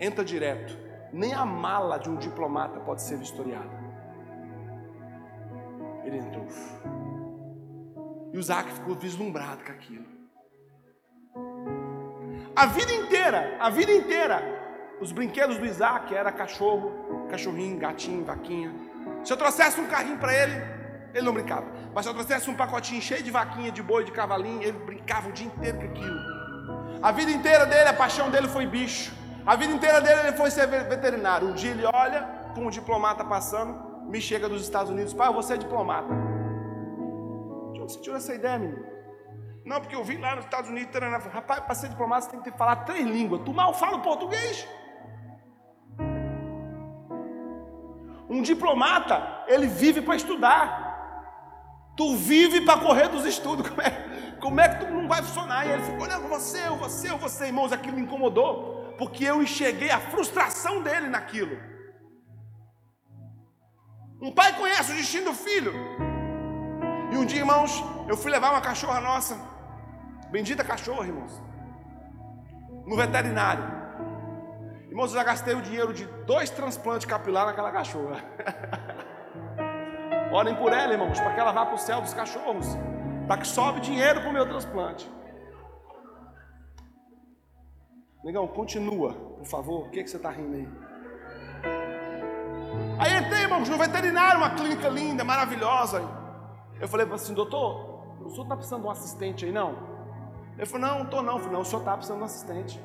entra 0.00 0.24
direto. 0.24 0.76
Nem 1.12 1.34
a 1.34 1.44
mala 1.44 1.98
de 1.98 2.10
um 2.10 2.16
diplomata 2.16 2.80
pode 2.80 3.02
ser 3.02 3.16
vistoriada. 3.16 3.70
Ele 6.04 6.18
entrou. 6.18 6.46
E 8.32 8.36
o 8.36 8.40
Isaac 8.40 8.72
ficou 8.72 8.94
vislumbrado 8.94 9.62
com 9.64 9.72
aquilo. 9.72 10.06
A 12.56 12.66
vida 12.66 12.92
inteira, 12.92 13.56
a 13.60 13.70
vida 13.70 13.92
inteira, 13.92 14.42
os 15.00 15.12
brinquedos 15.12 15.58
do 15.58 15.66
Isaac 15.66 16.14
era 16.14 16.30
cachorro, 16.32 17.26
cachorrinho, 17.28 17.78
gatinho, 17.78 18.24
vaquinha. 18.24 18.72
Se 19.24 19.32
eu 19.32 19.36
trouxesse 19.36 19.80
um 19.80 19.86
carrinho 19.86 20.18
para 20.18 20.34
ele, 20.34 20.54
ele 21.14 21.26
não 21.26 21.32
brincava. 21.32 21.66
Mas 21.94 22.04
se 22.04 22.10
eu 22.10 22.14
trouxesse 22.14 22.48
um 22.48 22.54
pacotinho 22.54 23.02
cheio 23.02 23.22
de 23.22 23.30
vaquinha, 23.30 23.70
de 23.70 23.82
boi, 23.82 24.04
de 24.04 24.12
cavalinho, 24.12 24.62
ele 24.62 24.78
brincava 24.78 25.28
o 25.28 25.32
dia 25.32 25.46
inteiro 25.46 25.78
com 25.78 25.84
aquilo. 25.84 26.20
A 27.02 27.12
vida 27.12 27.30
inteira 27.30 27.66
dele, 27.66 27.88
a 27.88 27.94
paixão 27.94 28.30
dele 28.30 28.48
foi 28.48 28.66
bicho. 28.66 29.12
A 29.44 29.56
vida 29.56 29.72
inteira 29.72 30.00
dele 30.00 30.20
ele 30.20 30.36
foi 30.36 30.50
ser 30.50 30.66
veterinário. 30.66 31.48
Um 31.48 31.52
dia 31.52 31.72
ele 31.72 31.84
olha 31.84 32.22
com 32.54 32.66
um 32.66 32.70
diplomata 32.70 33.24
passando, 33.24 34.08
me 34.08 34.20
chega 34.20 34.48
dos 34.48 34.62
Estados 34.62 34.90
Unidos, 34.90 35.12
pai, 35.12 35.32
você 35.32 35.54
é 35.54 35.56
diplomata. 35.56 36.31
De 37.82 37.84
onde 37.84 37.92
você 37.94 38.00
tirou 38.00 38.16
essa 38.16 38.34
ideia, 38.34 38.58
menino? 38.58 38.86
Não, 39.64 39.80
porque 39.80 39.94
eu 39.94 40.04
vim 40.04 40.18
lá 40.18 40.36
nos 40.36 40.44
Estados 40.44 40.70
Unidos, 40.70 40.92
tarana. 40.92 41.18
rapaz, 41.18 41.60
para 41.60 41.74
ser 41.74 41.88
diplomata 41.88 42.26
você 42.26 42.30
tem 42.30 42.40
que 42.40 42.50
falar 42.52 42.76
três 42.84 43.04
línguas. 43.04 43.42
Tu 43.44 43.52
mal 43.52 43.74
fala 43.74 44.00
português. 44.00 44.66
Um 48.28 48.40
diplomata, 48.42 49.44
ele 49.46 49.66
vive 49.66 50.00
para 50.00 50.16
estudar. 50.16 50.90
Tu 51.96 52.16
vive 52.16 52.62
para 52.62 52.80
correr 52.80 53.08
dos 53.08 53.24
estudos. 53.24 53.68
Como 53.70 53.80
é, 53.82 54.12
como 54.40 54.60
é 54.60 54.68
que 54.68 54.84
tu 54.84 54.92
não 54.92 55.06
vai 55.06 55.22
funcionar? 55.22 55.64
E 55.66 55.70
ele 55.70 55.82
ficou 55.84 56.02
olhando, 56.02 56.26
você, 56.28 56.68
você, 56.70 57.10
você, 57.10 57.46
irmãos, 57.46 57.72
aquilo 57.72 57.94
me 57.96 58.02
incomodou, 58.02 58.92
porque 58.98 59.24
eu 59.24 59.40
enxerguei 59.40 59.88
a 59.88 60.00
frustração 60.00 60.82
dele 60.82 61.06
naquilo. 61.06 61.56
Um 64.20 64.32
pai 64.32 64.56
conhece 64.56 64.90
o 64.90 64.96
destino 64.96 65.26
do 65.26 65.34
filho. 65.34 65.72
E 67.12 67.16
um 67.16 67.26
dia, 67.26 67.40
irmãos, 67.40 67.84
eu 68.08 68.16
fui 68.16 68.30
levar 68.30 68.52
uma 68.52 68.62
cachorra 68.62 68.98
nossa, 68.98 69.38
bendita 70.30 70.64
cachorra, 70.64 71.06
irmãos, 71.06 71.42
no 72.86 72.96
veterinário. 72.96 73.62
Irmãos, 74.88 75.10
eu 75.10 75.18
já 75.18 75.22
gastei 75.22 75.54
o 75.54 75.60
dinheiro 75.60 75.92
de 75.92 76.06
dois 76.24 76.48
transplantes 76.48 77.06
capilar 77.06 77.44
naquela 77.44 77.70
cachorra. 77.70 78.24
Orem 80.32 80.56
por 80.56 80.72
ela, 80.72 80.94
irmãos, 80.94 81.20
para 81.20 81.34
que 81.34 81.40
ela 81.40 81.52
vá 81.52 81.66
para 81.66 81.74
o 81.74 81.78
céu 81.78 82.00
dos 82.00 82.14
cachorros, 82.14 82.66
para 83.28 83.42
que 83.42 83.46
sobe 83.46 83.80
dinheiro 83.80 84.22
para 84.22 84.30
o 84.30 84.32
meu 84.32 84.48
transplante. 84.48 85.10
Negão, 88.24 88.48
continua, 88.48 89.12
por 89.12 89.46
favor. 89.46 89.86
O 89.86 89.90
que, 89.90 90.02
que 90.02 90.08
você 90.08 90.16
está 90.16 90.30
rindo 90.30 90.56
aí? 90.56 90.68
Aí 92.98 93.18
entrei, 93.18 93.42
irmãos, 93.42 93.68
no 93.68 93.76
veterinário, 93.76 94.38
uma 94.38 94.54
clínica 94.54 94.88
linda, 94.88 95.22
maravilhosa. 95.22 96.21
Eu 96.82 96.88
falei 96.88 97.06
assim, 97.12 97.32
doutor, 97.32 98.02
o 98.20 98.28
senhor 98.28 98.42
está 98.42 98.56
precisando 98.56 98.80
de 98.80 98.88
um 98.88 98.90
assistente 98.90 99.44
aí, 99.44 99.52
não? 99.52 99.76
Ele 100.56 100.66
falou, 100.66 100.88
não, 100.88 100.98
não 100.98 101.04
estou 101.04 101.22
não. 101.22 101.34
Eu 101.34 101.38
falei, 101.38 101.52
não, 101.52 101.60
o 101.60 101.64
senhor 101.64 101.78
está 101.78 101.92
precisando 101.92 102.16
de 102.16 102.22
um 102.22 102.26
assistente. 102.26 102.84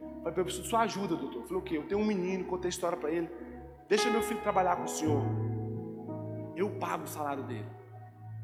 Eu 0.00 0.22
falei, 0.22 0.34
eu 0.36 0.44
preciso 0.44 0.62
de 0.62 0.68
sua 0.68 0.80
ajuda, 0.82 1.16
doutor. 1.16 1.40
Eu 1.40 1.46
falei, 1.48 1.58
o 1.58 1.62
quê? 1.62 1.78
Eu 1.78 1.88
tenho 1.88 2.00
um 2.00 2.04
menino, 2.04 2.44
contei 2.44 2.68
a 2.68 2.70
história 2.70 2.96
para 2.96 3.10
ele. 3.10 3.28
Deixa 3.88 4.08
meu 4.08 4.22
filho 4.22 4.40
trabalhar 4.40 4.76
com 4.76 4.84
o 4.84 4.88
senhor. 4.88 5.20
Eu 6.54 6.70
pago 6.78 7.02
o 7.02 7.08
salário 7.08 7.42
dele. 7.42 7.66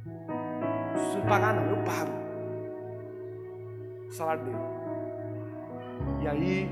Não 0.04 0.92
preciso 0.94 1.22
pagar, 1.28 1.54
não, 1.54 1.70
eu 1.70 1.84
pago 1.84 2.10
o 4.08 4.10
salário 4.10 4.44
dele. 4.44 4.58
E 6.20 6.26
aí, 6.26 6.70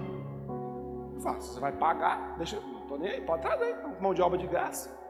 eu 1.15 1.21
faço, 1.21 1.53
você 1.53 1.61
vai 1.61 1.71
pagar, 1.71 2.37
deixa, 2.37 2.59
não 2.59 2.83
estou 2.83 2.99
nem 2.99 3.11
aí, 3.13 3.21
pode 3.21 3.43
trazer, 3.43 3.77
mão 4.01 4.13
de 4.13 4.21
obra 4.21 4.37
de 4.37 4.49
graça. 4.49 5.04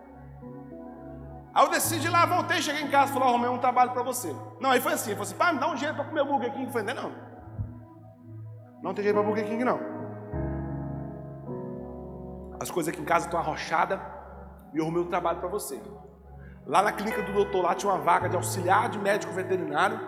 Aí 1.54 1.64
eu 1.64 1.70
decidi 1.70 2.08
lá, 2.08 2.26
voltei, 2.26 2.60
cheguei 2.60 2.82
em 2.82 2.90
casa, 2.90 3.12
falei, 3.12 3.28
arrumei 3.28 3.48
um 3.48 3.58
trabalho 3.58 3.92
para 3.92 4.02
você. 4.02 4.34
Não, 4.60 4.70
aí 4.70 4.80
foi 4.80 4.94
assim, 4.94 5.10
ele 5.10 5.16
falou 5.16 5.28
assim, 5.28 5.36
pai, 5.36 5.52
me 5.52 5.60
dá 5.60 5.68
um 5.68 5.74
dinheiro 5.74 5.94
para 5.94 6.04
comer 6.04 6.24
Burger 6.24 6.52
King. 6.52 6.64
Eu 6.64 6.72
falei, 6.72 6.94
não, 6.94 7.12
não 8.82 8.92
tem 8.92 9.04
dinheiro 9.04 9.18
para 9.18 9.28
Burger 9.28 9.46
King 9.46 9.64
não. 9.64 9.78
As 12.60 12.70
coisas 12.70 12.92
aqui 12.92 13.00
em 13.00 13.04
casa 13.04 13.26
estão 13.26 13.38
arrochadas 13.38 14.00
e 14.72 14.78
eu 14.78 14.84
arrumei 14.84 15.02
um 15.02 15.06
trabalho 15.06 15.38
para 15.38 15.48
você. 15.48 15.80
Lá 16.66 16.82
na 16.82 16.90
clínica 16.90 17.22
do 17.22 17.32
doutor, 17.32 17.62
lá 17.62 17.74
tinha 17.74 17.92
uma 17.92 18.00
vaga 18.00 18.28
de 18.28 18.36
auxiliar 18.36 18.88
de 18.88 18.98
médico 18.98 19.32
veterinário. 19.32 20.00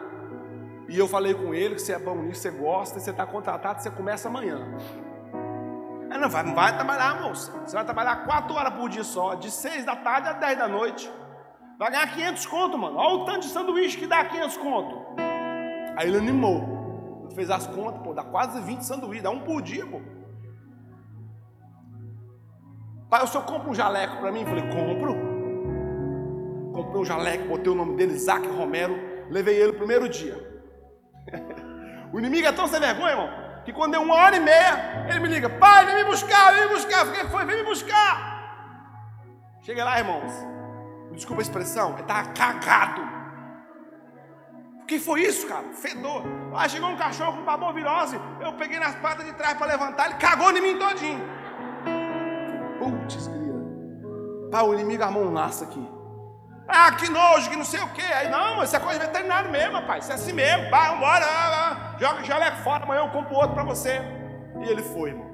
E 0.88 0.98
eu 0.98 1.06
falei 1.06 1.34
com 1.34 1.54
ele 1.54 1.74
que 1.74 1.82
você 1.82 1.92
é 1.92 1.98
bom 1.98 2.16
nisso, 2.16 2.42
você 2.42 2.50
gosta, 2.50 2.98
você 2.98 3.10
está 3.10 3.24
contratado, 3.24 3.82
você 3.82 3.90
começa 3.90 4.28
amanhã. 4.28 4.58
Aí 6.10 6.18
não 6.18 6.28
vai, 6.28 6.42
não 6.42 6.54
vai 6.54 6.74
trabalhar, 6.74 7.20
moça. 7.20 7.52
Você 7.64 7.76
vai 7.76 7.84
trabalhar 7.84 8.24
quatro 8.24 8.54
horas 8.54 8.74
por 8.74 8.88
dia 8.88 9.04
só, 9.04 9.34
de 9.34 9.50
seis 9.50 9.84
da 9.84 9.94
tarde 9.94 10.28
a 10.28 10.32
dez 10.32 10.58
da 10.58 10.66
noite. 10.66 11.10
Vai 11.78 11.90
ganhar 11.90 12.14
500 12.14 12.46
conto, 12.46 12.78
mano. 12.78 12.96
Olha 12.96 13.14
o 13.16 13.24
tanto 13.24 13.40
de 13.40 13.48
sanduíche 13.48 13.98
que 13.98 14.06
dá 14.06 14.24
500 14.24 14.56
conto. 14.56 15.06
Aí 15.96 16.08
ele 16.08 16.18
animou. 16.18 17.28
Fez 17.34 17.50
as 17.50 17.66
contas, 17.66 18.00
pô, 18.02 18.14
dá 18.14 18.22
quase 18.22 18.60
20 18.62 18.80
sanduíches, 18.80 19.22
dá 19.22 19.30
um 19.30 19.40
por 19.40 19.60
dia, 19.60 19.86
pô. 19.86 20.00
Pai, 23.10 23.22
o 23.22 23.26
senhor 23.26 23.44
compra 23.44 23.70
um 23.70 23.74
jaleco 23.74 24.16
para 24.16 24.32
mim? 24.32 24.40
Eu 24.40 24.46
falei, 24.46 24.64
compro. 24.68 25.14
Comprei 26.72 27.00
um 27.00 27.04
jaleco, 27.04 27.48
botei 27.48 27.70
o 27.70 27.74
nome 27.74 27.94
dele, 27.96 28.14
Isaac 28.14 28.46
Romero. 28.48 28.98
Levei 29.30 29.56
ele 29.56 29.72
o 29.72 29.76
primeiro 29.76 30.08
dia. 30.08 30.34
o 32.12 32.18
inimigo 32.18 32.46
é 32.46 32.52
tão 32.52 32.66
sem 32.66 32.80
vergonha, 32.80 33.10
irmão, 33.10 33.30
que 33.64 33.72
quando 33.72 33.92
deu 33.92 34.02
uma 34.02 34.14
hora 34.14 34.36
e 34.36 34.40
meia, 34.40 35.06
ele 35.10 35.20
me 35.20 35.28
liga, 35.28 35.50
pai, 35.50 35.84
vem 35.84 35.96
me 35.96 36.04
buscar, 36.04 36.54
vem 36.54 36.68
me 36.68 36.74
buscar. 36.74 37.00
Eu 37.00 37.06
falei, 37.06 37.24
foi, 37.28 37.44
vem 37.44 37.56
me 37.56 37.64
buscar. 37.64 38.34
Cheguei 39.60 39.84
lá, 39.84 39.98
irmãos. 39.98 40.55
Desculpa 41.16 41.40
a 41.40 41.44
expressão, 41.44 41.92
ele 41.94 42.02
estava 42.02 42.28
cagado. 42.28 43.02
O 44.82 44.86
que 44.86 45.00
foi 45.00 45.22
isso, 45.22 45.48
cara? 45.48 45.72
Fedor. 45.72 46.22
Ah, 46.54 46.68
chegou 46.68 46.88
um 46.88 46.96
cachorro 46.96 47.38
com 47.38 47.44
babovirose. 47.44 48.20
Eu 48.40 48.52
peguei 48.52 48.78
nas 48.78 48.94
patas 48.96 49.26
de 49.26 49.32
trás 49.32 49.58
para 49.58 49.66
levantar, 49.66 50.10
ele 50.10 50.18
cagou 50.18 50.52
em 50.52 50.60
mim 50.60 50.78
todinho. 50.78 51.24
Putz, 52.78 53.28
Pá, 54.50 54.62
o 54.62 54.74
inimigo 54.74 55.02
armou 55.02 55.24
um 55.24 55.32
laço 55.32 55.64
aqui. 55.64 55.84
Ah, 56.68 56.92
que 56.92 57.10
nojo, 57.10 57.50
que 57.50 57.56
não 57.56 57.64
sei 57.64 57.80
o 57.80 57.92
quê. 57.92 58.02
Aí, 58.02 58.28
não, 58.28 58.62
isso 58.62 58.76
é 58.76 58.80
coisa 58.80 58.98
de 58.98 59.06
veterinário 59.06 59.50
mesmo, 59.50 59.74
rapaz. 59.74 60.04
Isso 60.04 60.12
é 60.12 60.14
assim 60.14 60.32
mesmo. 60.32 60.70
Vai, 60.70 60.90
vambora. 60.90 61.96
Joga 61.98 62.20
o 62.20 62.24
jaleco 62.24 62.56
fora, 62.58 62.84
amanhã 62.84 63.02
eu 63.02 63.10
compro 63.10 63.34
outro 63.34 63.54
para 63.54 63.64
você. 63.64 64.00
E 64.60 64.68
ele 64.68 64.82
foi, 64.82 65.10
irmãos. 65.10 65.26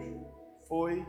Foi, 0.68 1.06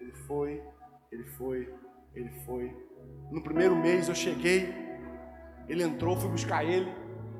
ele 0.00 0.12
foi, 0.26 0.62
ele 1.10 1.24
foi, 1.36 1.74
ele 2.14 2.30
foi. 2.44 2.85
No 3.30 3.42
primeiro 3.42 3.74
mês 3.74 4.08
eu 4.08 4.14
cheguei, 4.14 4.74
ele 5.68 5.82
entrou, 5.82 6.16
fui 6.16 6.30
buscar 6.30 6.64
ele. 6.64 6.92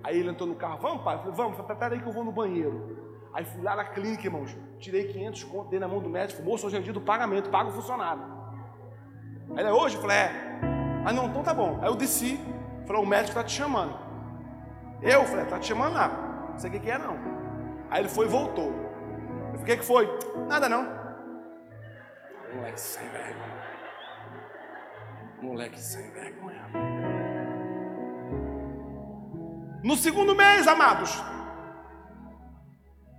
Aí 0.02 0.18
ele 0.18 0.30
entrou 0.30 0.48
no 0.48 0.54
carro, 0.54 0.78
vamos, 0.80 1.02
pai? 1.02 1.16
Eu 1.16 1.20
falei, 1.20 1.34
vamos, 1.34 1.78
peraí 1.78 2.00
que 2.00 2.06
eu 2.06 2.12
vou 2.12 2.24
no 2.24 2.32
banheiro. 2.32 3.28
Aí 3.32 3.44
fui 3.44 3.62
lá 3.62 3.76
na 3.76 3.84
clínica, 3.84 4.26
irmãos, 4.26 4.56
tirei 4.78 5.04
500 5.04 5.44
contos, 5.44 5.70
dei 5.70 5.78
na 5.78 5.86
mão 5.86 6.00
do 6.00 6.08
médico, 6.08 6.42
moço, 6.42 6.66
hoje 6.66 6.76
é 6.76 6.80
dia 6.80 6.92
do 6.92 7.00
pagamento, 7.00 7.50
paga 7.50 7.68
o 7.68 7.72
funcionário. 7.72 8.22
Aí 9.50 9.58
ele, 9.58 9.68
é 9.68 9.72
hoje? 9.72 9.96
Eu 9.96 10.00
falei, 10.00 10.16
é. 10.16 10.30
Ah, 11.04 11.12
não, 11.12 11.26
então 11.26 11.42
tá 11.42 11.52
bom. 11.52 11.78
Aí 11.82 11.88
eu 11.88 11.94
desci, 11.94 12.40
falei, 12.86 13.02
o 13.02 13.06
médico 13.06 13.30
está 13.30 13.44
te 13.44 13.52
chamando. 13.52 13.94
Eu 15.02 15.24
falei, 15.24 15.44
está 15.44 15.58
te 15.58 15.66
chamando 15.66 15.94
lá. 15.94 16.08
Não 16.50 16.58
sei 16.58 16.70
o 16.70 16.72
que, 16.72 16.80
que 16.80 16.90
é, 16.90 16.98
não. 16.98 17.16
Aí 17.90 18.00
ele 18.00 18.08
foi 18.08 18.26
e 18.26 18.28
voltou. 18.28 18.72
Eu 18.72 19.58
falei, 19.58 19.62
o 19.62 19.64
que, 19.64 19.76
que 19.76 19.84
foi? 19.84 20.08
Nada 20.48 20.68
não. 20.68 20.84
Moleque 22.54 22.80
sem 22.80 23.06
vergonha. 23.08 23.55
Moleque 25.46 25.80
sem 25.80 26.10
vergonha. 26.10 26.66
No 29.84 29.94
segundo 29.94 30.34
mês, 30.34 30.66
amados, 30.66 31.22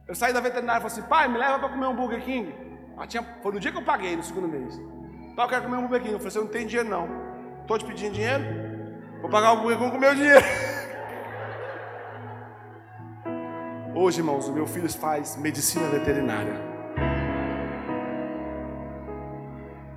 eu 0.06 0.14
saí 0.14 0.34
da 0.34 0.42
veterinária 0.42 0.80
e 0.80 0.82
falei 0.82 0.98
assim, 0.98 1.10
pai, 1.10 1.30
me 1.30 1.38
leva 1.38 1.58
para 1.58 1.70
comer 1.70 1.88
um 1.88 1.96
Burger 1.96 2.22
King. 2.22 2.54
Ah, 2.98 3.08
tinha, 3.08 3.24
foi 3.42 3.54
no 3.54 3.62
dia 3.62 3.72
que 3.72 3.78
eu 3.78 3.86
paguei, 3.86 4.18
no 4.18 4.24
segundo 4.24 4.50
mês. 4.50 4.78
Pai, 5.38 5.46
eu 5.46 5.50
quero 5.50 5.64
comer 5.64 5.78
um 5.78 5.84
Burger 5.84 6.02
King. 6.02 6.14
Eu 6.14 6.20
falei, 6.20 6.32
você 6.32 6.40
não 6.40 6.48
tem 6.48 6.68
dinheiro 6.68 6.90
não. 6.90 7.08
Estou 7.62 7.78
te 7.78 7.86
pedindo 7.86 8.16
dinheiro? 8.16 8.44
Vou 9.22 9.30
pagar 9.30 9.54
o 9.54 9.62
Burger 9.62 9.78
King 9.78 9.92
com 9.92 9.98
o 9.98 10.02
meu 10.02 10.14
dinheiro. 10.14 10.46
Hoje, 13.96 14.20
irmãos, 14.20 14.50
o 14.50 14.54
meu 14.54 14.68
filho 14.68 14.92
faz 14.92 15.38
medicina 15.38 15.88
veterinária. 15.88 16.62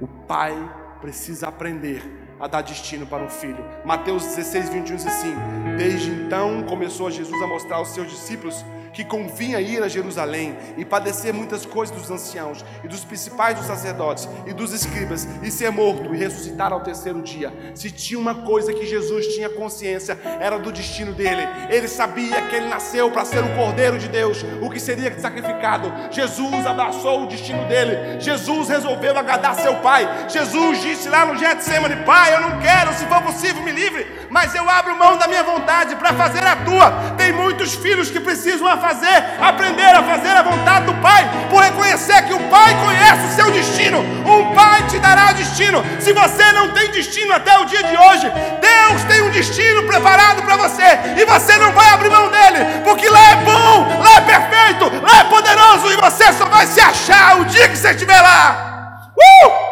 O 0.01 0.07
pai 0.07 0.55
precisa 1.01 1.48
aprender 1.48 2.03
a 2.38 2.46
dar 2.46 2.62
destino 2.62 3.07
para 3.07 3.22
um 3.22 3.28
filho. 3.28 3.64
Mateus 3.84 4.24
16, 4.24 4.68
21 4.70 4.96
diz 4.96 5.07
assim: 5.07 5.34
Desde 5.76 6.11
então 6.11 6.62
começou 6.62 7.11
Jesus 7.11 7.40
a 7.42 7.46
mostrar 7.46 7.76
aos 7.76 7.88
seus 7.88 8.09
discípulos 8.11 8.64
que 8.93 9.05
convinha 9.05 9.61
ir 9.61 9.82
a 9.82 9.88
Jerusalém 9.88 10.57
e 10.76 10.84
padecer 10.84 11.32
muitas 11.32 11.64
coisas 11.64 11.95
dos 11.97 12.11
anciãos 12.11 12.64
e 12.82 12.88
dos 12.88 13.05
principais 13.05 13.57
dos 13.57 13.66
sacerdotes 13.66 14.28
e 14.47 14.53
dos 14.53 14.72
escribas 14.72 15.26
e 15.43 15.51
ser 15.51 15.70
morto 15.70 16.14
e 16.14 16.18
ressuscitar 16.18 16.72
ao 16.72 16.80
terceiro 16.80 17.22
dia. 17.22 17.53
Se 17.74 17.91
tinha 17.91 18.18
uma 18.18 18.34
coisa 18.34 18.72
que 18.72 18.86
Jesus 18.86 19.26
tinha 19.34 19.49
consciência, 19.49 20.18
era 20.41 20.59
do 20.59 20.72
destino 20.72 21.12
dele. 21.12 21.43
Ele 21.68 21.88
sabia 21.88 22.43
que 22.43 22.57
ele 22.57 22.68
nasceu 22.68 23.11
para 23.11 23.24
ser 23.24 23.43
o 23.43 23.55
Cordeiro 23.57 23.99
de 23.99 24.09
Deus, 24.09 24.45
o 24.61 24.70
que 24.70 24.80
seria 24.80 25.16
sacrificado. 25.18 25.93
Jesus 26.11 26.66
abraçou 26.66 27.24
o 27.24 27.26
destino 27.26 27.64
dele. 27.66 28.20
Jesus 28.20 28.68
resolveu 28.68 29.16
agradar 29.16 29.55
seu 29.57 29.76
pai. 29.76 30.09
Jesus 30.28 30.82
disse 30.82 31.09
lá 31.09 31.24
no 31.26 31.36
Getsemane: 31.36 32.05
Pai, 32.05 32.34
eu 32.34 32.41
não 32.41 32.61
quero, 32.61 32.93
se 32.95 33.07
for 33.07 33.22
possível, 33.22 33.62
me 33.62 33.72
livre, 33.72 34.07
mas 34.30 34.55
eu 34.55 34.68
abro 34.68 34.97
mão 34.97 35.16
da 35.16 35.26
minha 35.26 35.43
vontade 35.43 35.97
para 35.97 36.14
fazer 36.14 36.45
a 36.45 36.57
tua. 36.57 37.14
Tem 37.16 37.32
muitos 37.32 37.74
filhos 37.74 38.11
que 38.11 38.20
precisam 38.20 38.66
fazer, 38.81 39.24
aprender 39.41 39.95
a 39.95 40.03
fazer 40.03 40.31
a 40.31 40.43
vontade 40.43 40.87
do 40.87 40.95
Pai, 40.95 41.28
por 41.49 41.62
reconhecer 41.62 42.22
que 42.22 42.35
o 42.35 42.41
Pai 42.49 42.74
conhece 42.81 43.26
o 43.26 43.37
seu 43.37 43.51
destino. 43.51 44.01
Um 44.01 44.55
Pai 44.55 44.87
te 44.89 44.99
dará 44.99 45.33
destino. 45.33 45.85
Se 46.01 46.12
você 46.12 46.53
não 46.53 46.70
tem 46.70 46.91
destino 46.91 47.35
até 47.35 47.59
o 47.59 47.64
dia 47.66 47.83
de 47.83 47.97
hoje, 47.97 48.31
Deus 48.61 49.05
tem 49.05 49.22
um 49.22 49.31
destino 49.31 49.85
preparado 49.85 50.43
para 50.43 50.57
você 50.57 50.99
e 51.16 51.24
você 51.24 51.57
não 51.59 51.72
vai 51.72 51.91
abrir 51.91 52.11
mão 52.11 52.28
dele, 52.31 52.81
porque 52.85 53.09
lá 53.09 53.31
é 53.31 53.37
bom, 53.37 54.03
lá 54.03 54.16
é 54.16 54.20
perfeito, 54.20 54.85
lá 55.03 55.20
é 55.20 55.24
poderoso 55.24 55.93
e 55.93 55.97
você 55.97 56.33
só 56.33 56.47
vai 56.47 56.66
se 56.66 56.81
achar 56.81 57.41
o 57.41 57.45
dia 57.45 57.68
que 57.68 57.76
você 57.76 57.91
estiver 57.91 58.20
lá. 58.20 59.07
Uh! 59.16 59.70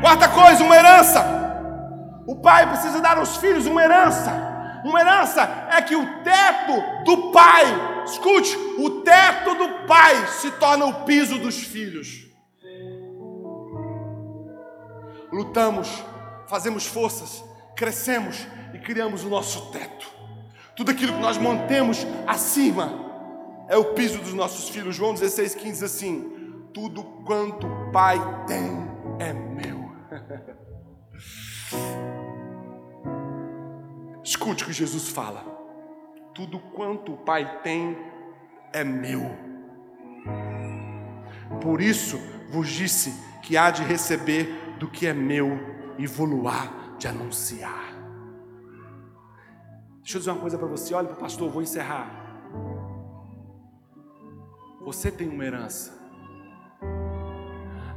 Quarta 0.00 0.28
coisa, 0.28 0.64
uma 0.64 0.76
herança. 0.76 1.24
O 2.26 2.36
pai 2.36 2.66
precisa 2.66 3.00
dar 3.00 3.18
aos 3.18 3.36
filhos 3.36 3.66
uma 3.66 3.82
herança. 3.82 4.49
Uma 4.84 5.00
herança 5.00 5.42
é 5.70 5.82
que 5.82 5.94
o 5.94 6.22
teto 6.22 7.04
do 7.04 7.30
pai, 7.30 7.64
escute, 8.04 8.56
o 8.78 9.02
teto 9.02 9.54
do 9.54 9.86
pai 9.86 10.26
se 10.28 10.50
torna 10.52 10.86
o 10.86 11.04
piso 11.04 11.38
dos 11.38 11.56
filhos. 11.56 12.26
Lutamos, 15.32 15.88
fazemos 16.48 16.86
forças, 16.86 17.44
crescemos 17.76 18.46
e 18.74 18.78
criamos 18.78 19.24
o 19.24 19.28
nosso 19.28 19.70
teto. 19.70 20.10
Tudo 20.74 20.90
aquilo 20.90 21.12
que 21.12 21.20
nós 21.20 21.36
mantemos 21.36 22.06
acima 22.26 23.10
é 23.68 23.76
o 23.76 23.92
piso 23.94 24.18
dos 24.18 24.32
nossos 24.32 24.68
filhos. 24.68 24.96
João 24.96 25.14
16, 25.14 25.54
15 25.54 25.70
diz 25.70 25.82
assim: 25.82 26.64
Tudo 26.72 27.04
quanto 27.24 27.66
o 27.66 27.92
Pai 27.92 28.18
tem 28.46 28.90
é 29.18 29.32
meu. 29.32 29.90
Escute 34.30 34.62
o 34.62 34.66
que 34.68 34.72
Jesus 34.72 35.08
fala. 35.08 35.44
Tudo 36.32 36.60
quanto 36.60 37.14
o 37.14 37.16
Pai 37.16 37.62
tem 37.62 37.98
é 38.72 38.84
meu. 38.84 39.22
Por 41.60 41.80
isso 41.80 42.16
vos 42.48 42.68
disse 42.68 43.12
que 43.42 43.56
há 43.56 43.72
de 43.72 43.82
receber 43.82 44.76
do 44.78 44.88
que 44.88 45.08
é 45.08 45.12
meu 45.12 45.58
e 45.98 46.06
vou 46.06 46.46
há 46.46 46.96
de 46.96 47.08
anunciar. 47.08 47.92
Deixa 50.00 50.16
eu 50.16 50.20
dizer 50.20 50.30
uma 50.30 50.40
coisa 50.40 50.56
para 50.56 50.68
você, 50.68 50.94
olha 50.94 51.08
para 51.08 51.16
o 51.16 51.20
pastor, 51.20 51.50
vou 51.50 51.60
encerrar. 51.60 52.08
Você 54.82 55.10
tem 55.10 55.28
uma 55.28 55.44
herança. 55.44 55.92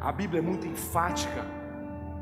A 0.02 0.12
Bíblia 0.12 0.40
é 0.40 0.44
muito 0.44 0.66
enfática 0.66 1.46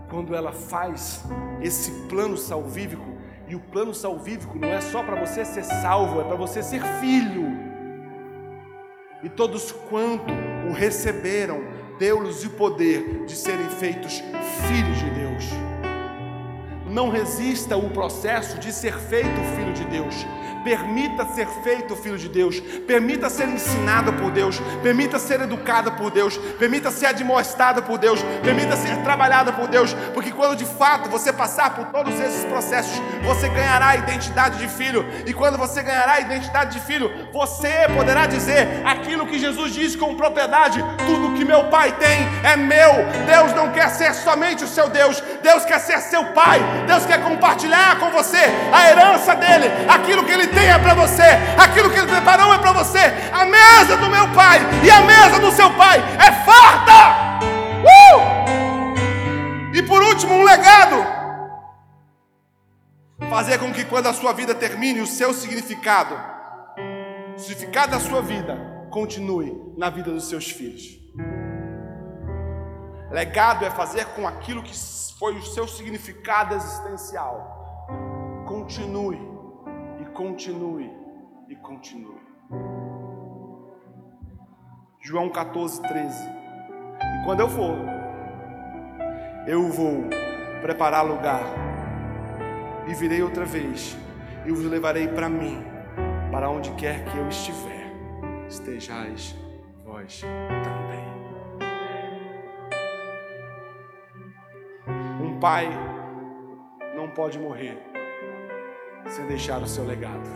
quando 0.10 0.36
ela 0.36 0.52
faz 0.52 1.24
esse 1.62 2.10
plano 2.10 2.36
salvífico. 2.36 3.21
E 3.52 3.56
o 3.56 3.60
plano 3.60 3.94
salvífico 3.94 4.58
não 4.58 4.70
é 4.70 4.80
só 4.80 5.04
para 5.04 5.20
você 5.20 5.44
ser 5.44 5.66
salvo, 5.66 6.22
é 6.22 6.24
para 6.24 6.38
você 6.38 6.64
ser 6.64 6.82
filho. 7.02 7.52
E 9.22 9.28
todos 9.28 9.74
quanto 9.74 10.32
o 10.70 10.72
receberam, 10.72 11.62
deu-lhes 12.00 12.46
o 12.46 12.52
poder 12.52 13.26
de 13.26 13.36
serem 13.36 13.68
feitos 13.68 14.24
filhos 14.70 15.00
de 15.00 15.10
Deus. 15.10 15.21
Não 16.92 17.10
resista 17.10 17.78
o 17.78 17.90
processo 17.90 18.60
de 18.60 18.74
ser 18.74 18.94
feito 18.94 19.42
filho 19.56 19.72
de 19.72 19.86
Deus. 19.86 20.28
Permita 20.64 21.26
ser 21.26 21.48
feito 21.64 21.96
filho 21.96 22.18
de 22.18 22.30
Deus, 22.30 22.60
permita 22.86 23.30
ser 23.30 23.48
ensinado 23.48 24.14
por 24.14 24.30
Deus, 24.30 24.60
permita 24.84 25.18
ser 25.18 25.42
educado 25.42 25.94
por 25.94 26.12
Deus, 26.12 26.38
permita 26.60 26.92
ser 26.92 27.08
admoestado 27.08 27.82
por 27.82 27.98
Deus, 27.98 28.22
permita 28.44 28.76
ser 28.76 28.96
trabalhado 28.98 29.54
por 29.54 29.68
Deus, 29.68 29.96
porque 30.14 30.32
quando 30.32 30.56
de 30.56 30.66
fato 30.66 31.10
você 31.10 31.34
passar 31.34 31.74
por 31.76 31.86
todos 31.88 32.20
esses 32.20 32.46
processos, 32.46 33.02
você 33.24 33.50
ganhará 33.50 33.88
a 33.88 33.96
identidade 33.96 34.60
de 34.60 34.68
filho, 34.68 35.04
e 35.26 35.34
quando 35.34 35.58
você 35.58 35.82
ganhará 35.82 36.14
a 36.14 36.20
identidade 36.20 36.74
de 36.74 36.86
filho, 36.86 37.10
você 37.34 37.88
poderá 37.96 38.28
dizer 38.28 38.84
aquilo 38.86 39.26
que 39.26 39.40
Jesus 39.40 39.74
disse 39.74 39.98
com 39.98 40.16
propriedade: 40.16 40.80
tudo 41.08 41.34
que 41.36 41.44
meu 41.44 41.70
pai 41.70 41.92
tem 41.94 42.20
é 42.44 42.56
meu. 42.56 42.92
Deus 43.26 43.52
não 43.56 43.72
quer 43.72 43.90
ser 43.90 44.14
somente 44.14 44.64
o 44.64 44.68
seu 44.68 44.90
Deus, 44.90 45.24
Deus 45.42 45.66
quer 45.66 45.80
ser 45.80 46.00
seu 46.02 46.24
pai, 46.34 46.60
Deus 46.82 47.06
quer 47.06 47.22
compartilhar 47.22 48.00
com 48.00 48.10
você 48.10 48.40
a 48.72 48.90
herança 48.90 49.36
dele, 49.36 49.68
aquilo 49.88 50.24
que 50.24 50.32
ele 50.32 50.48
tem 50.48 50.70
é 50.70 50.78
para 50.78 50.94
você, 50.94 51.24
aquilo 51.58 51.90
que 51.90 51.98
Ele 51.98 52.08
preparou 52.08 52.54
é 52.54 52.58
para 52.58 52.72
você. 52.72 53.00
A 53.32 53.46
mesa 53.46 53.98
do 53.98 54.10
meu 54.10 54.28
pai 54.30 54.60
e 54.84 54.90
a 54.90 55.02
mesa 55.02 55.40
do 55.40 55.52
seu 55.52 55.70
pai 55.72 56.00
é 56.00 56.32
farta. 56.46 57.40
Uh! 57.84 59.76
E 59.76 59.82
por 59.84 60.02
último, 60.02 60.34
um 60.34 60.44
legado. 60.44 61.22
Fazer 63.30 63.60
com 63.60 63.72
que 63.72 63.86
quando 63.86 64.08
a 64.08 64.14
sua 64.14 64.34
vida 64.34 64.54
termine, 64.54 65.00
o 65.00 65.08
seu 65.08 65.34
significado, 65.34 66.16
o 67.36 67.40
significado 67.40 67.92
da 67.92 68.00
sua 68.00 68.22
vida, 68.22 68.58
continue 68.90 69.56
na 69.78 69.90
vida 69.90 70.12
dos 70.12 70.28
seus 70.28 70.50
filhos. 70.50 71.00
Legado 73.12 73.66
é 73.66 73.70
fazer 73.70 74.06
com 74.16 74.28
aquilo 74.28 74.64
que 74.64 74.74
foi 75.20 75.38
o 75.38 75.44
seu 75.44 75.68
significado 75.68 76.56
existencial. 76.56 77.60
Continue 78.48 79.32
continue 80.14 80.92
e 81.50 81.56
continue. 81.56 82.22
João 85.02 85.30
14, 85.30 85.82
13. 85.82 86.30
E 86.30 87.26
quando 87.26 87.40
eu 87.40 87.50
for, 87.50 87.76
eu 89.48 89.68
vou 89.70 90.04
preparar 90.62 91.04
lugar 91.04 91.42
e 92.88 92.94
virei 92.94 93.24
outra 93.24 93.46
vez 93.46 93.98
e 94.46 94.52
vos 94.52 94.64
levarei 94.66 95.08
para 95.08 95.28
mim, 95.28 95.64
para 96.32 96.50
onde 96.50 96.72
quer 96.74 97.04
que 97.06 97.18
eu 97.18 97.28
estiver, 97.28 97.92
estejais 98.48 99.36
vós 99.84 100.22
também. 100.22 100.91
Pai 105.42 105.68
não 106.96 107.10
pode 107.10 107.40
morrer 107.40 107.76
sem 109.08 109.26
deixar 109.26 109.60
o 109.62 109.68
seu 109.68 109.84
legado. 109.84 110.30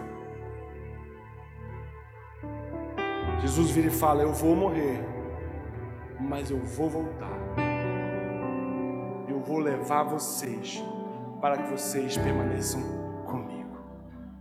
Jesus 3.39 3.69
vira 3.69 3.87
e 3.87 3.91
fala: 3.91 4.23
Eu 4.23 4.33
vou 4.33 4.55
morrer, 4.55 4.99
mas 6.19 6.49
eu 6.49 6.57
vou 6.57 6.89
voltar. 6.89 7.37
Eu 9.29 9.39
vou 9.41 9.59
levar 9.59 10.03
vocês 10.03 10.83
para 11.39 11.57
que 11.57 11.69
vocês 11.69 12.17
permaneçam 12.17 13.04